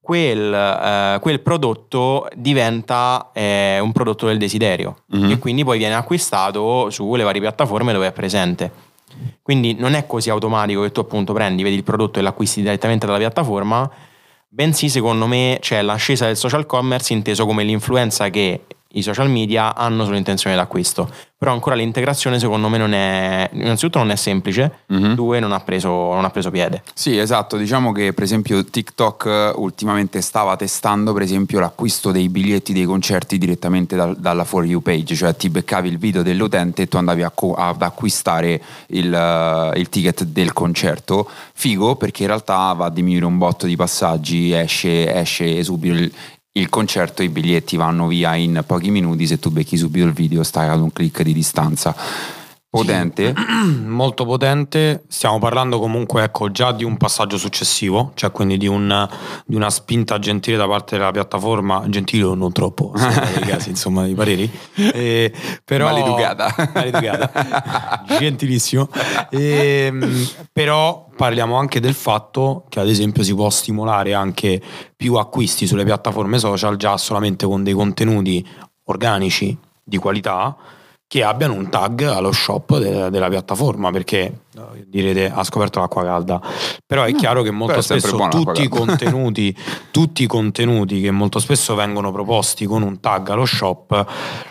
quel, 0.00 0.52
eh, 0.52 1.18
quel 1.20 1.40
prodotto 1.40 2.28
diventa 2.36 3.30
eh, 3.32 3.78
un 3.80 3.90
prodotto 3.92 4.26
del 4.26 4.38
desiderio 4.38 4.98
Mhm. 5.08 5.30
e 5.30 5.38
quindi 5.38 5.64
poi 5.64 5.78
viene 5.78 5.94
acquistato 5.94 6.90
sulle 6.90 7.22
varie 7.22 7.40
piattaforme 7.40 7.92
dove 7.92 8.06
è 8.08 8.12
presente. 8.12 8.70
Quindi 9.42 9.74
non 9.74 9.94
è 9.94 10.06
così 10.06 10.28
automatico 10.30 10.82
che 10.82 10.92
tu 10.92 11.00
appunto 11.00 11.32
prendi, 11.32 11.62
vedi 11.62 11.76
il 11.76 11.84
prodotto 11.84 12.18
e 12.18 12.22
l'acquisti 12.22 12.60
direttamente 12.60 13.06
dalla 13.06 13.18
piattaforma, 13.18 13.90
bensì 14.54 14.88
secondo 14.88 15.26
me 15.26 15.58
c'è 15.60 15.82
l'ascesa 15.82 16.26
del 16.26 16.36
social 16.36 16.64
commerce 16.64 17.12
inteso 17.12 17.44
come 17.44 17.64
l'influenza 17.64 18.30
che 18.30 18.60
i 18.94 19.02
social 19.02 19.30
media 19.30 19.74
hanno 19.74 20.04
sull'intenzione 20.04 20.56
d'acquisto. 20.56 21.08
Però 21.36 21.52
ancora 21.52 21.74
l'integrazione 21.74 22.38
secondo 22.38 22.68
me 22.70 22.78
non 22.78 22.94
è, 22.94 23.50
innanzitutto 23.52 23.98
non 23.98 24.10
è 24.10 24.16
semplice, 24.16 24.78
Mhm. 24.86 25.14
due 25.14 25.40
non 25.40 25.52
ha, 25.52 25.60
preso, 25.60 25.90
non 25.90 26.24
ha 26.24 26.30
preso 26.30 26.50
piede. 26.50 26.82
Sì, 26.94 27.18
esatto, 27.18 27.58
diciamo 27.58 27.92
che 27.92 28.14
per 28.14 28.24
esempio 28.24 28.64
TikTok 28.64 29.26
eh, 29.26 29.52
ultimamente 29.56 30.22
stava 30.22 30.56
testando 30.56 31.12
per 31.12 31.20
esempio 31.22 31.60
l'acquisto 31.60 32.12
dei 32.12 32.30
biglietti 32.30 32.72
dei 32.72 32.84
concerti 32.84 33.36
direttamente 33.36 33.94
dal- 33.94 34.16
dalla 34.16 34.44
For 34.44 34.64
You 34.64 34.80
page, 34.80 35.14
cioè 35.14 35.36
ti 35.36 35.50
beccavi 35.50 35.88
il 35.88 35.98
video 35.98 36.22
dell'utente 36.22 36.82
e 36.82 36.88
tu 36.88 36.96
andavi 36.96 37.22
a 37.22 37.32
ad 37.56 37.82
acquistare 37.82 38.62
il, 38.88 39.12
eh, 39.12 39.78
il 39.78 39.88
ticket 39.90 40.24
del 40.24 40.52
concerto. 40.54 41.28
Figo 41.52 41.96
perché 41.96 42.22
in 42.22 42.28
realtà 42.28 42.72
va 42.72 42.86
a 42.86 42.90
diminuire 42.90 43.26
un 43.26 43.36
botto 43.36 43.66
di 43.66 43.76
passaggi, 43.76 44.52
esce, 44.52 45.12
esce 45.14 45.62
subito 45.62 45.94
il, 45.94 46.12
il 46.56 46.68
concerto, 46.68 47.24
i 47.24 47.28
biglietti 47.30 47.76
vanno 47.76 48.06
via 48.06 48.36
in 48.36 48.62
pochi 48.64 48.90
minuti, 48.90 49.26
se 49.26 49.40
tu 49.40 49.50
becchi 49.50 49.76
subito 49.76 50.06
il 50.06 50.12
video 50.12 50.44
stai 50.44 50.68
ad 50.68 50.80
un 50.80 50.92
click 50.92 51.22
di 51.22 51.32
distanza. 51.32 51.96
Potente. 52.74 53.32
molto 53.86 54.24
potente. 54.24 55.04
Stiamo 55.06 55.38
parlando 55.38 55.78
comunque 55.78 56.24
ecco, 56.24 56.50
già 56.50 56.72
di 56.72 56.82
un 56.82 56.96
passaggio 56.96 57.38
successivo, 57.38 58.10
cioè 58.14 58.32
quindi 58.32 58.56
di, 58.58 58.66
un- 58.66 59.08
di 59.46 59.54
una 59.54 59.70
spinta 59.70 60.18
gentile 60.18 60.56
da 60.56 60.66
parte 60.66 60.96
della 60.96 61.12
piattaforma, 61.12 61.84
gentile 61.88 62.24
o 62.24 62.34
non 62.34 62.50
troppo, 62.50 62.90
nei 62.96 63.46
casi, 63.46 63.70
insomma, 63.70 64.06
i 64.06 64.14
pareri. 64.14 64.50
Eh, 64.94 65.32
però, 65.64 65.86
Maleducata. 65.86 66.52
Maleducata. 66.74 68.04
gentilissimo. 68.18 68.88
Ehm, 69.30 70.26
però 70.52 71.08
parliamo 71.16 71.56
anche 71.56 71.78
del 71.78 71.94
fatto 71.94 72.64
che 72.68 72.80
ad 72.80 72.88
esempio 72.88 73.22
si 73.22 73.34
può 73.34 73.50
stimolare 73.50 74.14
anche 74.14 74.60
più 74.96 75.14
acquisti 75.14 75.68
sulle 75.68 75.84
piattaforme 75.84 76.38
social 76.38 76.76
già 76.76 76.96
solamente 76.96 77.46
con 77.46 77.62
dei 77.62 77.72
contenuti 77.72 78.44
organici 78.86 79.56
di 79.82 79.96
qualità 79.96 80.56
che 81.14 81.22
abbiano 81.22 81.54
un 81.54 81.68
tag 81.68 82.02
allo 82.02 82.32
shop 82.32 82.76
de- 82.76 83.08
della 83.08 83.28
piattaforma 83.28 83.92
perché 83.92 84.18
eh, 84.52 84.84
direte 84.88 85.30
ha 85.32 85.44
scoperto 85.44 85.78
l'acqua 85.78 86.02
calda 86.02 86.40
però 86.84 87.04
è 87.04 87.14
chiaro 87.14 87.42
che 87.42 87.52
molto 87.52 87.80
spesso 87.82 88.16
tutti 88.28 88.62
i 88.62 88.66
contenuti 88.68 89.56
tutti 89.92 90.24
i 90.24 90.26
contenuti 90.26 91.00
che 91.00 91.12
molto 91.12 91.38
spesso 91.38 91.76
vengono 91.76 92.10
proposti 92.10 92.66
con 92.66 92.82
un 92.82 92.98
tag 92.98 93.28
allo 93.28 93.44
shop 93.44 94.06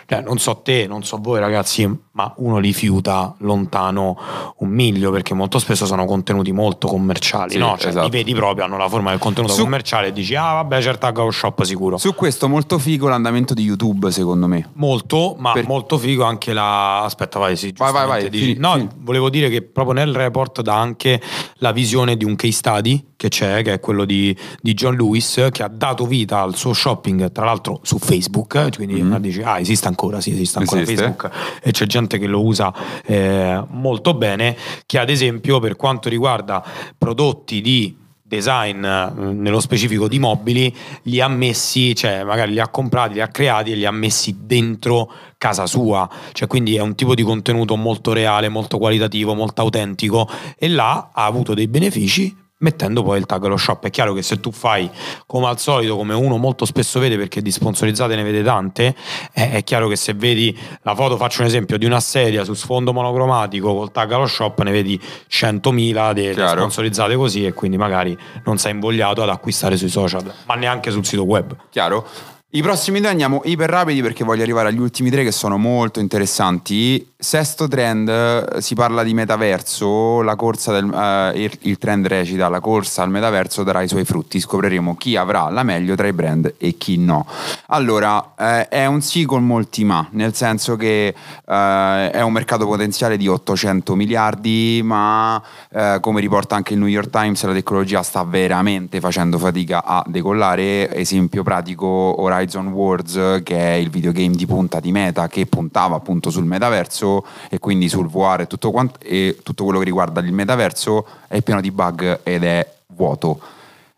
cioè, 0.06 0.22
non 0.22 0.38
so 0.38 0.56
te 0.60 0.88
non 0.88 1.04
so 1.04 1.18
voi 1.22 1.42
ragazzi 1.42 1.86
ma 2.16 2.32
uno 2.38 2.60
li 2.60 2.74
fiuta 2.74 3.34
lontano 3.40 4.18
un 4.58 4.70
miglio 4.70 5.10
perché 5.12 5.34
molto 5.34 5.58
spesso 5.58 5.86
sono 5.88 6.06
contenuti 6.06 6.52
molto 6.52 6.88
commerciali, 6.88 7.54
Sì, 7.54 7.58
no? 7.58 7.76
Cioè, 7.78 7.90
esatto. 7.90 8.06
li 8.06 8.12
vedi 8.12 8.36
proprio, 8.36 8.66
hanno 8.66 8.78
la 8.78 8.88
forma 8.88 9.10
del 9.10 9.18
contenuto 9.18 9.54
Su- 9.54 9.64
commerciale 9.64 10.08
e 10.08 10.14
dici, 10.14 10.36
ah 10.36 10.54
vabbè, 10.54 10.80
c'è 10.80 10.92
il 10.92 10.98
tag 11.00 11.28
shop 11.30 11.64
sicuro. 11.64 11.98
Su 11.98 12.14
questo 12.14 12.48
molto 12.48 12.78
figo 12.78 13.08
l'andamento 13.08 13.56
di 13.56 13.64
YouTube, 13.64 14.12
secondo 14.12 14.46
me. 14.46 14.70
Molto, 14.74 15.36
ma 15.40 15.54
Per- 15.54 15.66
molto 15.66 15.98
figo 15.98 16.24
anche 16.24 16.53
la. 16.54 17.04
Aspetta, 17.04 17.40
vai, 17.40 17.56
sì. 17.58 17.74
Vai, 17.76 17.92
vai, 17.92 18.08
vai, 18.08 18.30
dici- 18.30 18.46
fini- 18.46 18.60
no, 18.60 18.74
fini. 18.74 18.90
volevo 19.00 19.30
dire 19.30 19.50
che 19.50 19.62
proprio 19.62 19.94
nel 19.94 20.14
report 20.14 20.62
dà 20.62 20.80
anche 20.80 21.22
la 21.56 21.72
visione 21.72 22.16
di 22.18 22.24
un 22.26 22.36
case 22.36 22.54
study 22.54 23.12
che 23.16 23.30
c'è, 23.30 23.62
che 23.64 23.74
è 23.74 23.80
quello 23.80 24.06
di, 24.06 24.36
di 24.62 24.74
John 24.74 24.96
Lewis, 24.96 25.48
che 25.52 25.64
ha 25.64 25.68
dato 25.70 26.06
vita 26.06 26.42
al 26.42 26.56
suo 26.56 26.74
shopping, 26.74 27.32
tra 27.32 27.46
l'altro 27.46 27.80
su 27.84 27.98
Facebook. 27.98 28.76
Quindi 28.76 29.02
Mhm. 29.02 29.18
dici, 29.18 29.42
ah, 29.42 29.60
esiste 29.60 29.88
ancora, 29.88 30.20
sì, 30.22 30.32
esiste 30.32 30.60
ancora 30.60 30.82
Esiste. 30.82 31.02
Facebook 31.04 31.32
e 31.62 31.72
c'è 31.72 31.86
gente 31.86 32.18
che 32.18 32.28
lo 32.28 32.44
usa 32.44 32.74
eh, 33.06 33.64
molto 33.70 34.14
bene. 34.14 34.56
Che 34.86 34.98
ad 35.00 35.10
esempio, 35.10 35.60
per 35.60 35.76
quanto 35.76 36.10
riguarda 36.10 36.64
prodotti 36.98 37.62
di 37.62 37.98
design 38.36 38.84
eh, 38.84 39.12
nello 39.16 39.60
specifico 39.60 40.08
di 40.08 40.20
mobili 40.20 40.76
li 41.04 41.20
ha 41.20 41.28
messi 41.28 41.96
cioè 41.96 42.24
magari 42.24 42.54
li 42.54 42.60
ha 42.60 42.68
comprati 42.68 43.14
li 43.14 43.22
ha 43.22 43.28
creati 43.28 43.72
e 43.72 43.76
li 43.76 43.86
ha 43.86 43.92
messi 43.92 44.38
dentro 44.42 45.12
casa 45.38 45.66
sua. 45.66 46.10
Cioè 46.32 46.48
quindi 46.48 46.76
è 46.76 46.82
un 46.82 46.96
tipo 46.96 47.16
di 47.16 47.24
contenuto 47.24 47.76
molto 47.76 48.14
reale 48.14 48.50
molto 48.50 48.78
qualitativo 48.78 49.34
molto 49.34 49.62
autentico 49.62 50.30
e 50.58 50.68
là 50.68 51.10
ha 51.14 51.26
avuto 51.26 51.54
dei 51.54 51.68
benefici 51.68 52.43
mettendo 52.64 53.04
poi 53.04 53.20
il 53.20 53.26
tag 53.26 53.46
allo 53.46 53.58
shop. 53.58 53.86
È 53.86 53.90
chiaro 53.90 54.14
che 54.14 54.24
se 54.24 54.40
tu 54.40 54.52
fai 54.52 54.90
come 55.28 55.48
al 55.48 55.60
solito 55.60 55.96
come 55.96 56.14
uno 56.14 56.38
molto 56.38 56.66
spesso 56.66 57.00
vede 57.00 57.18
perché 57.18 57.42
di 57.42 57.52
sponsorizzate 57.52 58.16
ne 58.16 58.24
vede 58.24 58.42
tante 58.42 58.96
è, 59.32 59.52
è 59.52 59.64
chiaro 59.64 59.88
che 59.88 59.96
se 59.96 60.14
vedi 60.14 60.58
la 60.82 60.96
foto 60.96 61.18
faccio 61.18 61.42
un 61.42 61.48
esempio 61.48 61.78
di 61.78 61.86
una 61.86 62.00
sedia 62.00 62.44
su 62.44 62.54
sfondo 62.54 62.94
monocromatico 62.94 63.74
col 63.76 63.92
tag 63.92 64.12
allo 64.12 64.26
shop 64.26 64.62
ne 64.62 64.72
vedi 64.72 65.00
100.000 65.30 66.14
delle 66.14 66.48
sponsorizzate 66.48 67.16
così 67.16 67.46
e 67.46 67.54
quindi 67.54 67.78
magari 67.78 68.18
non 68.46 68.58
sei 68.58 68.72
invogliato 68.72 69.22
ad 69.22 69.30
acquistare 69.30 69.78
sui 69.78 69.90
social 69.90 70.34
ma 70.46 70.56
neanche 70.56 70.92
sul 70.92 71.06
sito 71.06 71.24
web. 71.24 71.56
Chiaro? 71.70 72.08
I 72.56 72.62
prossimi 72.62 73.00
due 73.00 73.10
andiamo 73.10 73.42
iper 73.46 73.68
rapidi 73.68 74.04
perché 74.04 74.24
voglio 74.24 74.44
arrivare 74.44 74.68
agli 74.68 74.78
ultimi 74.78 75.10
tre 75.10 75.24
che 75.24 75.32
sono 75.32 75.58
molto 75.58 76.00
interessanti. 76.00 77.14
Sesto 77.18 77.68
trend, 77.68 78.08
eh, 78.08 78.62
si 78.62 78.76
parla 78.76 79.02
di 79.02 79.16
metaverso, 79.16 80.22
del, 80.22 80.94
eh, 80.94 81.42
il, 81.42 81.58
il 81.62 81.78
trend 81.80 82.06
recita 82.06 82.50
la 82.50 82.60
corsa 82.60 83.02
al 83.02 83.10
metaverso 83.10 83.64
darà 83.64 83.82
i 83.82 83.88
suoi 83.88 84.06
frutti, 84.06 84.40
scopriremo 84.40 84.96
chi 84.98 85.16
avrà 85.16 85.50
la 85.50 85.64
meglio 85.64 85.96
tra 85.96 86.06
i 86.06 86.14
brand 86.14 86.54
e 86.60 86.78
chi 86.78 86.98
no. 87.00 87.26
Allora, 87.70 88.34
eh, 88.38 88.68
è 88.68 88.86
un 88.86 89.02
sì 89.02 89.26
con 89.26 89.44
molti 89.44 89.84
ma, 89.84 90.06
nel 90.12 90.36
senso 90.36 90.76
che 90.76 91.08
eh, 91.08 92.12
è 92.12 92.22
un 92.22 92.32
mercato 92.32 92.68
potenziale 92.68 93.18
di 93.18 93.28
800 93.28 93.96
miliardi, 93.96 94.82
ma 94.84 95.42
eh, 95.72 95.98
come 96.02 96.20
riporta 96.20 96.56
anche 96.56 96.74
il 96.74 96.80
New 96.80 96.88
York 96.88 97.10
Times, 97.10 97.44
la 97.46 97.54
tecnologia 97.54 98.04
sta 98.04 98.24
veramente 98.24 99.00
facendo 99.00 99.40
fatica 99.40 99.84
a 99.84 100.04
decollare. 100.06 100.94
Esempio 100.94 101.42
pratico 101.42 101.88
Horizon 101.88 102.42
Worlds, 102.52 103.42
che 103.44 103.58
è 103.58 103.74
il 103.74 103.90
videogame 103.90 104.36
di 104.36 104.46
punta 104.46 104.80
di 104.80 104.92
Meta 104.92 105.28
che 105.28 105.46
puntava 105.46 105.96
appunto 105.96 106.30
sul 106.30 106.46
metaverso 106.46 107.26
e 107.50 107.60
quindi 107.60 107.90
sul 107.90 108.08
VR 108.08 108.42
e 108.42 108.48
tutto, 108.48 108.72
quant- 108.72 108.98
e 109.04 109.40
tutto 109.44 109.64
quello 109.64 109.80
che 109.80 109.86
riguarda 109.86 110.20
il 110.22 110.34
metaverso 110.34 111.06
è 111.28 111.42
pieno 111.42 111.62
di 111.62 111.72
bug 111.72 112.22
ed 112.24 112.44
è 112.44 112.68
vuoto. 112.88 113.40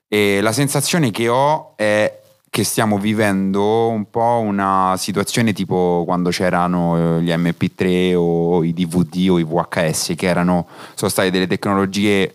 E 0.07 0.39
la 0.41 0.51
sensazione 0.51 1.11
che 1.11 1.27
ho 1.27 1.73
è 1.75 2.19
che 2.55 2.63
stiamo 2.63 2.97
vivendo 2.97 3.89
un 3.89 4.09
po' 4.09 4.39
una 4.41 4.95
situazione 4.97 5.51
tipo 5.51 6.03
quando 6.05 6.29
c'erano 6.29 7.17
eh, 7.17 7.21
gli 7.21 7.29
MP3 7.29 8.13
o 8.15 8.63
i 8.63 8.71
DVD 8.71 9.27
o 9.29 9.39
i 9.39 9.43
VHS, 9.43 10.13
che 10.15 10.25
erano, 10.27 10.65
sono 10.93 11.11
state 11.11 11.31
delle 11.31 11.47
tecnologie 11.47 12.33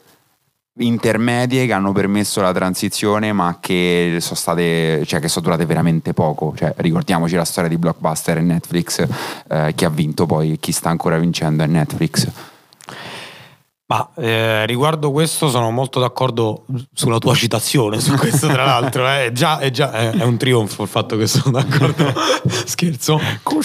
intermedie 0.79 1.67
che 1.67 1.73
hanno 1.73 1.93
permesso 1.93 2.41
la 2.41 2.53
transizione 2.53 3.33
ma 3.33 3.59
che 3.61 4.19
sono 4.21 4.37
state 4.37 5.05
cioè 5.05 5.21
che 5.21 5.29
sono 5.29 5.45
durate 5.45 5.67
veramente 5.67 6.13
poco. 6.13 6.55
Cioè, 6.57 6.73
ricordiamoci 6.79 7.35
la 7.35 7.45
storia 7.45 7.69
di 7.69 7.77
Blockbuster 7.77 8.39
e 8.39 8.41
Netflix 8.41 9.07
eh, 9.49 9.73
chi 9.75 9.85
ha 9.85 9.91
vinto 9.91 10.27
poi 10.27 10.59
chi 10.61 10.73
sta 10.73 10.89
ancora 10.89 11.19
vincendo 11.19 11.63
è 11.63 11.67
Netflix. 11.67 12.29
Ma 13.87 14.09
eh, 14.19 14.67
riguardo 14.67 15.11
questo 15.11 15.49
sono 15.49 15.73
molto 15.73 15.99
d'accordo 15.99 16.65
sulla 16.93 17.19
tua 17.19 17.35
citazione 17.35 17.99
su 17.99 18.15
questo 18.15 18.47
tra 18.47 18.65
l'altro, 18.65 19.05
eh. 19.09 19.27
è, 19.27 19.33
già, 19.33 19.59
è, 19.59 19.73
già- 19.73 19.91
è- 19.91 20.13
è 20.13 20.23
un 20.23 20.37
trionfo 20.37 20.85
il 20.85 20.89
fatto 20.89 21.17
che 21.17 21.27
sono 21.27 21.59
d'accordo, 21.59 22.13
scherzo, 22.47 23.21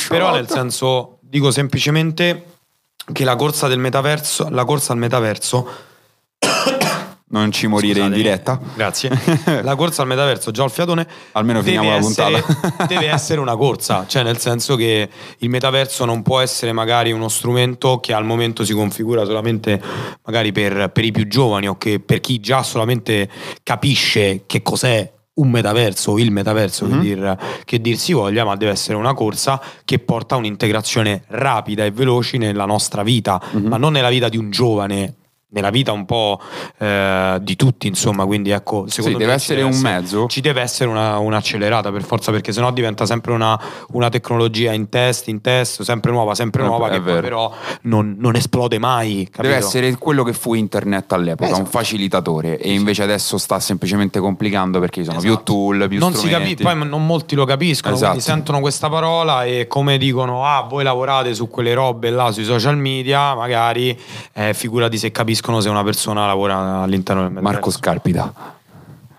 però 0.08 0.32
nel 0.32 0.50
senso 0.50 1.20
dico 1.22 1.52
semplicemente 1.52 2.46
che 3.14 3.24
la 3.24 3.36
corsa 3.36 3.68
del 3.68 3.78
metaverso, 3.78 4.50
la 4.50 4.66
corsa 4.66 4.94
al 4.94 4.98
metaverso 4.98 5.70
non 7.40 7.52
ci 7.52 7.68
morire 7.68 8.00
in 8.00 8.06
Scusatemi. 8.08 8.22
diretta 8.24 8.60
Grazie. 8.76 9.10
La 9.64 9.76
corsa 9.76 10.02
al 10.02 10.08
metaverso, 10.08 10.52
già 10.52 10.64
al 10.64 10.72
fiatone. 10.72 11.08
Almeno 11.34 11.62
finiamo 11.62 11.90
la 11.92 12.00
puntata. 12.00 12.44
deve 12.88 13.08
essere 13.10 13.40
una 13.40 13.56
corsa, 13.56 14.06
cioè 14.08 14.24
nel 14.24 14.38
senso 14.38 14.76
che 14.76 15.10
il 15.40 15.50
metaverso 15.50 16.06
non 16.06 16.22
può 16.22 16.40
essere 16.40 16.72
magari 16.72 17.12
uno 17.12 17.28
strumento 17.30 18.00
che 18.00 18.14
al 18.14 18.26
momento 18.26 18.64
si 18.64 18.74
configura 18.74 19.26
solamente 19.26 19.82
magari 20.24 20.52
per, 20.52 20.90
per 20.92 21.04
i 21.06 21.12
più 21.12 21.28
giovani 21.28 21.68
o 21.68 21.78
che 21.78 22.00
per 22.00 22.20
chi 22.20 22.40
già 22.40 22.64
solamente 22.64 23.30
capisce 23.64 24.44
che 24.46 24.62
cos'è 24.62 25.12
un 25.36 25.50
metaverso 25.50 26.12
o 26.12 26.20
il 26.20 26.32
metaverso 26.32 26.86
Mhm. 26.86 26.92
che, 26.92 27.00
dir, 27.02 27.38
che 27.66 27.82
dir 27.82 27.98
si 27.98 28.14
voglia, 28.14 28.46
ma 28.46 28.56
deve 28.56 28.72
essere 28.72 28.96
una 28.96 29.14
corsa 29.14 29.62
che 29.84 30.00
porta 30.00 30.36
a 30.36 30.38
un'integrazione 30.38 31.24
rapida 31.28 31.84
e 31.84 31.92
veloce 31.92 32.38
nella 32.38 32.66
nostra 32.66 33.04
vita, 33.04 33.42
Mhm. 33.52 33.68
ma 33.68 33.76
non 33.76 33.92
nella 33.92 34.08
vita 34.10 34.30
di 34.30 34.38
un 34.38 34.50
giovane, 34.50 35.16
nella 35.50 35.70
vita 35.70 35.92
un 35.92 36.06
po' 36.06 36.40
eh, 36.80 37.38
di 37.42 37.56
tutti, 37.56 37.88
insomma. 37.88 38.26
Quindi 38.26 38.50
ecco, 38.50 38.86
secondo 38.88 39.18
Sì, 39.18 39.24
me 39.24 39.24
deve 39.24 39.34
essere 39.34 39.62
un 39.62 39.78
mezzo. 39.80 40.28
Ci 40.28 40.42
deve 40.42 40.62
essere 40.62 40.90
una, 40.90 41.18
un'accelerata 41.18 41.92
per 41.92 42.04
forza, 42.04 42.32
perché 42.32 42.52
sennò 42.52 42.72
diventa 42.72 43.06
sempre 43.06 43.32
una, 43.32 43.58
una 43.92 44.10
tecnologia 44.10 44.74
in 44.74 44.90
test, 44.90 45.28
in 45.28 45.40
test, 45.42 45.84
sempre 45.84 46.12
nuova, 46.12 46.36
sempre 46.36 46.64
nuova, 46.64 46.90
che 46.90 47.00
poi 47.00 47.22
però 47.22 47.54
non, 47.84 48.16
non 48.20 48.36
esplode 48.36 48.80
mai. 48.80 49.24
Capito? 49.26 49.42
Deve 49.44 49.56
essere 49.56 49.96
quello 49.98 50.24
che 50.24 50.34
fu 50.34 50.56
internet 50.56 51.14
all'epoca, 51.14 51.50
un 51.50 51.62
Esatto. 51.62 51.70
facilitatore 51.70 52.58
e 52.60 52.74
invece 52.74 53.04
adesso 53.04 53.38
sta 53.38 53.60
semplicemente 53.60 54.20
complicando 54.20 54.80
perché 54.80 55.02
ci 55.02 55.06
sono 55.08 55.20
più 55.20 55.30
Esatto. 55.30 55.44
tool, 55.54 55.88
più 55.88 56.00
non 56.00 56.12
si 56.12 56.18
strumenti. 56.28 56.56
capisce, 56.56 56.76
poi 56.78 56.88
non 56.90 57.06
molti 57.06 57.36
lo 57.36 57.46
capiscono, 57.46 57.96
Esatto. 57.96 58.20
sentono 58.20 58.60
questa 58.60 58.90
parola 58.90 59.46
e 59.46 59.68
come 59.68 59.98
dicono, 59.98 60.46
ah, 60.46 60.66
voi 60.68 60.84
lavorate 60.84 61.34
su 61.34 61.48
quelle 61.48 61.74
robe 61.74 62.10
là 62.10 62.32
sui 62.32 62.44
social 62.44 62.78
media, 62.78 63.36
magari 63.36 63.98
eh, 64.34 64.54
figurati 64.54 64.98
se 64.98 65.12
capiscono 65.12 65.35
se 65.36 65.70
una 65.70 65.84
persona 65.84 66.26
lavora 66.26 66.82
all'interno 66.82 67.24
del 67.24 67.32
metaverso. 67.32 67.54
Marco 67.54 67.72
Scarpita. 67.72 68.34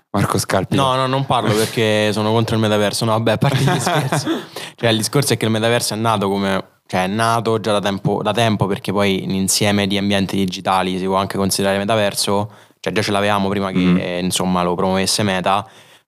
Marco 0.09 0.37
Scarpita. 0.37 0.81
No, 0.81 0.95
no, 0.95 1.07
non 1.07 1.25
parlo 1.25 1.53
perché 1.53 2.11
sono 2.13 2.31
contro 2.31 2.55
il 2.55 2.61
metaverso. 2.61 3.05
No, 3.05 3.11
vabbè, 3.11 3.31
a 3.31 3.37
parte 3.37 3.57
gli 3.63 3.79
scherzi. 3.79 4.27
Cioè, 4.77 4.91
il 4.91 4.97
discorso 4.97 5.33
è 5.33 5.37
che 5.37 5.45
il 5.45 5.51
metaverso 5.51 5.93
è 5.93 5.97
nato 5.97 6.29
come. 6.29 6.63
Cioè, 6.85 7.03
è 7.03 7.07
nato 7.07 7.59
già 7.59 7.73
da 7.73 7.79
tempo, 7.79 8.21
da 8.21 8.31
tempo 8.31 8.65
perché 8.65 8.91
poi 8.91 9.25
l'insieme 9.25 9.87
di 9.87 9.97
ambienti 9.97 10.37
digitali 10.37 10.97
si 10.97 11.05
può 11.05 11.15
anche 11.15 11.37
considerare 11.37 11.77
metaverso. 11.77 12.51
Cioè, 12.79 12.93
già 12.93 13.01
ce 13.01 13.11
l'avevamo 13.11 13.49
prima 13.49 13.71
che 13.71 14.17
eh, 14.17 14.19
insomma 14.19 14.63
lo 14.63 14.75
promuovesse 14.75 15.23
Meta. 15.23 15.67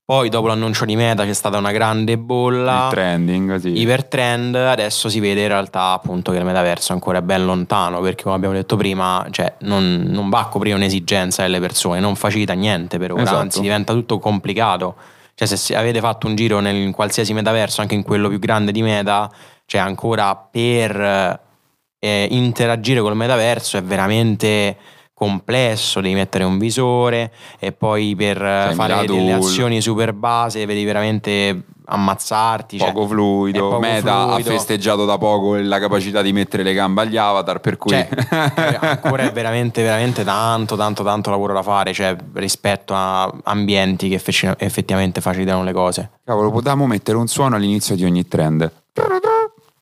Poi, 0.10 0.28
dopo 0.30 0.48
l'annuncio 0.48 0.86
di 0.86 0.96
Meta, 0.96 1.24
c'è 1.24 1.34
stata 1.34 1.60
una 1.60 1.72
grande 1.72 2.18
bolla. 2.18 2.86
il 2.86 2.94
trending, 2.94 3.58
sì. 3.58 3.80
Ipertrend, 3.80 4.56
adesso 4.56 5.08
si 5.08 5.20
vede 5.20 5.42
in 5.44 5.50
realtà 5.50 5.92
appunto 5.92 6.32
che 6.32 6.40
il 6.40 6.46
metaverso 6.46 6.94
ancora 6.94 7.20
è 7.20 7.22
ben 7.22 7.46
lontano 7.46 8.02
perché 8.02 8.24
come 8.24 8.34
abbiamo 8.34 8.56
detto 8.56 8.76
prima 8.76 9.28
cioè, 9.30 9.54
non, 9.60 10.06
non 10.08 10.30
va 10.30 10.40
a 10.40 10.46
coprire 10.48 10.76
un'esigenza 10.76 11.44
delle 11.44 11.60
persone, 11.60 12.00
non 12.00 12.16
facilita 12.16 12.54
niente 12.54 12.98
per 12.98 13.12
ora, 13.12 13.22
Esatto. 13.22 13.38
anzi 13.38 13.62
diventa 13.62 13.94
tutto 13.94 14.18
complicato. 14.18 14.96
Cioè 15.36 15.48
se 15.48 15.76
avete 15.76 16.00
fatto 16.00 16.26
un 16.26 16.36
giro 16.36 16.60
nel, 16.60 16.76
in 16.76 16.92
qualsiasi 16.92 17.32
metaverso, 17.34 17.82
anche 17.82 17.94
in 17.94 18.02
quello 18.02 18.30
più 18.30 18.40
grande 18.40 18.72
di 18.72 18.82
Meta, 18.82 19.32
cioè 19.68 19.80
ancora 19.80 20.36
per 20.36 21.40
eh, 22.00 22.28
interagire 22.32 23.00
col 23.02 23.16
metaverso 23.16 23.78
è 23.78 23.84
veramente 23.84 24.76
complesso, 25.20 26.00
devi 26.00 26.14
mettere 26.16 26.46
un 26.46 26.58
visore 26.58 27.32
e 27.60 27.74
poi 27.74 28.16
per 28.16 28.42
eh, 28.42 28.70
6.000 28.70 28.74
fare 28.74 29.06
delle 29.06 29.34
azioni 29.34 29.82
super 29.82 30.14
base 30.14 30.66
devi 30.66 30.86
veramente 30.86 31.64
ammazzarti. 31.92 32.78
cioè, 32.78 32.94
poco 32.94 33.08
fluido. 33.08 33.58
è 33.58 33.62
poco 33.62 33.80
Meta 33.80 34.24
fluido. 34.28 34.50
ha 34.50 34.54
festeggiato 34.54 35.06
da 35.06 35.18
poco 35.18 35.56
la 35.56 35.80
capacità 35.80 36.22
di 36.22 36.32
mettere 36.32 36.64
le 36.64 36.74
gambe 36.74 37.02
agli 37.02 37.18
avatar, 37.18 37.60
per 37.60 37.78
cui 37.78 37.92
Cioè, 37.92 38.08
eh, 38.56 38.78
ancora 38.80 39.24
è 39.24 39.32
veramente, 39.34 39.82
veramente 39.84 40.24
tanto, 40.24 40.78
tanto, 40.78 41.04
tanto 41.04 41.30
lavoro 41.32 41.54
da 41.54 41.64
fare, 41.64 41.92
cioè, 41.92 42.16
rispetto 42.36 42.94
a 42.96 43.30
ambienti 43.44 44.08
che 44.08 44.16
effetti- 44.16 44.50
effettivamente 44.58 45.20
facilitano 45.20 45.64
le 45.64 45.74
cose. 45.74 46.10
cavolo, 46.24 46.50
potevamo 46.52 46.88
mettere 46.88 47.18
un 47.18 47.28
suono 47.28 47.56
all'inizio 47.58 47.96
di 47.96 48.06
ogni 48.06 48.26
trend. 48.28 48.72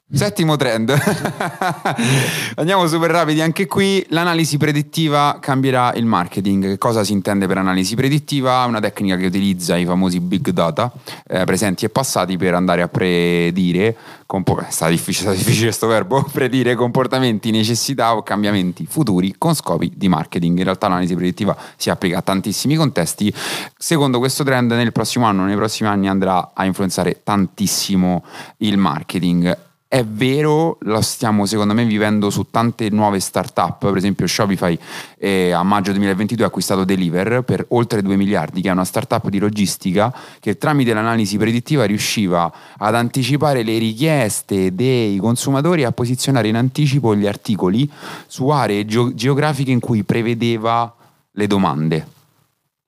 Settimo 0.10 0.56
trend. 0.56 0.90
Andiamo 2.56 2.88
super 2.88 3.12
rapidi 3.12 3.42
anche 3.42 3.66
qui. 3.66 4.06
L'analisi 4.12 4.56
predittiva 4.56 5.38
cambierà 5.42 5.92
il 5.96 6.06
marketing. 6.06 6.64
Che 6.64 6.78
cosa 6.78 7.04
si 7.04 7.12
intende 7.12 7.46
per 7.46 7.58
analisi 7.58 7.94
predittiva? 7.94 8.64
Una 8.64 8.80
tecnica 8.80 9.18
che 9.18 9.26
utilizza 9.26 9.76
i 9.76 9.84
famosi 9.84 10.22
big 10.22 10.52
data 10.52 10.90
eh, 11.28 11.44
presenti 11.44 11.84
e 11.84 11.90
passati 11.90 12.38
per 12.38 12.54
andare 12.54 12.84
a 12.84 12.88
predire, 12.88 13.98
compo- 14.26 14.64
sta 14.70 14.88
difficile, 14.88 15.32
sta 15.32 15.38
difficile 15.38 15.66
questo 15.66 15.88
verbo, 15.88 16.24
predire 16.32 16.76
comportamenti, 16.76 17.52
necessità 17.52 18.16
o 18.16 18.24
cambiamenti 18.24 18.86
futuri 18.90 19.36
con 19.38 19.56
scopi 19.56 19.92
di 19.94 20.08
marketing. 20.08 20.58
In 20.58 20.64
realtà 20.64 20.88
l'analisi 20.88 21.16
predittiva 21.16 21.54
si 21.76 21.90
applica 21.90 22.20
a 22.20 22.22
tantissimi 22.22 22.76
contesti. 22.76 23.34
Secondo 23.78 24.20
questo 24.20 24.46
trend 24.46 24.72
nel 24.72 24.94
prossimo 24.94 25.26
anno, 25.26 25.44
nei 25.44 25.58
prossimi 25.58 25.90
anni 25.90 26.08
andrà 26.08 26.52
a 26.54 26.64
influenzare 26.64 27.24
tantissimo 27.24 28.24
il 28.60 28.78
marketing 28.78 29.66
è 29.90 30.04
vero, 30.04 30.78
lo 30.82 31.02
stiamo 31.02 31.46
secondo 31.46 31.74
me 31.74 31.86
vivendo 31.86 32.30
su 32.30 32.48
tante 32.52 32.90
nuove 32.90 33.22
start-up, 33.22 33.86
per 33.86 33.96
esempio 33.96 34.28
Shopify 34.28 34.78
eh, 35.18 35.52
a 35.52 35.64
maggio 35.64 35.92
2022 35.92 36.44
ha 36.44 36.48
acquistato 36.48 36.84
Deliver 36.84 37.42
per 37.44 37.66
oltre 37.70 38.02
2 38.02 38.18
miliardi, 38.18 38.62
che 38.62 38.68
è 38.68 38.72
una 38.74 38.84
start-up 38.84 39.30
di 39.30 39.40
logistica 39.40 40.14
che 40.42 40.58
tramite 40.58 40.94
l'analisi 40.94 41.38
predittiva 41.38 41.86
riusciva 41.86 42.52
ad 42.78 42.96
anticipare 42.96 43.64
le 43.64 43.78
richieste 43.78 44.76
dei 44.76 45.16
consumatori 45.18 45.84
e 45.84 45.86
a 45.86 45.94
posizionare 45.94 46.50
in 46.50 46.58
anticipo 46.58 47.16
gli 47.16 47.26
articoli 47.26 47.90
su 48.28 48.50
aree 48.50 48.86
geo- 48.86 49.14
geografiche 49.14 49.72
in 49.72 49.80
cui 49.80 50.04
prevedeva 50.04 50.94
le 51.32 51.48
domande. 51.48 52.08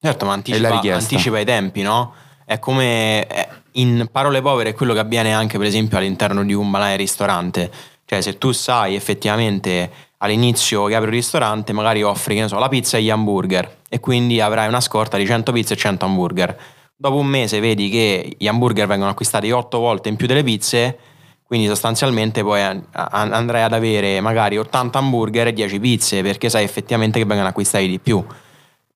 Certo, 0.02 0.26
ma 0.26 0.34
anticipa, 0.34 0.82
anticipa 0.82 1.40
i 1.40 1.46
tempi, 1.46 1.82
no? 1.82 2.12
È 2.44 2.60
come... 2.60 3.26
È 3.26 3.59
in 3.74 4.08
parole 4.12 4.42
povere 4.42 4.70
è 4.70 4.74
quello 4.74 4.94
che 4.94 5.00
avviene 5.00 5.34
anche 5.34 5.58
per 5.58 5.68
esempio 5.68 5.98
all'interno 5.98 6.44
di 6.44 6.54
un 6.54 6.70
banale 6.70 6.96
ristorante. 6.96 7.72
Cioè 8.06 8.22
se 8.22 8.38
tu 8.38 8.52
sai 8.52 8.96
effettivamente 8.96 9.92
all'inizio 10.18 10.86
che 10.86 10.96
apri 10.96 11.10
un 11.10 11.16
ristorante 11.16 11.74
magari 11.74 12.02
offri 12.04 12.36
che 12.36 12.42
ne 12.42 12.48
so, 12.48 12.58
la 12.58 12.68
pizza 12.68 12.98
e 12.98 13.04
gli 13.04 13.10
hamburger 13.10 13.78
e 13.88 14.00
quindi 14.00 14.42
avrai 14.42 14.68
una 14.68 14.82
scorta 14.82 15.18
di 15.18 15.26
100 15.26 15.52
pizze 15.52 15.74
e 15.74 15.78
100 15.78 16.06
hamburger. 16.06 16.60
Dopo 16.96 17.16
un 17.16 17.28
mese 17.28 17.60
vedi 17.60 17.90
che 17.90 18.36
gli 18.38 18.48
hamburger 18.48 18.88
vengono 18.88 19.12
acquistati 19.12 19.52
8 19.52 19.80
volte 19.80 20.10
in 20.10 20.16
più 20.16 20.28
delle 20.28 20.44
pizze, 20.44 20.98
quindi 21.44 21.68
sostanzialmente 21.68 22.44
poi 22.44 22.62
andrai 22.92 23.62
ad 23.62 23.74
avere 23.74 24.20
magari 24.22 24.58
80 24.58 24.98
hamburger 24.98 25.48
e 25.48 25.54
10 25.54 25.80
pizze 25.80 26.22
perché 26.22 26.50
sai 26.50 26.64
effettivamente 26.64 27.20
che 27.20 27.26
vengono 27.26 27.48
acquistati 27.48 27.88
di 27.88 28.00
più 28.00 28.24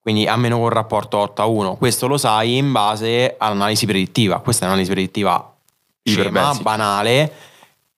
quindi 0.04 0.28
a 0.28 0.36
meno 0.36 0.60
con 0.60 0.68
rapporto 0.68 1.18
8 1.18 1.42
a 1.42 1.46
1. 1.46 1.76
Questo 1.78 2.08
lo 2.08 2.18
sai 2.18 2.58
in 2.58 2.74
base 2.74 3.36
all'analisi 3.38 3.86
predittiva. 3.86 4.40
Questa 4.40 4.64
è 4.64 4.66
un'analisi 4.66 4.92
predittiva 4.92 5.54
scema, 6.04 6.54
banale, 6.62 7.32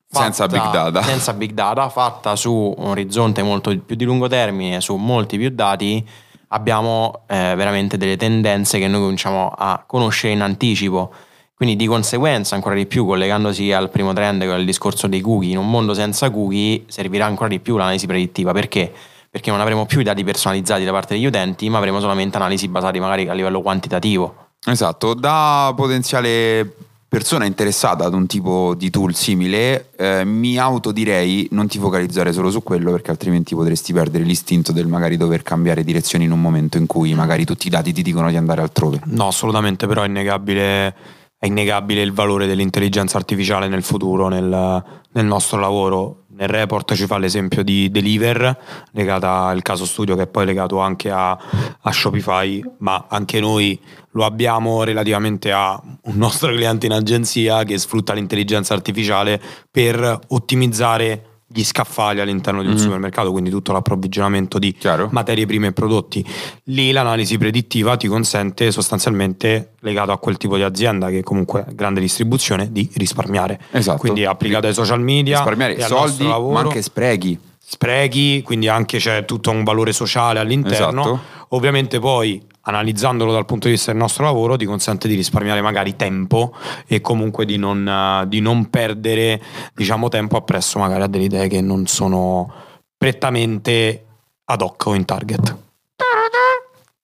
fatta, 0.08 0.24
senza 0.24 0.48
big 0.48 0.70
data. 0.70 1.02
Senza 1.04 1.34
big 1.34 1.52
data, 1.54 1.90
fatta 1.90 2.36
su 2.36 2.76
un 2.78 2.90
orizzonte 2.90 3.42
molto 3.42 3.76
più 3.80 3.96
di 3.96 4.06
lungo 4.06 4.28
termine, 4.28 4.82
su 4.82 4.96
molti 4.98 5.40
più 5.40 5.50
dati, 5.50 6.08
abbiamo 6.50 7.22
eh, 7.26 7.56
veramente 7.56 7.98
delle 7.98 8.18
tendenze 8.18 8.78
che 8.78 8.88
noi 8.88 9.02
cominciamo 9.02 9.52
a 9.58 9.84
conoscere 9.84 10.34
in 10.34 10.42
anticipo. 10.42 11.12
Quindi 11.56 11.76
di 11.76 11.88
conseguenza, 11.88 12.54
ancora 12.54 12.76
di 12.76 12.86
più, 12.86 13.04
collegandosi 13.08 13.72
al 13.72 13.90
primo 13.90 14.14
trend, 14.14 14.44
che 14.44 14.54
è 14.54 14.58
il 14.58 14.66
discorso 14.66 15.08
dei 15.08 15.22
cookie, 15.22 15.54
in 15.54 15.58
un 15.58 15.72
mondo 15.72 15.96
senza 15.96 16.30
cookie 16.30 16.84
servirà 16.86 17.26
ancora 17.26 17.50
di 17.50 17.60
più 17.60 17.78
l'analisi 17.78 18.06
predittiva. 18.06 18.52
Perché? 18.52 18.94
Perché 19.36 19.52
non 19.52 19.60
avremo 19.60 19.86
più 19.86 20.00
i 20.00 20.04
dati 20.06 20.24
personalizzati 20.24 20.86
da 20.86 20.92
parte 20.92 21.16
degli 21.16 21.26
utenti, 21.26 21.68
ma 21.68 21.78
avremo 21.78 22.00
solamente 22.00 22.38
analisi 22.38 22.70
basate 22.70 23.02
magari 23.02 23.28
a 23.28 23.34
livello 23.34 23.62
quantitativo. 23.62 24.52
Esatto, 24.66 25.14
da 25.14 25.74
potenziale 25.76 26.74
persona 27.06 27.44
interessata 27.44 28.06
ad 28.06 28.14
un 28.14 28.28
tipo 28.28 28.76
di 28.76 28.90
tool 28.90 29.14
simile, 29.14 29.90
eh, 29.98 30.24
mi 30.24 30.58
autodirei 30.58 31.50
non 31.52 31.68
ti 31.68 31.80
focalizzare 31.80 32.32
solo 32.32 32.50
su 32.50 32.64
quello 32.64 32.92
perché 32.92 33.12
altrimenti 33.12 33.56
potresti 33.56 33.92
perdere 33.92 34.24
l'istinto 34.24 34.72
del 34.72 34.88
magari 34.88 35.18
dover 35.18 35.44
cambiare 35.44 35.84
direzione 35.84 36.24
in 36.24 36.32
un 36.32 36.40
momento 36.40 36.78
in 36.78 36.86
cui 36.86 37.14
magari 37.14 37.44
tutti 37.44 37.68
i 37.68 37.70
dati 37.70 37.92
ti 37.92 38.04
dicono 38.04 38.30
di 38.30 38.38
andare 38.38 38.62
altrove. 38.62 39.02
No, 39.04 39.28
assolutamente, 39.28 39.86
però 39.86 40.04
è 40.04 40.08
innegabile, 40.08 40.96
è 41.38 41.46
innegabile 41.46 42.02
il 42.02 42.14
valore 42.14 42.48
dell'intelligenza 42.48 43.18
artificiale 43.18 43.68
nel 43.68 43.84
futuro, 43.84 44.30
nel, 44.30 44.84
nel 45.12 45.26
nostro 45.26 45.60
lavoro 45.60 46.24
nel 46.36 46.50
report 46.50 46.94
ci 46.96 47.06
fa 47.06 47.18
l'esempio 47.18 47.64
di 47.64 47.90
Deliver, 47.90 48.58
legata 48.92 49.46
al 49.46 49.62
caso 49.62 49.86
studio 49.86 50.16
che 50.16 50.24
è 50.24 50.28
poi 50.28 50.46
legato 50.46 50.80
anche 50.80 51.10
a, 51.10 51.32
a, 51.32 51.92
Shopify, 51.92 52.62
ma 52.80 53.06
anche 53.08 53.40
noi 53.40 53.80
lo 54.12 54.26
abbiamo 54.26 54.84
relativamente 54.84 55.52
a 55.52 55.82
un 56.04 56.18
nostro 56.18 56.50
cliente 56.52 56.86
in 56.86 56.92
agenzia 56.92 57.64
che 57.64 57.78
sfrutta 57.78 58.14
l'intelligenza 58.14 58.74
artificiale 58.74 59.42
per 59.72 60.20
ottimizzare 60.28 61.35
gli 61.56 61.64
scaffali 61.64 62.20
all'interno 62.20 62.60
di 62.60 62.68
un 62.68 62.74
mm-hmm. 62.74 62.84
supermercato, 62.84 63.32
quindi 63.32 63.50
tutto 63.50 63.72
l'approvvigionamento 63.72 64.60
di 64.60 64.74
Chiaro. 64.74 65.08
materie 65.14 65.46
prime 65.46 65.68
e 65.68 65.72
prodotti. 65.72 66.26
Lì 66.66 66.92
l'analisi 66.92 67.38
predittiva 67.38 67.96
ti 67.96 68.08
consente 68.08 68.72
sostanzialmente, 68.72 69.76
legato 69.80 70.12
a 70.12 70.18
quel 70.18 70.36
tipo 70.36 70.58
di 70.58 70.64
azienda 70.64 71.10
che 71.10 71.24
comunque 71.24 71.66
grande 71.72 72.02
distribuzione, 72.02 72.74
di 72.74 72.90
risparmiare. 72.96 73.62
Esatto. 73.72 74.00
Quindi 74.00 74.26
applicato 74.26 74.68
ai 74.68 74.74
social 74.74 75.00
media, 75.00 75.38
risparmiare 75.38 75.80
soldi, 75.80 76.26
ma 76.26 76.60
anche 76.60 76.82
sprechi. 76.82 77.40
Sprechi, 77.58 78.42
quindi 78.44 78.68
anche 78.68 78.98
c'è 78.98 79.24
tutto 79.24 79.50
un 79.52 79.64
valore 79.64 79.94
sociale 79.94 80.40
all'interno. 80.40 81.02
Esatto. 81.02 81.20
Ovviamente 81.50 82.00
poi 82.00 82.44
analizzandolo 82.68 83.32
dal 83.32 83.46
punto 83.46 83.68
di 83.68 83.74
vista 83.74 83.92
del 83.92 84.00
nostro 84.00 84.24
lavoro 84.24 84.58
ti 84.58 84.66
consente 84.66 85.08
di 85.08 85.16
risparmiare 85.16 85.62
magari 85.62 85.96
tempo 85.96 86.54
e 86.88 87.02
comunque 87.02 87.46
di 87.46 87.58
non, 87.58 88.26
di 88.28 88.40
non 88.40 88.70
perdere 88.70 89.42
diciamo, 89.74 90.10
tempo 90.10 90.38
appresso 90.38 90.80
magari 90.80 91.04
a 91.04 91.08
delle 91.08 91.26
idee 91.26 91.48
che 91.48 91.62
non 91.62 91.86
sono 91.88 92.52
prettamente 92.98 94.06
ad 94.46 94.62
hoc 94.62 94.86
o 94.88 94.94
in 94.94 95.06
target. 95.06 95.58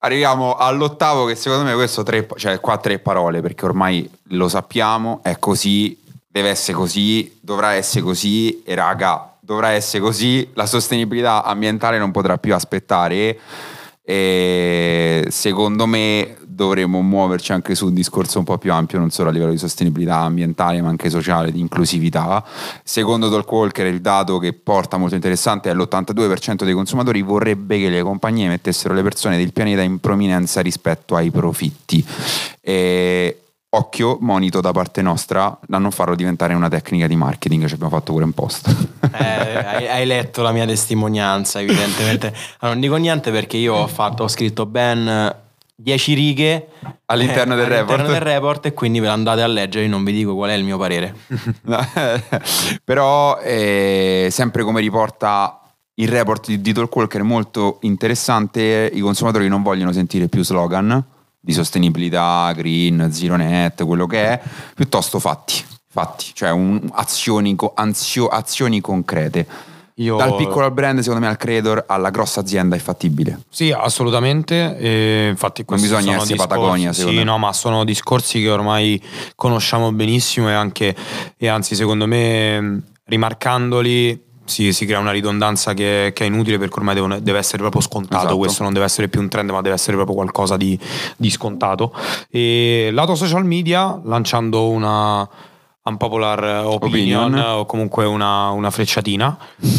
Arriviamo 0.03 0.55
all'ottavo 0.55 1.25
che 1.25 1.35
secondo 1.35 1.63
me 1.63 1.75
questo 1.75 2.01
tre, 2.01 2.27
cioè 2.35 2.59
qua 2.59 2.77
tre 2.77 2.97
parole 2.97 3.41
perché 3.41 3.65
ormai 3.65 4.09
lo 4.29 4.47
sappiamo, 4.47 5.19
è 5.21 5.37
così, 5.37 5.95
deve 6.27 6.49
essere 6.49 6.75
così, 6.75 7.37
dovrà 7.39 7.73
essere 7.73 8.03
così 8.03 8.63
e 8.63 8.73
raga, 8.73 9.35
dovrà 9.39 9.69
essere 9.69 10.01
così, 10.01 10.49
la 10.55 10.65
sostenibilità 10.65 11.43
ambientale 11.43 11.99
non 11.99 12.09
potrà 12.09 12.39
più 12.39 12.55
aspettare 12.55 13.37
e 14.11 15.27
secondo 15.29 15.85
me 15.85 16.35
dovremmo 16.45 17.01
muoverci 17.01 17.53
anche 17.53 17.75
su 17.75 17.85
un 17.85 17.93
discorso 17.93 18.39
un 18.39 18.43
po' 18.43 18.57
più 18.57 18.73
ampio, 18.73 18.99
non 18.99 19.09
solo 19.09 19.29
a 19.29 19.31
livello 19.31 19.51
di 19.51 19.57
sostenibilità 19.57 20.17
ambientale, 20.17 20.81
ma 20.81 20.89
anche 20.89 21.09
sociale, 21.09 21.49
di 21.49 21.61
inclusività. 21.61 22.43
Secondo 22.83 23.29
Talk 23.29 23.49
Walker, 23.49 23.85
il 23.85 24.01
dato 24.01 24.37
che 24.37 24.51
porta 24.51 24.97
molto 24.97 25.15
interessante 25.15 25.69
è 25.69 25.73
l'82% 25.73 26.65
dei 26.65 26.73
consumatori 26.73 27.21
vorrebbe 27.21 27.79
che 27.79 27.87
le 27.87 28.01
compagnie 28.01 28.49
mettessero 28.49 28.93
le 28.93 29.01
persone 29.01 29.37
del 29.37 29.53
pianeta 29.53 29.81
in 29.81 30.01
prominenza 30.01 30.59
rispetto 30.59 31.15
ai 31.15 31.31
profitti. 31.31 32.05
E 32.59 33.40
occhio, 33.73 34.17
monito 34.19 34.59
da 34.59 34.71
parte 34.71 35.01
nostra, 35.01 35.57
da 35.65 35.77
non 35.77 35.91
farlo 35.91 36.15
diventare 36.15 36.53
una 36.53 36.67
tecnica 36.67 37.07
di 37.07 37.15
marketing, 37.15 37.67
ci 37.67 37.73
abbiamo 37.73 37.91
fatto 37.91 38.11
pure 38.11 38.25
un 38.25 38.33
post. 38.33 38.67
Eh, 39.13 39.25
hai, 39.25 39.87
hai, 39.87 40.05
letto 40.05 40.41
la 40.41 40.51
mia 40.51 40.65
testimonianza, 40.65 41.61
evidentemente. 41.61 42.27
Allora, 42.59 42.69
non 42.69 42.79
dico 42.79 42.95
niente 42.95 43.31
perché 43.31 43.57
io 43.57 43.75
ho, 43.75 43.87
fatto, 43.87 44.23
ho 44.23 44.27
scritto 44.27 44.65
ben 44.65 45.33
10 45.75 46.13
righe 46.13 46.67
all'interno, 47.05 47.53
eh, 47.53 47.57
del, 47.57 47.65
all'interno 47.65 47.95
report. 47.95 48.11
del 48.11 48.21
report 48.21 48.65
e 48.65 48.73
quindi 48.73 48.99
ve 48.99 49.07
l'andate 49.07 49.41
a 49.41 49.47
leggere, 49.47 49.87
non 49.87 50.03
vi 50.03 50.11
dico 50.11 50.35
qual 50.35 50.49
è 50.49 50.53
il 50.53 50.63
mio 50.65 50.77
parere. 50.77 51.15
Però, 52.83 53.39
eh, 53.39 54.27
sempre 54.31 54.63
come 54.63 54.81
riporta 54.81 55.61
il 55.95 56.09
report 56.09 56.47
di, 56.47 56.59
di 56.59 56.73
Talkwalker, 56.73 57.23
molto 57.23 57.77
interessante, 57.81 58.89
i 58.93 58.99
consumatori 58.99 59.47
non 59.47 59.61
vogliono 59.61 59.93
sentire 59.93 60.27
più 60.27 60.43
slogan 60.43 61.19
di 61.43 61.53
sostenibilità, 61.53 62.53
green, 62.55 63.11
zero 63.11 63.35
net, 63.35 63.83
quello 63.83 64.05
che 64.05 64.23
è, 64.23 64.41
piuttosto 64.75 65.17
fatti, 65.17 65.63
fatti, 65.87 66.31
cioè 66.33 66.51
un, 66.51 66.79
azioni, 66.93 67.55
ansio, 67.73 68.27
azioni 68.27 68.79
concrete. 68.79 69.47
Io... 69.95 70.17
Dal 70.17 70.35
piccolo 70.35 70.69
brand, 70.71 70.99
secondo 70.99 71.21
me, 71.21 71.27
al 71.27 71.37
creator, 71.37 71.83
alla 71.87 72.09
grossa 72.09 72.39
azienda 72.39 72.75
è 72.75 72.79
fattibile. 72.79 73.41
Sì, 73.49 73.71
assolutamente. 73.71 74.77
E 74.77 75.27
infatti, 75.29 75.65
non 75.67 75.79
bisogna 75.79 76.15
essere 76.15 76.33
discorsi, 76.33 76.35
Patagonia. 76.35 76.93
Sì, 76.93 77.15
me. 77.15 77.23
no, 77.23 77.37
ma 77.37 77.53
sono 77.53 77.83
discorsi 77.83 78.39
che 78.39 78.49
ormai 78.49 79.01
conosciamo 79.35 79.91
benissimo 79.91 80.49
e 80.49 80.53
anche, 80.53 80.95
e 81.37 81.47
anzi, 81.47 81.75
secondo 81.75 82.07
me, 82.07 82.83
rimarcandoli 83.03 84.29
si, 84.51 84.73
si, 84.73 84.85
crea 84.85 84.99
una 84.99 85.11
ridondanza 85.11 85.73
che, 85.73 86.11
che, 86.13 86.23
è 86.23 86.27
inutile 86.27 86.57
perché 86.59 86.75
ormai 86.77 86.93
devono, 86.93 87.19
deve 87.19 87.39
essere 87.39 87.57
proprio 87.57 87.81
scontato. 87.81 88.25
Esatto. 88.25 88.37
Questo 88.37 88.63
non 88.63 88.73
deve 88.73 88.85
essere 88.85 89.07
più 89.07 89.21
un 89.21 89.29
trend, 89.29 89.49
ma 89.49 89.61
deve 89.61 89.75
essere 89.75 89.95
proprio 89.95 90.15
qualcosa 90.15 90.57
di, 90.57 90.77
di 91.17 91.29
scontato. 91.29 91.93
E 92.29 92.89
lato 92.91 93.15
social 93.15 93.45
media, 93.45 93.99
lanciando 94.03 94.69
una 94.69 95.27
unpopular 95.83 96.65
opinion, 96.65 97.33
opinion. 97.33 97.49
o 97.49 97.65
comunque 97.65 98.05
una, 98.05 98.49
una 98.49 98.69
frecciatina. 98.69 99.37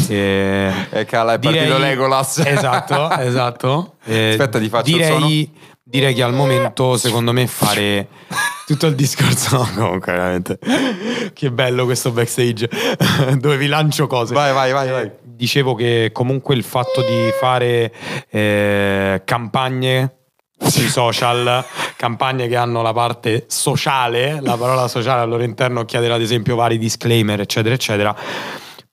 e 0.09 0.71
e 0.91 1.05
cala, 1.05 1.33
è 1.33 1.39
direi, 1.39 1.57
partito 1.57 1.77
Legolas. 1.77 2.37
Esatto, 2.39 3.09
esatto. 3.19 3.95
Aspetta, 4.01 4.59
ti 4.59 4.69
faccio 4.69 4.91
direi, 4.91 5.49
direi 5.93 6.15
che 6.15 6.23
al 6.23 6.33
momento, 6.33 6.97
secondo 6.97 7.31
me, 7.33 7.45
fare 7.45 8.07
tutto 8.65 8.87
il 8.87 8.95
discorso 8.95 9.57
no, 9.75 9.83
comunque 9.83 10.11
veramente 10.11 10.57
che 11.33 11.51
bello 11.51 11.85
questo 11.85 12.09
backstage 12.09 12.67
dove 13.37 13.57
vi 13.57 13.67
lancio 13.67 14.07
cose 14.07 14.33
Vai, 14.33 14.51
vai, 14.53 14.71
vai, 14.71 14.89
vai. 14.89 15.11
dicevo 15.21 15.75
che 15.75 16.09
comunque 16.11 16.55
il 16.55 16.63
fatto 16.63 17.01
di 17.01 17.29
fare 17.39 17.93
eh, 18.31 19.21
campagne 19.23 20.15
sui 20.57 20.87
social, 20.87 21.63
campagne 21.95 22.47
che 22.47 22.55
hanno 22.55 22.81
la 22.81 22.93
parte 22.93 23.45
sociale, 23.47 24.39
la 24.41 24.57
parola 24.57 24.87
sociale 24.87 25.21
al 25.21 25.29
loro 25.29 25.43
interno 25.43 25.85
chiedere 25.85 26.13
ad 26.13 26.21
esempio 26.21 26.55
vari 26.55 26.79
disclaimer, 26.79 27.39
eccetera, 27.39 27.75
eccetera. 27.75 28.15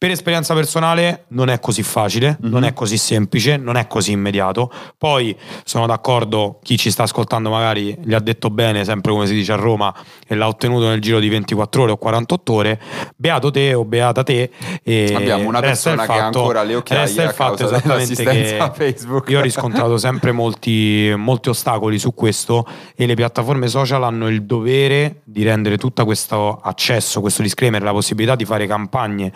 Per 0.01 0.11
esperienza 0.11 0.55
personale 0.55 1.25
non 1.29 1.51
è 1.51 1.61
così 1.61 1.83
facile, 1.83 2.39
non 2.41 2.65
è 2.65 2.73
così 2.73 2.97
semplice, 2.97 3.59
non 3.59 3.77
è 3.77 3.87
così 3.87 4.13
immediato. 4.13 4.73
Poi 4.97 5.37
sono 5.63 5.85
d'accordo, 5.85 6.59
chi 6.63 6.79
ci 6.79 6.91
sta 6.91 7.03
ascoltando 7.03 7.51
magari 7.51 7.99
gli 8.03 8.15
ha 8.15 8.19
detto 8.19 8.49
bene, 8.49 8.83
sempre 8.87 9.13
come 9.13 9.27
si 9.27 9.35
dice 9.35 9.53
a 9.53 9.57
Roma, 9.57 9.95
e 10.27 10.37
l'ha 10.37 10.49
ottenuto 10.49 10.89
nel 10.89 11.03
giro 11.03 11.19
di 11.19 11.29
24 11.29 11.83
ore 11.83 11.93
o 11.93 11.97
48 11.99 12.53
ore. 12.55 12.81
Beato 13.15 13.51
te 13.51 13.75
o 13.75 13.85
beata 13.85 14.23
te. 14.23 14.51
E 14.83 15.13
Abbiamo 15.15 15.47
una 15.47 15.61
persona 15.61 16.07
che 16.07 16.13
ha 16.13 16.15
fatto- 16.15 16.39
ancora 16.39 16.63
le 16.63 16.77
occhiaie 16.77 17.05
resta 17.05 17.23
il 17.23 17.29
a 17.29 17.33
fatto 17.33 17.57
causa 17.57 17.77
esattamente 17.77 18.25
che 18.25 18.71
Facebook. 18.73 19.29
Io 19.29 19.39
ho 19.41 19.43
riscontrato 19.43 19.99
sempre 19.99 20.33
molti, 20.33 21.13
molti 21.15 21.51
ostacoli 21.51 21.99
su 21.99 22.15
questo 22.15 22.67
e 22.97 23.05
le 23.05 23.13
piattaforme 23.13 23.69
social 23.69 24.03
hanno 24.03 24.29
il 24.29 24.45
dovere 24.45 25.21
di 25.25 25.43
rendere 25.43 25.77
tutto 25.77 26.07
questo 26.07 26.59
accesso, 26.59 27.21
questo 27.21 27.43
disclaimer, 27.43 27.83
la 27.83 27.93
possibilità 27.93 28.35
di 28.35 28.47
fare 28.47 28.67
campagne 28.67 29.31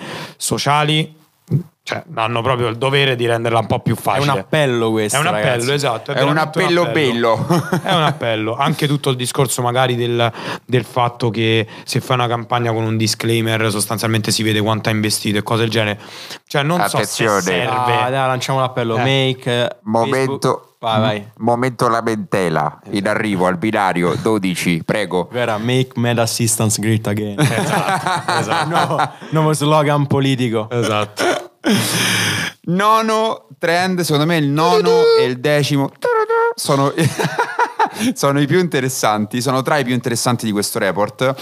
sociali, 0.58 1.14
cioè 1.82 2.02
hanno 2.14 2.40
proprio 2.40 2.68
il 2.68 2.76
dovere 2.78 3.14
di 3.14 3.26
renderla 3.26 3.58
un 3.58 3.66
po' 3.66 3.80
più 3.80 3.94
È 3.94 3.98
facile. 4.00 4.32
un 4.32 4.38
appello 4.38 4.90
questo. 4.90 5.18
È 5.18 5.20
un 5.20 5.26
appello, 5.26 5.48
ragazzi. 5.50 5.72
esatto. 5.72 6.12
È 6.12 6.22
un 6.22 6.28
veramente 6.32 6.58
appello 6.62 6.86
bello. 6.86 7.46
È 7.82 7.92
un 7.94 8.02
appello. 8.02 8.56
Anche 8.56 8.86
tutto 8.86 9.10
il 9.10 9.16
discorso 9.16 9.60
magari 9.60 9.94
del, 9.94 10.32
del 10.64 10.84
fatto 10.84 11.28
che 11.28 11.66
se 11.84 12.00
fai 12.00 12.16
una 12.16 12.26
campagna 12.28 12.72
con 12.72 12.84
un 12.84 12.96
disclaimer 12.96 13.70
sostanzialmente 13.70 14.30
si 14.30 14.42
vede 14.42 14.60
quanto 14.62 14.88
ha 14.88 14.92
investito 14.92 15.36
e 15.36 15.42
cose 15.42 15.62
del 15.62 15.70
genere. 15.70 16.00
Cioè 16.46 16.62
non 16.62 16.80
Attenzione. 16.80 17.40
so 17.40 17.44
se 17.46 17.52
serve. 17.52 17.66
Ah, 17.66 18.08
dai, 18.08 18.26
lanciamo 18.28 18.60
l'appello. 18.60 18.96
Eh. 18.96 19.00
Make 19.00 19.50
eh, 19.50 19.76
Momento, 19.82 20.38
Facebook- 20.40 20.73
Vai, 20.84 21.00
vai. 21.00 21.30
momento 21.38 21.88
lamentela 21.88 22.78
in 22.90 23.08
arrivo 23.08 23.46
al 23.46 23.56
binario 23.56 24.14
12, 24.20 24.82
prego. 24.84 25.28
Vera, 25.32 25.56
make 25.56 25.98
med 25.98 26.18
assistance 26.18 26.78
great 26.78 27.06
again. 27.06 27.40
Esatto, 27.40 28.32
esatto. 28.38 28.68
No, 28.68 29.12
nuovo 29.30 29.52
slogan 29.54 30.06
politico. 30.06 30.68
Esatto. 30.70 31.24
Nono 32.66 33.46
trend, 33.58 34.00
secondo 34.00 34.26
me 34.26 34.36
il 34.36 34.48
nono 34.48 35.00
e 35.18 35.24
il 35.24 35.40
decimo 35.40 35.90
sono, 36.54 36.92
sono 38.12 38.40
i 38.40 38.46
più 38.46 38.58
interessanti, 38.58 39.40
sono 39.40 39.62
tra 39.62 39.78
i 39.78 39.84
più 39.84 39.94
interessanti 39.94 40.44
di 40.44 40.52
questo 40.52 40.78
report. 40.78 41.34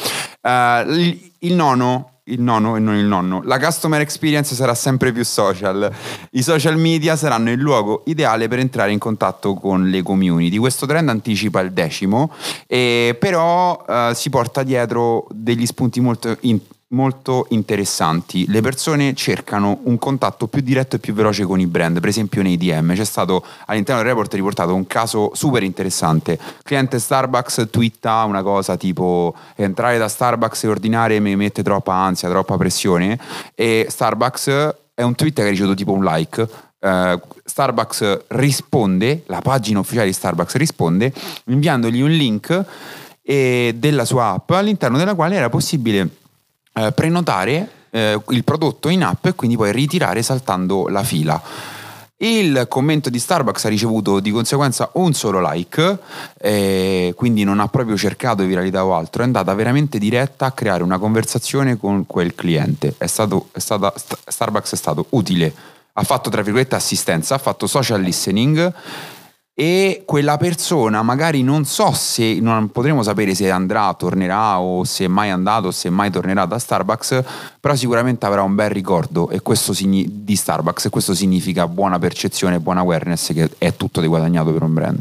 Il, 0.42 1.32
il 1.40 1.54
nono, 1.54 2.11
il 2.26 2.40
nono 2.40 2.76
e 2.76 2.80
non 2.80 2.94
il 2.94 3.04
nonno, 3.04 3.42
la 3.44 3.58
customer 3.58 4.00
experience 4.00 4.54
sarà 4.54 4.74
sempre 4.74 5.10
più 5.12 5.24
social. 5.24 5.92
I 6.30 6.42
social 6.42 6.76
media 6.76 7.16
saranno 7.16 7.50
il 7.50 7.58
luogo 7.58 8.02
ideale 8.06 8.46
per 8.46 8.60
entrare 8.60 8.92
in 8.92 8.98
contatto 8.98 9.54
con 9.54 9.90
le 9.90 10.02
community. 10.02 10.56
Questo 10.58 10.86
trend 10.86 11.08
anticipa 11.08 11.60
il 11.60 11.72
decimo, 11.72 12.32
e 12.66 13.16
però 13.18 13.84
eh, 13.88 14.12
si 14.14 14.30
porta 14.30 14.62
dietro 14.62 15.26
degli 15.30 15.66
spunti 15.66 16.00
molto 16.00 16.36
in- 16.42 16.60
molto 16.92 17.46
interessanti. 17.50 18.46
Le 18.48 18.60
persone 18.60 19.14
cercano 19.14 19.80
un 19.84 19.98
contatto 19.98 20.46
più 20.46 20.62
diretto 20.62 20.96
e 20.96 20.98
più 20.98 21.12
veloce 21.12 21.44
con 21.44 21.60
i 21.60 21.66
brand, 21.66 22.00
per 22.00 22.08
esempio 22.08 22.42
nei 22.42 22.56
DM. 22.56 22.94
C'è 22.94 23.04
stato 23.04 23.44
all'interno 23.66 24.00
del 24.02 24.10
report 24.10 24.32
riportato 24.34 24.74
un 24.74 24.86
caso 24.86 25.30
super 25.34 25.62
interessante. 25.62 26.38
Cliente 26.62 26.98
Starbucks 26.98 27.68
twitta 27.70 28.24
una 28.24 28.42
cosa 28.42 28.76
tipo 28.76 29.34
entrare 29.56 29.98
da 29.98 30.08
Starbucks 30.08 30.64
e 30.64 30.68
ordinare 30.68 31.20
mi 31.20 31.36
mette 31.36 31.62
troppa 31.62 31.94
ansia, 31.94 32.28
troppa 32.28 32.56
pressione 32.56 33.18
e 33.54 33.86
Starbucks 33.88 34.74
è 34.94 35.02
un 35.02 35.14
tweet 35.14 35.34
che 35.34 35.42
ha 35.42 35.48
ricevuto 35.48 35.74
tipo 35.74 35.92
un 35.92 36.04
like. 36.04 36.48
Eh, 36.78 37.20
Starbucks 37.44 38.24
risponde, 38.28 39.22
la 39.26 39.40
pagina 39.40 39.78
ufficiale 39.78 40.06
di 40.08 40.12
Starbucks 40.12 40.54
risponde 40.56 41.12
inviandogli 41.46 42.00
un 42.00 42.10
link 42.10 42.64
eh, 43.22 43.74
della 43.76 44.04
sua 44.04 44.30
app 44.30 44.50
all'interno 44.50 44.98
della 44.98 45.14
quale 45.14 45.36
era 45.36 45.48
possibile 45.48 46.08
eh, 46.74 46.92
prenotare 46.92 47.70
eh, 47.90 48.20
il 48.28 48.44
prodotto 48.44 48.88
in 48.88 49.02
app 49.04 49.26
e 49.26 49.34
quindi 49.34 49.56
poi 49.56 49.72
ritirare 49.72 50.22
saltando 50.22 50.88
la 50.88 51.02
fila. 51.02 51.40
Il 52.22 52.66
commento 52.68 53.10
di 53.10 53.18
Starbucks 53.18 53.64
ha 53.64 53.68
ricevuto 53.68 54.20
di 54.20 54.30
conseguenza 54.30 54.90
un 54.92 55.12
solo 55.12 55.40
like, 55.44 55.98
eh, 56.38 57.12
quindi 57.16 57.42
non 57.42 57.58
ha 57.58 57.66
proprio 57.66 57.96
cercato 57.96 58.44
viralità 58.44 58.84
o 58.84 58.94
altro, 58.94 59.22
è 59.22 59.24
andata 59.24 59.52
veramente 59.54 59.98
diretta 59.98 60.46
a 60.46 60.52
creare 60.52 60.84
una 60.84 60.98
conversazione 60.98 61.76
con 61.76 62.06
quel 62.06 62.36
cliente. 62.36 62.94
È 62.96 63.08
stato, 63.08 63.48
è 63.50 63.58
stata, 63.58 63.92
St- 63.96 64.18
Starbucks 64.24 64.72
è 64.72 64.76
stato 64.76 65.06
utile, 65.10 65.52
ha 65.94 66.02
fatto 66.04 66.30
tra 66.30 66.42
virgolette 66.42 66.76
assistenza, 66.76 67.34
ha 67.34 67.38
fatto 67.38 67.66
social 67.66 68.00
listening 68.00 68.72
e 69.54 70.04
quella 70.06 70.38
persona 70.38 71.02
magari 71.02 71.42
non 71.42 71.64
so 71.66 71.92
se 71.92 72.38
non 72.40 72.70
potremo 72.70 73.02
sapere 73.02 73.34
se 73.34 73.50
andrà, 73.50 73.92
tornerà 73.94 74.58
o 74.58 74.84
se 74.84 75.04
è 75.04 75.08
mai 75.08 75.30
andato 75.30 75.68
o 75.68 75.70
se 75.70 75.90
mai 75.90 76.10
tornerà 76.10 76.46
da 76.46 76.58
Starbucks, 76.58 77.22
però 77.60 77.74
sicuramente 77.74 78.24
avrà 78.24 78.42
un 78.42 78.54
bel 78.54 78.70
ricordo 78.70 79.28
e 79.28 79.40
questo 79.40 79.72
signi- 79.74 80.24
di 80.24 80.36
Starbucks 80.36 80.86
e 80.86 80.90
questo 80.90 81.14
significa 81.14 81.68
buona 81.68 81.98
percezione, 81.98 82.60
buona 82.60 82.80
awareness 82.80 83.32
che 83.32 83.50
è 83.58 83.76
tutto 83.76 84.00
di 84.00 84.06
guadagnato 84.06 84.52
per 84.52 84.62
un 84.62 84.72
brand. 84.72 85.00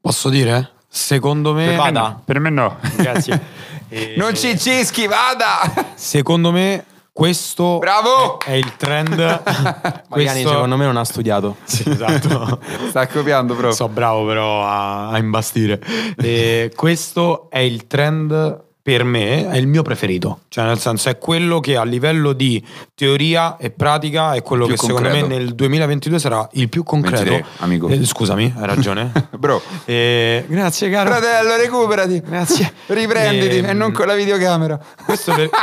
Posso 0.00 0.28
dire? 0.28 0.70
Secondo 0.88 1.54
me 1.54 1.76
Vada. 1.76 2.20
Per 2.22 2.38
me 2.40 2.50
no. 2.50 2.76
Grazie. 2.96 3.40
Eh, 3.88 4.14
Non 4.18 4.34
ci 4.34 4.58
cischi, 4.58 5.06
vada! 5.06 5.92
Secondo 5.94 6.50
me 6.50 6.84
questo 7.12 7.78
Bravo! 7.78 8.40
è, 8.40 8.50
è 8.50 8.52
il 8.52 8.76
trend. 8.76 9.14
Mariani 9.16 10.02
Questo- 10.08 10.48
secondo 10.48 10.76
me 10.76 10.84
non 10.86 10.96
ha 10.96 11.04
studiato. 11.04 11.56
Sì, 11.64 11.88
esatto. 11.88 12.58
Sta 12.88 13.06
copiando 13.06 13.52
proprio. 13.52 13.74
So 13.74 13.88
bravo 13.88 14.26
però 14.26 14.64
a, 14.64 15.10
a 15.10 15.18
imbastire. 15.18 15.80
E 16.16 16.72
questo 16.74 17.48
è 17.50 17.58
il 17.58 17.86
trend 17.86 18.70
per 18.82 19.04
me, 19.04 19.48
è 19.48 19.56
il 19.56 19.68
mio 19.68 19.82
preferito. 19.82 20.40
Cioè 20.48 20.64
nel 20.64 20.78
senso 20.78 21.08
è 21.08 21.16
quello 21.16 21.60
che 21.60 21.76
a 21.76 21.84
livello 21.84 22.32
di 22.32 22.62
teoria 22.94 23.56
e 23.56 23.70
pratica 23.70 24.32
è 24.34 24.42
quello 24.42 24.66
Più 24.66 24.74
che 24.74 24.80
secondo 24.80 25.08
me 25.08 25.20
concreto. 25.20 25.40
nel 25.42 25.54
2022 25.54 26.18
sarà 26.18 26.48
il 26.54 26.68
più 26.68 26.82
concreto. 26.82 27.22
23, 27.22 27.44
amico. 27.58 27.88
Eh, 27.88 28.04
scusami, 28.04 28.52
hai 28.58 28.66
ragione. 28.66 29.12
Bro. 29.38 29.62
Eh, 29.84 30.44
grazie 30.48 30.90
caro. 30.90 31.10
Fratello, 31.10 31.56
recuperati. 31.56 32.20
Grazie. 32.20 32.72
Riprenditi 32.86 33.58
Ehm, 33.58 33.66
e 33.66 33.72
non 33.72 33.92
con 33.92 34.06
la 34.06 34.14
videocamera. 34.14 34.78
Questo 35.04 35.32
per... 35.32 35.48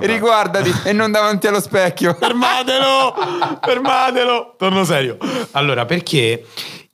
Riguardati 0.00 0.72
e 0.84 0.92
non 0.92 1.10
davanti 1.10 1.48
allo 1.48 1.60
specchio. 1.60 2.14
Fermatelo! 2.18 3.14
Fermatelo! 3.60 4.54
Torno 4.56 4.84
serio. 4.84 5.16
Allora, 5.52 5.84
perché 5.86 6.44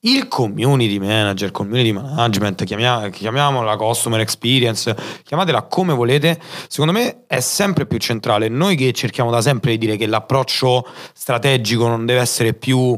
il 0.01 0.29
community 0.29 0.99
manager, 0.99 1.51
community 1.51 1.93
management, 1.93 2.65
chiamia- 2.65 3.09
chiamiamola 3.09 3.77
customer 3.77 4.21
experience, 4.21 4.95
chiamatela 5.25 5.63
come 5.63 5.93
volete, 5.93 6.39
secondo 6.69 6.93
me 6.93 7.25
è 7.27 7.41
sempre 7.41 7.87
più 7.87 7.99
centrale. 7.99 8.49
Noi 8.49 8.77
che 8.77 8.93
cerchiamo 8.93 9.31
da 9.31 9.41
sempre 9.41 9.73
di 9.73 9.79
dire 9.79 9.97
che 9.97 10.07
l'approccio 10.07 10.87
strategico 11.13 11.89
non 11.89 12.07
deve 12.07 12.21
essere 12.21 12.55
più 12.55 12.97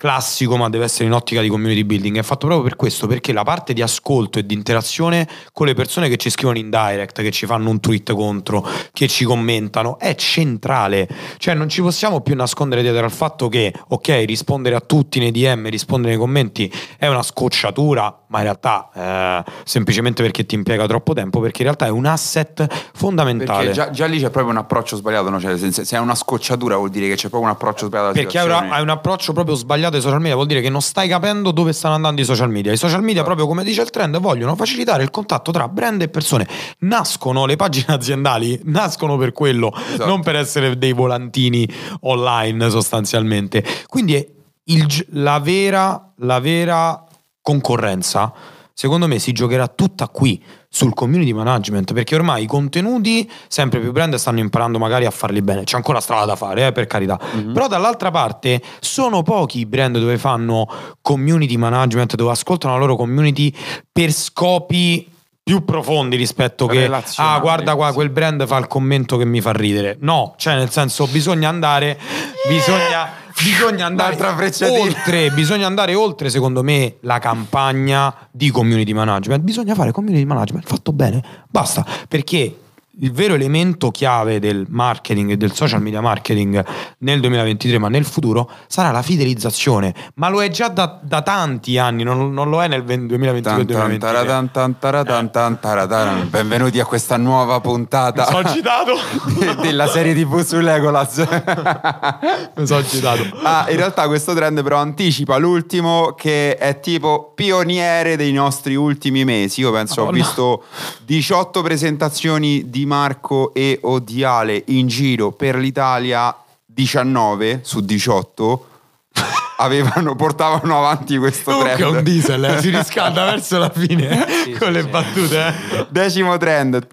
classico, 0.00 0.56
ma 0.56 0.70
deve 0.70 0.84
essere 0.84 1.04
in 1.04 1.12
ottica 1.12 1.42
di 1.42 1.48
community 1.48 1.84
building, 1.84 2.16
è 2.16 2.22
fatto 2.22 2.46
proprio 2.46 2.62
per 2.62 2.74
questo, 2.74 3.06
perché 3.06 3.34
la 3.34 3.42
parte 3.42 3.74
di 3.74 3.82
ascolto 3.82 4.38
e 4.38 4.46
di 4.46 4.54
interazione 4.54 5.28
con 5.52 5.66
le 5.66 5.74
persone 5.74 6.08
che 6.08 6.16
ci 6.16 6.30
scrivono 6.30 6.56
in 6.56 6.70
direct, 6.70 7.20
che 7.20 7.30
ci 7.30 7.44
fanno 7.44 7.68
un 7.68 7.80
tweet 7.80 8.14
contro, 8.14 8.66
che 8.94 9.08
ci 9.08 9.26
commentano, 9.26 9.98
è 9.98 10.14
centrale. 10.14 11.06
Cioè 11.36 11.52
non 11.52 11.68
ci 11.68 11.82
possiamo 11.82 12.22
più 12.22 12.34
nascondere 12.34 12.80
dietro 12.80 13.04
al 13.04 13.10
fatto 13.10 13.50
che, 13.50 13.74
ok, 13.88 14.24
rispondere 14.24 14.74
a 14.74 14.80
tutti 14.80 15.18
nei 15.18 15.32
DM, 15.32 15.68
rispondere 15.68 16.14
nei 16.14 16.18
commenti 16.18 16.72
è 16.96 17.06
una 17.06 17.22
scocciatura, 17.22 18.19
ma 18.30 18.38
in 18.38 18.44
realtà 18.44 18.90
eh, 18.94 19.50
semplicemente 19.64 20.22
perché 20.22 20.46
ti 20.46 20.54
impiega 20.54 20.86
troppo 20.86 21.14
tempo, 21.14 21.40
perché 21.40 21.58
in 21.58 21.64
realtà 21.64 21.86
è 21.86 21.90
un 21.90 22.06
asset 22.06 22.66
fondamentale. 22.94 23.72
Già, 23.72 23.90
già 23.90 24.06
lì 24.06 24.18
c'è 24.18 24.30
proprio 24.30 24.52
un 24.52 24.58
approccio 24.58 24.96
sbagliato, 24.96 25.30
no? 25.30 25.40
Cioè, 25.40 25.58
se, 25.58 25.72
se 25.84 25.96
è 25.96 25.98
una 25.98 26.14
scocciatura 26.14 26.76
vuol 26.76 26.90
dire 26.90 27.08
che 27.08 27.14
c'è 27.14 27.28
proprio 27.28 27.42
un 27.42 27.48
approccio 27.48 27.86
sbagliato 27.86 28.12
Perché 28.12 28.38
hai, 28.38 28.82
un 28.82 28.88
approccio 28.88 29.32
proprio 29.32 29.56
sbagliato 29.56 29.96
ai 29.96 30.02
social 30.02 30.20
media, 30.20 30.36
vuol 30.36 30.46
dire 30.46 30.60
che 30.60 30.70
non 30.70 30.80
stai 30.80 31.08
capendo 31.08 31.50
dove 31.50 31.72
stanno 31.72 31.94
andando 31.94 32.20
i 32.20 32.24
social 32.24 32.50
media. 32.50 32.72
I 32.72 32.76
social 32.76 33.02
media, 33.02 33.24
proprio 33.24 33.48
come 33.48 33.64
dice 33.64 33.82
il 33.82 33.90
trend, 33.90 34.18
vogliono 34.20 34.54
facilitare 34.54 35.02
il 35.02 35.10
contatto 35.10 35.50
tra 35.50 35.66
brand 35.66 36.00
e 36.00 36.08
persone. 36.08 36.46
Nascono 36.80 37.46
le 37.46 37.56
pagine 37.56 37.86
aziendali, 37.94 38.60
nascono 38.64 39.16
per 39.16 39.32
quello, 39.32 39.72
Esatto. 39.74 40.06
non 40.06 40.22
per 40.22 40.36
essere 40.36 40.78
dei 40.78 40.92
volantini 40.92 41.68
online 42.02 42.70
sostanzialmente. 42.70 43.64
Quindi 43.88 44.14
è 44.14 44.26
il 44.64 45.06
la, 45.10 45.40
vera, 45.40 46.12
la 46.18 46.38
vera 46.38 47.04
concorrenza, 47.50 48.32
secondo 48.72 49.08
me, 49.08 49.18
si 49.18 49.32
giocherà 49.32 49.66
tutta 49.66 50.08
qui 50.08 50.42
sul 50.72 50.94
community 50.94 51.32
management 51.32 51.92
perché 51.92 52.14
ormai 52.14 52.44
i 52.44 52.46
contenuti 52.46 53.28
sempre 53.48 53.80
più 53.80 53.90
brand 53.90 54.14
stanno 54.14 54.38
imparando 54.38 54.78
magari 54.78 55.04
a 55.04 55.10
farli 55.10 55.42
bene. 55.42 55.64
C'è 55.64 55.74
ancora 55.74 56.00
strada 56.00 56.26
da 56.26 56.36
fare 56.36 56.68
eh, 56.68 56.72
per 56.72 56.86
carità. 56.86 57.18
Però 57.52 57.66
dall'altra 57.66 58.12
parte 58.12 58.62
sono 58.78 59.22
pochi 59.22 59.58
i 59.58 59.66
brand 59.66 59.98
dove 59.98 60.16
fanno 60.16 60.68
community 61.00 61.56
management 61.56 62.14
dove 62.14 62.30
ascoltano 62.30 62.74
la 62.74 62.80
loro 62.80 62.94
community 62.96 63.52
per 63.90 64.12
scopi 64.12 65.08
più 65.42 65.64
profondi 65.64 66.14
rispetto 66.16 66.66
che 66.66 66.88
ah 67.16 67.38
guarda 67.40 67.74
qua 67.74 67.92
quel 67.92 68.10
brand 68.10 68.46
fa 68.46 68.58
il 68.58 68.68
commento 68.68 69.16
che 69.16 69.24
mi 69.24 69.40
fa 69.40 69.50
ridere 69.50 69.96
no 70.00 70.34
cioè 70.36 70.54
nel 70.54 70.70
senso 70.70 71.06
bisogna 71.06 71.48
andare 71.48 71.98
bisogna 72.46 73.19
bisogna 73.42 73.86
andare 73.86 74.16
oltre 74.60 75.30
bisogna 75.30 75.66
andare 75.66 75.94
oltre 75.94 76.30
secondo 76.30 76.62
me 76.62 76.96
la 77.00 77.18
campagna 77.18 78.14
di 78.30 78.50
community 78.50 78.92
management. 78.92 79.42
Bisogna 79.42 79.74
fare 79.74 79.92
community 79.92 80.24
management 80.24 80.66
fatto 80.66 80.92
bene 80.92 81.22
basta. 81.48 81.84
Perché 82.08 82.54
il 82.98 83.12
vero 83.12 83.34
elemento 83.34 83.90
chiave 83.92 84.40
del 84.40 84.66
marketing 84.68 85.30
e 85.30 85.36
del 85.36 85.52
social 85.54 85.80
media 85.80 86.00
marketing 86.00 86.64
nel 86.98 87.20
2023 87.20 87.78
ma 87.78 87.88
nel 87.88 88.04
futuro 88.04 88.50
sarà 88.66 88.90
la 88.90 89.00
fidelizzazione 89.02 89.94
ma 90.14 90.28
lo 90.28 90.42
è 90.42 90.50
già 90.50 90.68
da, 90.68 90.98
da 91.00 91.22
tanti 91.22 91.78
anni 91.78 92.02
non, 92.02 92.32
non 92.32 92.50
lo 92.50 92.60
è 92.62 92.66
nel 92.66 92.82
2022 92.84 93.40
Tan, 93.40 93.56
tan, 93.56 93.66
2023 93.66 93.98
taradan, 94.12 94.50
tan, 94.50 94.78
taradan, 94.78 95.30
tan, 95.30 95.60
taradaran. 95.60 96.28
Benvenuti 96.30 96.80
a 96.80 96.84
questa 96.84 97.16
nuova 97.16 97.60
puntata 97.60 98.26
mi 98.28 98.32
sono 98.32 98.48
citato 98.52 98.94
de- 99.38 99.54
della 99.56 99.86
serie 99.86 100.12
TV 100.14 100.42
su 100.44 100.58
Legolas. 100.58 101.18
mi 102.56 102.66
sono 102.66 102.84
citato 102.84 103.22
Ah, 103.42 103.66
in 103.70 103.76
realtà 103.76 104.06
questo 104.08 104.34
trend 104.34 104.62
però 104.62 104.78
anticipa 104.78 105.36
l'ultimo 105.36 106.14
che 106.16 106.56
è 106.56 106.80
tipo 106.80 107.32
pioniere 107.34 108.16
dei 108.16 108.32
nostri 108.32 108.74
ultimi 108.74 109.24
mesi. 109.24 109.60
Io 109.60 109.70
penso 109.72 110.02
ho 110.02 110.04
Madonna. 110.06 110.22
visto 110.24 110.64
18 111.04 111.62
presentazioni 111.62 112.68
di 112.68 112.86
Marco 112.90 113.54
e 113.54 113.78
o 113.82 114.00
di 114.00 114.24
Ale 114.24 114.64
in 114.66 114.88
giro 114.88 115.30
per 115.30 115.54
l'Italia, 115.54 116.34
19 116.66 117.60
su 117.62 117.80
18 117.80 118.66
avevano, 119.58 120.16
portavano 120.16 120.76
avanti 120.78 121.16
questo 121.18 121.52
Comunque 121.52 121.76
è 121.76 121.84
un 121.84 121.90
trend. 121.92 122.04
diesel, 122.08 122.44
eh, 122.44 122.60
si 122.60 122.70
riscalda 122.70 123.24
verso 123.30 123.58
la 123.58 123.70
fine 123.70 124.26
Sì, 124.44 124.50
con 124.52 124.68
sì, 124.68 124.72
le 124.72 124.82
sì. 124.82 124.88
battute. 124.88 125.46
eh. 125.46 125.86
Decimo 125.88 126.36
trend. 126.36 126.86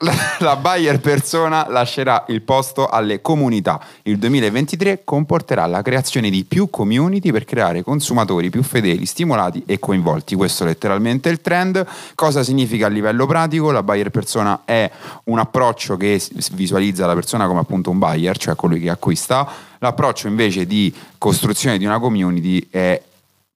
La, 0.00 0.54
buyer 0.54 1.00
persona 1.00 1.66
lascerà 1.68 2.24
il 2.28 2.42
posto 2.42 2.86
alle 2.86 3.20
comunità. 3.20 3.80
Il 4.02 4.18
2023 4.18 5.02
comporterà 5.02 5.66
la 5.66 5.82
creazione 5.82 6.30
di 6.30 6.44
più 6.44 6.70
community 6.70 7.32
per 7.32 7.44
creare 7.44 7.82
consumatori 7.82 8.48
più 8.48 8.62
fedeli, 8.62 9.04
stimolati 9.06 9.64
e 9.66 9.80
coinvolti. 9.80 10.36
Questo 10.36 10.62
è 10.62 10.66
letteralmente 10.68 11.28
il 11.30 11.40
trend. 11.40 11.84
Cosa 12.14 12.44
significa 12.44 12.86
a 12.86 12.90
livello 12.90 13.26
pratico? 13.26 13.72
La 13.72 13.82
buyer 13.82 14.10
persona 14.10 14.60
è 14.64 14.88
un 15.24 15.40
approccio 15.40 15.96
che 15.96 16.22
visualizza 16.52 17.04
la 17.04 17.14
persona 17.14 17.48
come 17.48 17.58
appunto 17.58 17.90
un 17.90 17.98
buyer, 17.98 18.38
cioè 18.38 18.54
colui 18.54 18.78
che 18.78 18.90
acquista. 18.90 19.50
L'approccio 19.78 20.28
invece 20.28 20.64
di 20.64 20.94
costruzione 21.18 21.76
di 21.76 21.84
una 21.84 21.98
community 21.98 22.68
è 22.70 23.02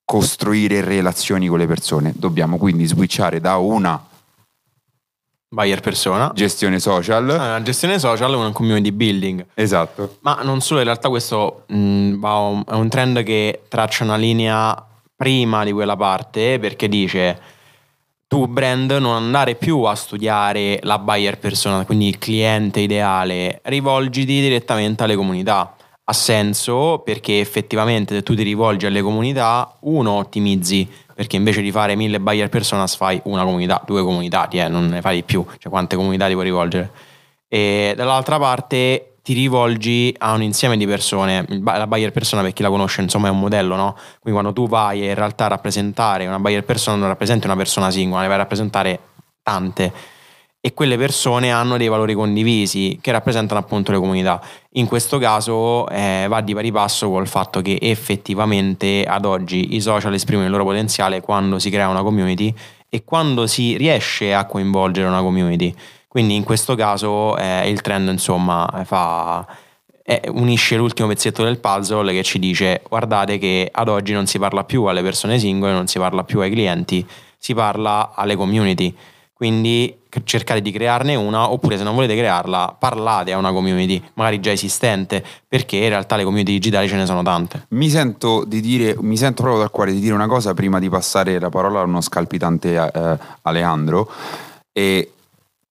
costruire 0.05 0.81
relazioni 0.81 1.47
con 1.47 1.59
le 1.59 1.69
persone. 1.69 2.13
Dobbiamo 2.17 2.57
quindi 2.57 2.85
switchare 2.85 3.41
da 3.41 3.59
una 3.59 4.11
Buyer 5.55 5.81
persona. 5.81 6.33
gestione 6.35 6.79
social. 6.81 7.29
Ah, 7.29 7.49
La 7.51 7.63
gestione 7.63 7.99
social 7.99 8.33
è 8.33 8.37
un 8.37 8.53
community 8.53 8.91
building. 8.91 9.45
Esatto. 9.53 10.17
Ma 10.21 10.39
non 10.43 10.63
solo, 10.63 10.79
in 10.81 10.87
realtà 10.87 11.11
questo 11.11 11.65
mh, 11.67 11.75
un- 12.23 12.65
è 12.67 12.73
un 12.73 12.89
trend 12.89 13.23
che 13.23 13.61
traccia 13.69 14.05
una 14.05 14.17
linea 14.17 14.75
prima 15.15 15.63
di 15.63 15.73
quella 15.73 15.95
parte 15.95 16.59
perché 16.59 16.89
dice 16.89 17.39
tu 18.27 18.47
brand 18.47 18.93
non 18.93 19.15
andare 19.15 19.55
più 19.57 19.83
a 19.83 19.95
studiare 19.95 20.79
la 20.85 20.99
buyer 20.99 21.39
persona, 21.39 21.85
quindi 21.85 22.09
il 22.09 22.17
cliente 22.17 22.81
ideale, 22.81 23.61
rivolgiti 23.65 24.41
direttamente 24.41 25.03
alle 25.03 25.17
comunità. 25.17 25.77
Ha 26.05 26.13
senso 26.15 27.03
perché 27.05 27.41
effettivamente 27.41 28.15
se 28.15 28.23
tu 28.23 28.35
ti 28.35 28.43
rivolgi 28.43 28.87
alle 28.87 29.03
comunità, 29.03 29.77
uno 29.81 30.13
ottimizzi, 30.13 30.89
perché 31.15 31.37
invece 31.37 31.61
di 31.63 31.71
fare 31.71 31.95
mille 31.97 32.21
buyer 32.21 32.49
personas 32.49 32.97
fai 32.97 33.21
una 33.25 33.45
comunità, 33.45 33.83
due 33.87 34.03
comunità, 34.03 34.49
eh, 34.49 34.69
non 34.69 34.89
ne 34.89 35.01
fai 35.01 35.17
di 35.17 35.23
più, 35.23 35.45
cioè 35.59 35.71
quante 35.71 35.97
comunità 35.97 36.27
ti 36.27 36.33
puoi 36.33 36.45
rivolgere. 36.45 36.91
E 37.49 37.95
dall'altra 37.97 38.39
parte 38.39 39.13
ti 39.23 39.35
rivolgi 39.35 40.15
a 40.19 40.33
un 40.33 40.43
insieme 40.43 40.77
di 40.77 40.87
persone. 40.87 41.47
La 41.63 41.87
buyer 41.87 42.11
persona, 42.11 42.43
per 42.43 42.53
chi 42.53 42.63
la 42.63 42.69
conosce, 42.69 43.03
insomma, 43.03 43.29
è 43.29 43.31
un 43.31 43.39
modello, 43.39 43.77
no? 43.77 43.95
Quindi 44.21 44.41
quando 44.41 44.53
tu 44.53 44.69
vai 44.69 45.03
a 45.03 45.11
in 45.11 45.15
realtà 45.15 45.47
rappresentare 45.47 46.27
una 46.27 46.41
buyer 46.41 46.65
persona, 46.65 46.97
non 46.97 47.09
rappresenti 47.09 47.47
una 47.47 47.57
persona 47.57 47.91
singola, 47.91 48.23
ne 48.23 48.27
vai 48.27 48.37
a 48.37 48.41
rappresentare 48.41 48.99
tante. 49.43 49.93
E 50.65 50.75
quelle 50.75 50.97
persone 50.97 51.51
hanno 51.51 51.77
dei 51.77 51.89
valori 51.89 52.15
condivisi 52.15 52.97
che 53.01 53.11
rappresentano 53.11 53.59
appunto 53.59 53.91
le 53.91 53.99
comunità. 53.99 54.41
In 54.75 54.87
questo 54.87 55.19
caso 55.19 55.89
eh, 55.89 56.27
va 56.29 56.41
di 56.41 56.55
pari 56.55 56.71
passo 56.71 57.11
col 57.11 57.27
fatto 57.27 57.61
che 57.63 57.79
effettivamente 57.81 59.03
ad 59.03 59.25
oggi 59.25 59.75
i 59.75 59.81
social 59.81 60.15
esprimono 60.15 60.47
il 60.47 60.53
loro 60.53 60.63
potenziale 60.63 61.21
quando 61.21 61.59
si 61.59 61.69
crea 61.69 61.89
una 61.89 62.05
community 62.05 62.55
e 62.89 63.03
quando 63.03 63.49
si 63.49 63.77
riesce 63.77 64.33
a 64.33 64.47
coinvolgere 64.47 65.09
una 65.09 65.21
community. 65.21 65.75
Quindi 66.07 66.37
in 66.37 66.45
questo 66.45 66.77
caso 66.77 67.37
eh, 67.39 67.69
il 67.69 67.81
trend 67.81 68.07
insomma 68.11 68.85
fa, 68.85 69.45
eh, 70.05 70.23
unisce 70.29 70.77
l'ultimo 70.77 71.09
pezzetto 71.09 71.43
del 71.43 71.59
puzzle 71.59 72.13
che 72.13 72.23
ci 72.23 72.39
dice 72.39 72.83
guardate 72.89 73.39
che 73.39 73.69
ad 73.73 73.89
oggi 73.89 74.13
non 74.13 74.27
si 74.27 74.39
parla 74.39 74.63
più 74.63 74.85
alle 74.85 75.03
persone 75.03 75.41
singole, 75.41 75.73
non 75.73 75.89
si 75.89 75.99
parla 75.99 76.23
più 76.23 76.39
ai 76.39 76.51
clienti, 76.51 77.05
si 77.37 77.53
parla 77.53 78.13
alle 78.15 78.37
community. 78.37 78.95
Quindi 79.33 80.02
cercate 80.25 80.61
di 80.61 80.71
crearne 80.71 81.15
una 81.15 81.51
oppure 81.51 81.77
se 81.77 81.85
non 81.85 81.95
volete 81.95 82.17
crearla 82.17 82.77
parlate 82.79 83.33
a 83.33 83.39
una 83.39 83.53
community 83.53 84.03
magari 84.15 84.41
già 84.41 84.51
esistente 84.51 85.25
perché 85.49 85.77
in 85.77 85.89
realtà 85.89 86.17
le 86.17 86.25
community 86.25 86.53
digitali 86.53 86.89
ce 86.89 86.97
ne 86.97 87.07
sono 87.07 87.23
tante. 87.23 87.67
Mi 87.69 87.89
sento 87.89 88.45
di 88.45 88.61
dire, 88.61 88.97
mi 89.01 89.17
sento 89.17 89.43
proprio 89.43 89.63
dal 89.63 89.71
cuore 89.71 89.93
di 89.93 90.01
dire 90.01 90.15
una 90.15 90.27
cosa 90.27 90.55
prima 90.55 90.79
di 90.79 90.89
passare 90.89 91.39
la 91.39 91.49
parola 91.49 91.81
a 91.81 91.85
uno 91.85 92.01
scalpitante 92.01 92.75
eh, 92.75 93.19
Alejandro. 93.43 94.11
E 94.73 95.13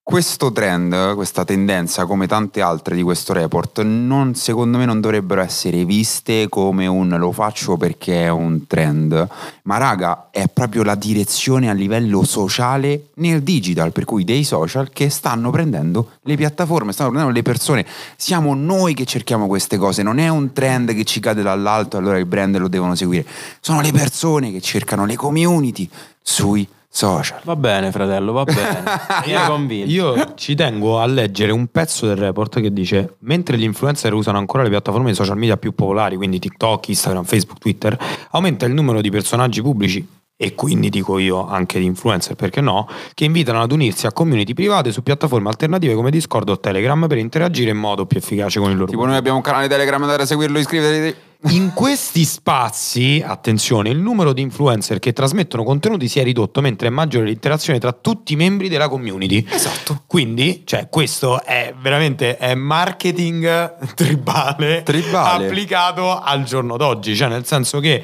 questo 0.03 0.51
trend, 0.51 1.13
questa 1.13 1.45
tendenza, 1.45 2.05
come 2.05 2.27
tante 2.27 2.59
altre 2.61 2.95
di 2.95 3.03
questo 3.03 3.33
report, 3.33 3.81
non, 3.83 4.33
secondo 4.33 4.77
me 4.77 4.85
non 4.85 4.99
dovrebbero 4.99 5.41
essere 5.41 5.85
viste 5.85 6.49
come 6.49 6.87
un 6.87 7.15
lo 7.17 7.31
faccio 7.31 7.77
perché 7.77 8.23
è 8.23 8.29
un 8.29 8.65
trend, 8.65 9.27
ma 9.63 9.77
raga, 9.77 10.29
è 10.31 10.47
proprio 10.47 10.83
la 10.83 10.95
direzione 10.95 11.69
a 11.69 11.73
livello 11.73 12.23
sociale 12.23 13.09
nel 13.15 13.43
digital, 13.43 13.91
per 13.91 14.05
cui 14.05 14.23
dei 14.23 14.43
social 14.43 14.89
che 14.89 15.09
stanno 15.09 15.51
prendendo 15.51 16.09
le 16.23 16.35
piattaforme, 16.35 16.93
stanno 16.93 17.11
prendendo 17.11 17.37
le 17.37 17.43
persone. 17.43 17.85
Siamo 18.17 18.55
noi 18.55 18.95
che 18.95 19.05
cerchiamo 19.05 19.47
queste 19.47 19.77
cose, 19.77 20.03
non 20.03 20.17
è 20.17 20.27
un 20.29 20.51
trend 20.51 20.93
che 20.93 21.03
ci 21.03 21.19
cade 21.19 21.43
dall'alto, 21.43 21.97
allora 21.97 22.17
i 22.17 22.25
brand 22.25 22.57
lo 22.57 22.67
devono 22.67 22.95
seguire. 22.95 23.25
Sono 23.59 23.81
le 23.81 23.91
persone 23.91 24.51
che 24.51 24.61
cercano 24.61 25.05
le 25.05 25.15
community 25.15 25.87
sui 26.21 26.63
social. 26.63 26.79
Va 27.43 27.55
bene 27.55 27.89
fratello, 27.89 28.33
va 28.33 28.43
bene. 28.43 28.83
Mi 29.25 29.33
hai 29.33 29.47
convinto. 29.47 29.89
Io 29.89 30.33
ci 30.35 30.55
tengo 30.55 30.99
a 30.99 31.05
leggere 31.05 31.53
un 31.53 31.67
pezzo 31.67 32.05
del 32.05 32.17
report 32.17 32.59
che 32.59 32.73
dice: 32.73 33.15
Mentre 33.19 33.57
gli 33.57 33.63
influencer 33.63 34.13
usano 34.13 34.37
ancora 34.37 34.63
le 34.63 34.69
piattaforme 34.69 35.09
di 35.09 35.15
social 35.15 35.37
media 35.37 35.55
più 35.55 35.73
popolari, 35.73 36.17
quindi 36.17 36.37
TikTok, 36.37 36.89
Instagram, 36.89 37.23
Facebook, 37.23 37.59
Twitter, 37.59 37.97
aumenta 38.31 38.65
il 38.65 38.73
numero 38.73 38.99
di 38.99 39.09
personaggi 39.09 39.61
pubblici. 39.61 40.05
E 40.35 40.55
quindi 40.55 40.89
dico 40.89 41.17
io 41.19 41.47
anche 41.47 41.79
di 41.79 41.85
influencer, 41.85 42.35
perché 42.35 42.61
no? 42.61 42.87
Che 43.13 43.25
invitano 43.25 43.61
ad 43.61 43.71
unirsi 43.71 44.07
a 44.07 44.11
community 44.11 44.53
private 44.53 44.91
su 44.91 45.03
piattaforme 45.03 45.47
alternative 45.47 45.93
come 45.93 46.09
Discord 46.09 46.49
o 46.49 46.59
Telegram 46.59 47.07
per 47.07 47.19
interagire 47.19 47.69
in 47.69 47.77
modo 47.77 48.07
più 48.07 48.17
efficace 48.17 48.59
con 48.59 48.71
il 48.71 48.77
loro 48.77 48.89
Tipo 48.89 49.05
noi 49.05 49.15
abbiamo 49.15 49.37
un 49.37 49.43
canale 49.43 49.67
Telegram 49.67 50.01
andare 50.01 50.23
a 50.23 50.25
seguirlo, 50.25 50.57
iscrivetevi. 50.57 51.15
In 51.49 51.71
questi 51.73 52.23
spazi, 52.23 53.23
attenzione, 53.25 53.89
il 53.89 53.97
numero 53.97 54.31
di 54.31 54.41
influencer 54.41 54.99
che 54.99 55.11
trasmettono 55.11 55.63
contenuti 55.63 56.07
si 56.07 56.19
è 56.19 56.23
ridotto 56.23 56.61
mentre 56.61 56.87
è 56.87 56.91
maggiore 56.91 57.25
l'interazione 57.25 57.79
tra 57.79 57.91
tutti 57.93 58.33
i 58.33 58.35
membri 58.35 58.69
della 58.69 58.87
community. 58.87 59.43
Esatto. 59.49 60.03
Quindi, 60.05 60.61
cioè, 60.65 60.87
questo 60.89 61.43
è 61.43 61.73
veramente 61.81 62.37
è 62.37 62.53
marketing 62.53 63.93
tribale, 63.95 64.83
Tribale. 64.83 65.47
applicato 65.47 66.19
al 66.19 66.43
giorno 66.43 66.77
d'oggi, 66.77 67.15
cioè 67.15 67.27
nel 67.27 67.45
senso 67.45 67.79
che 67.79 68.03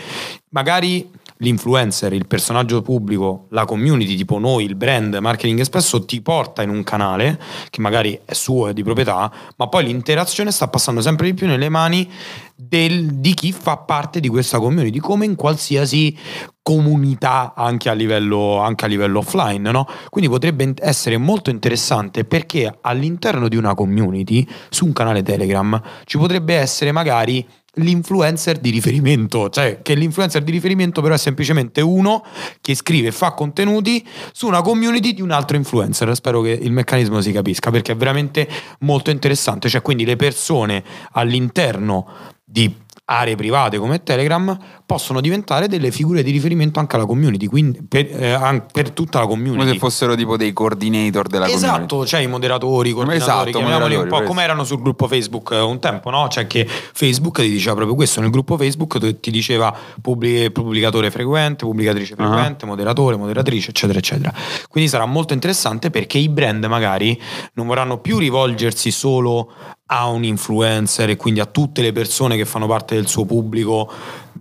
magari 0.49 1.07
l'influencer, 1.37 2.13
il 2.13 2.27
personaggio 2.27 2.81
pubblico, 2.81 3.47
la 3.49 3.65
community, 3.65 4.15
tipo 4.15 4.39
noi, 4.39 4.65
il 4.65 4.75
brand, 4.75 5.15
marketing 5.15 5.61
spesso 5.61 6.03
ti 6.05 6.21
porta 6.21 6.63
in 6.63 6.69
un 6.69 6.83
canale 6.83 7.39
che 7.69 7.81
magari 7.81 8.19
è 8.25 8.33
suo, 8.33 8.69
è 8.69 8.73
di 8.73 8.83
proprietà, 8.83 9.31
ma 9.55 9.67
poi 9.67 9.85
l'interazione 9.85 10.51
sta 10.51 10.67
passando 10.67 11.01
sempre 11.01 11.27
di 11.27 11.33
più 11.33 11.47
nelle 11.47 11.69
mani 11.69 12.09
del- 12.55 13.15
di 13.15 13.33
chi 13.33 13.51
fa 13.51 13.77
parte 13.77 14.19
di 14.19 14.27
questa 14.29 14.59
community, 14.59 14.97
come 14.97 15.25
in 15.25 15.35
qualsiasi 15.35 16.17
comunità 16.63 17.53
anche 17.55 17.87
a 17.87 17.93
livello, 17.93 18.57
anche 18.57 18.85
a 18.85 18.87
livello 18.87 19.19
offline, 19.19 19.71
no? 19.71 19.87
Quindi 20.09 20.29
potrebbe 20.29 20.73
essere 20.79 21.17
molto 21.17 21.49
interessante 21.49 22.25
perché 22.25 22.79
all'interno 22.81 23.47
di 23.47 23.55
una 23.55 23.73
community, 23.73 24.45
su 24.69 24.85
un 24.85 24.91
canale 24.91 25.23
Telegram, 25.23 25.81
ci 26.03 26.17
potrebbe 26.17 26.55
essere 26.55 26.91
magari 26.91 27.47
l'influencer 27.77 28.57
di 28.57 28.69
riferimento, 28.69 29.49
cioè 29.49 29.81
che 29.81 29.95
l'influencer 29.95 30.43
di 30.43 30.51
riferimento 30.51 31.01
però 31.01 31.15
è 31.15 31.17
semplicemente 31.17 31.81
uno 31.81 32.23
che 32.61 32.75
scrive 32.75 33.09
e 33.09 33.11
fa 33.11 33.31
contenuti 33.31 34.05
su 34.31 34.47
una 34.47 34.61
community 34.61 35.13
di 35.13 35.21
un 35.21 35.31
altro 35.31 35.57
influencer. 35.57 36.13
Spero 36.15 36.41
che 36.41 36.51
il 36.51 36.71
meccanismo 36.71 37.21
si 37.21 37.31
capisca 37.31 37.71
perché 37.71 37.93
è 37.93 37.95
veramente 37.95 38.47
molto 38.79 39.09
interessante, 39.09 39.69
cioè 39.69 39.81
quindi 39.81 40.05
le 40.05 40.15
persone 40.15 40.83
all'interno 41.11 42.07
di 42.43 42.85
aree 43.09 43.35
private 43.35 43.77
come 43.77 44.03
Telegram 44.03 44.57
possono 44.85 45.21
diventare 45.21 45.67
delle 45.69 45.91
figure 45.91 46.23
di 46.23 46.31
riferimento 46.31 46.79
anche 46.79 46.97
alla 46.97 47.05
community, 47.05 47.45
quindi 47.45 47.81
per, 47.87 48.05
eh, 48.05 48.63
per 48.71 48.91
tutta 48.91 49.19
la 49.19 49.27
community. 49.27 49.57
Come 49.59 49.71
se 49.71 49.77
fossero 49.77 50.15
tipo 50.15 50.35
dei 50.35 50.51
coordinator 50.51 51.27
della 51.27 51.45
community. 51.45 51.65
Esatto, 51.73 52.05
cioè 52.05 52.19
i 52.19 52.27
moderatori, 52.27 52.89
i 52.89 52.91
coordinatori, 52.93 53.31
Esatto, 53.31 53.57
chiamiamoli 53.57 53.95
moderatori, 53.95 54.13
un 54.13 54.19
po' 54.19 54.25
come 54.25 54.43
erano 54.43 54.63
sul 54.65 54.81
gruppo 54.81 55.07
Facebook 55.07 55.51
eh, 55.51 55.59
un 55.59 55.79
tempo, 55.79 56.09
no? 56.09 56.27
Cioè 56.27 56.47
che 56.47 56.65
Facebook 56.67 57.39
ti 57.39 57.49
diceva 57.49 57.75
proprio 57.75 57.95
questo, 57.95 58.19
nel 58.19 58.29
gruppo 58.29 58.57
Facebook 58.57 59.19
ti 59.21 59.31
diceva 59.31 59.73
pubblic- 60.01 60.51
pubblicatore 60.51 61.09
frequente, 61.09 61.65
pubblicatrice 61.65 62.13
Ah. 62.17 62.25
frequente, 62.27 62.65
moderatore, 62.65 63.15
moderatrice, 63.15 63.69
eccetera, 63.69 63.99
eccetera. 63.99 64.33
Quindi 64.69 64.89
sarà 64.89 65.05
molto 65.05 65.33
interessante 65.33 65.89
perché 65.89 66.17
i 66.17 66.27
brand 66.27 66.65
magari 66.65 67.19
non 67.53 67.67
vorranno 67.67 67.99
più 67.99 68.17
rivolgersi 68.17 68.91
solo 68.91 69.51
a 69.87 70.07
un 70.07 70.23
influencer 70.23 71.09
e 71.09 71.15
quindi 71.15 71.39
a 71.39 71.45
tutte 71.45 71.81
le 71.81 71.91
persone 71.91 72.35
che 72.35 72.45
fanno 72.45 72.67
parte 72.67 72.95
del 72.95 73.07
suo 73.07 73.25
pubblico 73.25 73.91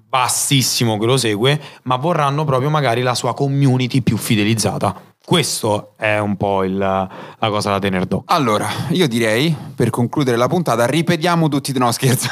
bassissimo 0.08 0.98
che 0.98 1.06
lo 1.06 1.16
segue, 1.16 1.60
ma 1.82 1.96
vorranno 1.96 2.44
proprio 2.44 2.70
magari 2.70 3.02
la 3.02 3.14
sua 3.14 3.34
community 3.34 4.00
più 4.00 4.16
fidelizzata. 4.16 5.14
Questo 5.26 5.94
è 5.96 6.18
un 6.18 6.36
po' 6.36 6.62
il- 6.62 6.76
la 6.78 7.48
cosa 7.48 7.70
da 7.70 7.80
tenere 7.80 8.06
d'occhio. 8.06 8.32
Allora, 8.32 8.68
io 8.90 9.08
direi, 9.08 9.54
per 9.74 9.90
concludere 9.90 10.36
la 10.36 10.46
puntata, 10.46 10.86
ripetiamo 10.86 11.48
tutti... 11.48 11.76
No, 11.76 11.90
scherzo. 11.90 12.28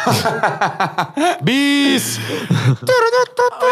Bis! 1.43 2.21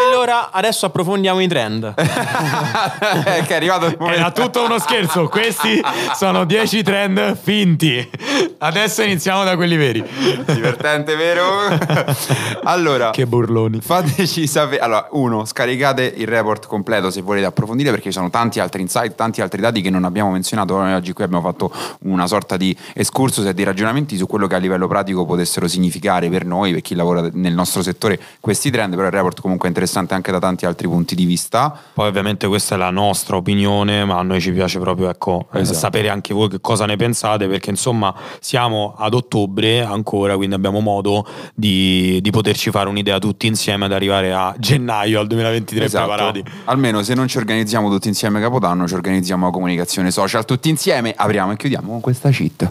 Allora, 0.09 0.51
adesso 0.51 0.85
approfondiamo 0.87 1.39
i 1.39 1.47
trend. 1.47 1.93
che 1.95 3.47
è 3.47 3.53
arrivato 3.53 3.85
il 3.85 3.95
momento. 3.97 4.19
Era 4.19 4.31
tutto 4.31 4.65
uno 4.65 4.77
scherzo, 4.79 5.29
questi 5.29 5.81
sono 6.15 6.43
10 6.43 6.83
trend 6.83 7.37
finti. 7.41 8.09
Adesso 8.57 9.03
iniziamo 9.03 9.45
da 9.45 9.55
quelli 9.55 9.77
veri. 9.77 10.03
Divertente, 10.47 11.15
vero? 11.15 11.45
allora, 12.63 13.11
Che 13.11 13.25
burloni. 13.25 13.79
fateci 13.79 14.47
sapere. 14.47 14.81
Allora, 14.81 15.07
uno, 15.11 15.45
scaricate 15.45 16.03
il 16.17 16.27
report 16.27 16.67
completo 16.67 17.09
se 17.09 17.21
volete 17.21 17.45
approfondire, 17.45 17.89
perché 17.89 18.05
ci 18.07 18.11
sono 18.17 18.29
tanti 18.29 18.59
altri 18.59 18.81
insight, 18.81 19.11
tanti 19.15 19.41
altri 19.41 19.61
dati 19.61 19.81
che 19.81 19.89
non 19.89 20.03
abbiamo 20.03 20.31
menzionato. 20.31 20.75
Noi 20.77 20.93
oggi 20.93 21.13
qui 21.13 21.23
abbiamo 21.23 21.43
fatto 21.43 21.71
una 22.03 22.27
sorta 22.27 22.57
di 22.57 22.75
excursus 22.93 23.45
e 23.45 23.53
di 23.53 23.63
ragionamenti 23.63 24.17
su 24.17 24.27
quello 24.27 24.47
che 24.47 24.55
a 24.55 24.57
livello 24.59 24.87
pratico 24.87 25.25
potessero 25.25 25.67
significare 25.67 26.29
per 26.29 26.45
noi, 26.45 26.71
per 26.71 26.81
chi 26.81 26.95
lavora 26.95 27.29
nel 27.33 27.53
nostro 27.53 27.81
settore, 27.81 28.19
questi 28.39 28.69
trend. 28.71 28.95
Però 28.95 29.05
il 29.07 29.13
report 29.13 29.41
comunque 29.41 29.67
è 29.67 29.69
interessante 29.69 30.13
anche 30.13 30.31
da 30.31 30.39
tanti 30.39 30.65
altri 30.65 30.87
punti 30.87 31.15
di 31.15 31.25
vista. 31.25 31.75
Poi 31.93 32.07
ovviamente 32.07 32.47
questa 32.47 32.75
è 32.75 32.77
la 32.77 32.89
nostra 32.89 33.35
opinione, 33.35 34.05
ma 34.05 34.17
a 34.19 34.23
noi 34.23 34.41
ci 34.41 34.51
piace 34.51 34.79
proprio 34.79 35.09
ecco, 35.09 35.47
eh, 35.53 35.59
Esatto. 35.59 35.77
sapere 35.77 36.09
anche 36.09 36.33
voi 36.33 36.49
che 36.49 36.59
cosa 36.61 36.85
ne 36.85 36.95
pensate, 36.95 37.47
perché 37.47 37.69
insomma 37.69 38.13
siamo 38.39 38.95
ad 38.97 39.13
ottobre 39.13 39.81
ancora, 39.81 40.35
quindi 40.35 40.55
abbiamo 40.55 40.79
modo 40.79 41.25
di, 41.53 42.19
di 42.21 42.29
poterci 42.31 42.69
fare 42.71 42.89
un'idea 42.89 43.19
tutti 43.19 43.47
insieme 43.47 43.85
ad 43.85 43.91
arrivare 43.93 44.33
a 44.33 44.53
gennaio 44.57 45.19
al 45.19 45.27
2023 45.27 45.85
Esatto. 45.85 46.07
preparati. 46.07 46.43
Almeno 46.65 47.01
se 47.03 47.13
non 47.13 47.27
ci 47.27 47.37
organizziamo 47.37 47.89
tutti 47.89 48.07
insieme 48.07 48.39
Capodanno, 48.39 48.87
ci 48.87 48.93
organizziamo 48.93 49.01
la 49.45 49.51
comunicazione 49.51 50.11
social 50.11 50.45
tutti 50.45 50.69
insieme. 50.69 51.13
Apriamo 51.15 51.51
e 51.53 51.57
chiudiamo 51.57 51.91
con 51.91 52.01
questa 52.01 52.29
cheat. 52.29 52.69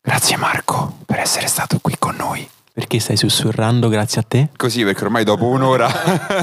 Grazie 0.00 0.36
Marco 0.36 0.98
per 1.06 1.20
essere 1.20 1.46
stato 1.46 1.78
qui 1.80 1.94
con 1.98 2.16
noi. 2.16 2.48
Perché 2.74 3.00
stai 3.00 3.18
sussurrando 3.18 3.88
grazie 3.88 4.22
a 4.22 4.24
te? 4.26 4.48
Così 4.56 4.82
perché 4.82 5.04
ormai 5.04 5.24
dopo 5.24 5.44
un'ora, 5.44 5.90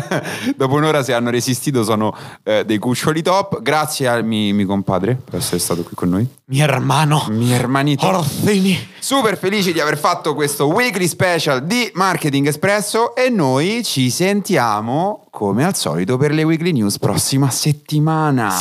dopo 0.56 0.76
un'ora 0.76 1.02
se 1.02 1.14
hanno 1.14 1.32
resistito 1.32 1.84
sono 1.84 2.16
eh, 2.44 2.64
dei 2.66 2.78
cuccioli 2.78 3.24
top. 3.24 3.62
Grazie 3.64 4.08
al 4.08 4.24
mi, 4.24 4.54
mi 4.54 4.64
compadre 4.66 5.16
per 5.16 5.40
essere 5.40 5.58
stato 5.58 5.82
qui 5.82 5.96
con 5.96 6.10
noi. 6.10 6.28
Mi 6.46 6.60
hermano, 6.60 7.26
Mi 7.30 7.52
hermanito. 7.52 8.06
Orozzini. 8.06 8.78
Super 9.00 9.38
felici 9.40 9.74
di 9.74 9.80
aver 9.80 9.98
fatto 9.98 10.36
questo 10.36 10.68
weekly 10.68 11.08
special 11.08 11.66
di 11.66 11.90
Marketing 11.96 12.46
Espresso 12.46 13.16
e 13.16 13.30
noi 13.30 13.84
ci 13.84 14.12
sentiamo 14.12 15.26
come 15.32 15.66
al 15.66 15.76
solito 15.76 16.18
per 16.18 16.32
le 16.32 16.44
weekly 16.44 16.74
news 16.74 17.00
prossima 17.00 17.50
settimana. 17.50 18.54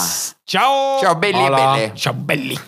Ciao! 0.44 0.98
Ciao 1.00 1.14
belli 1.16 1.38
e 1.38 1.44
Hola. 1.44 1.72
belle. 1.72 1.92
Ciao 1.94 2.14
belli! 2.14 2.58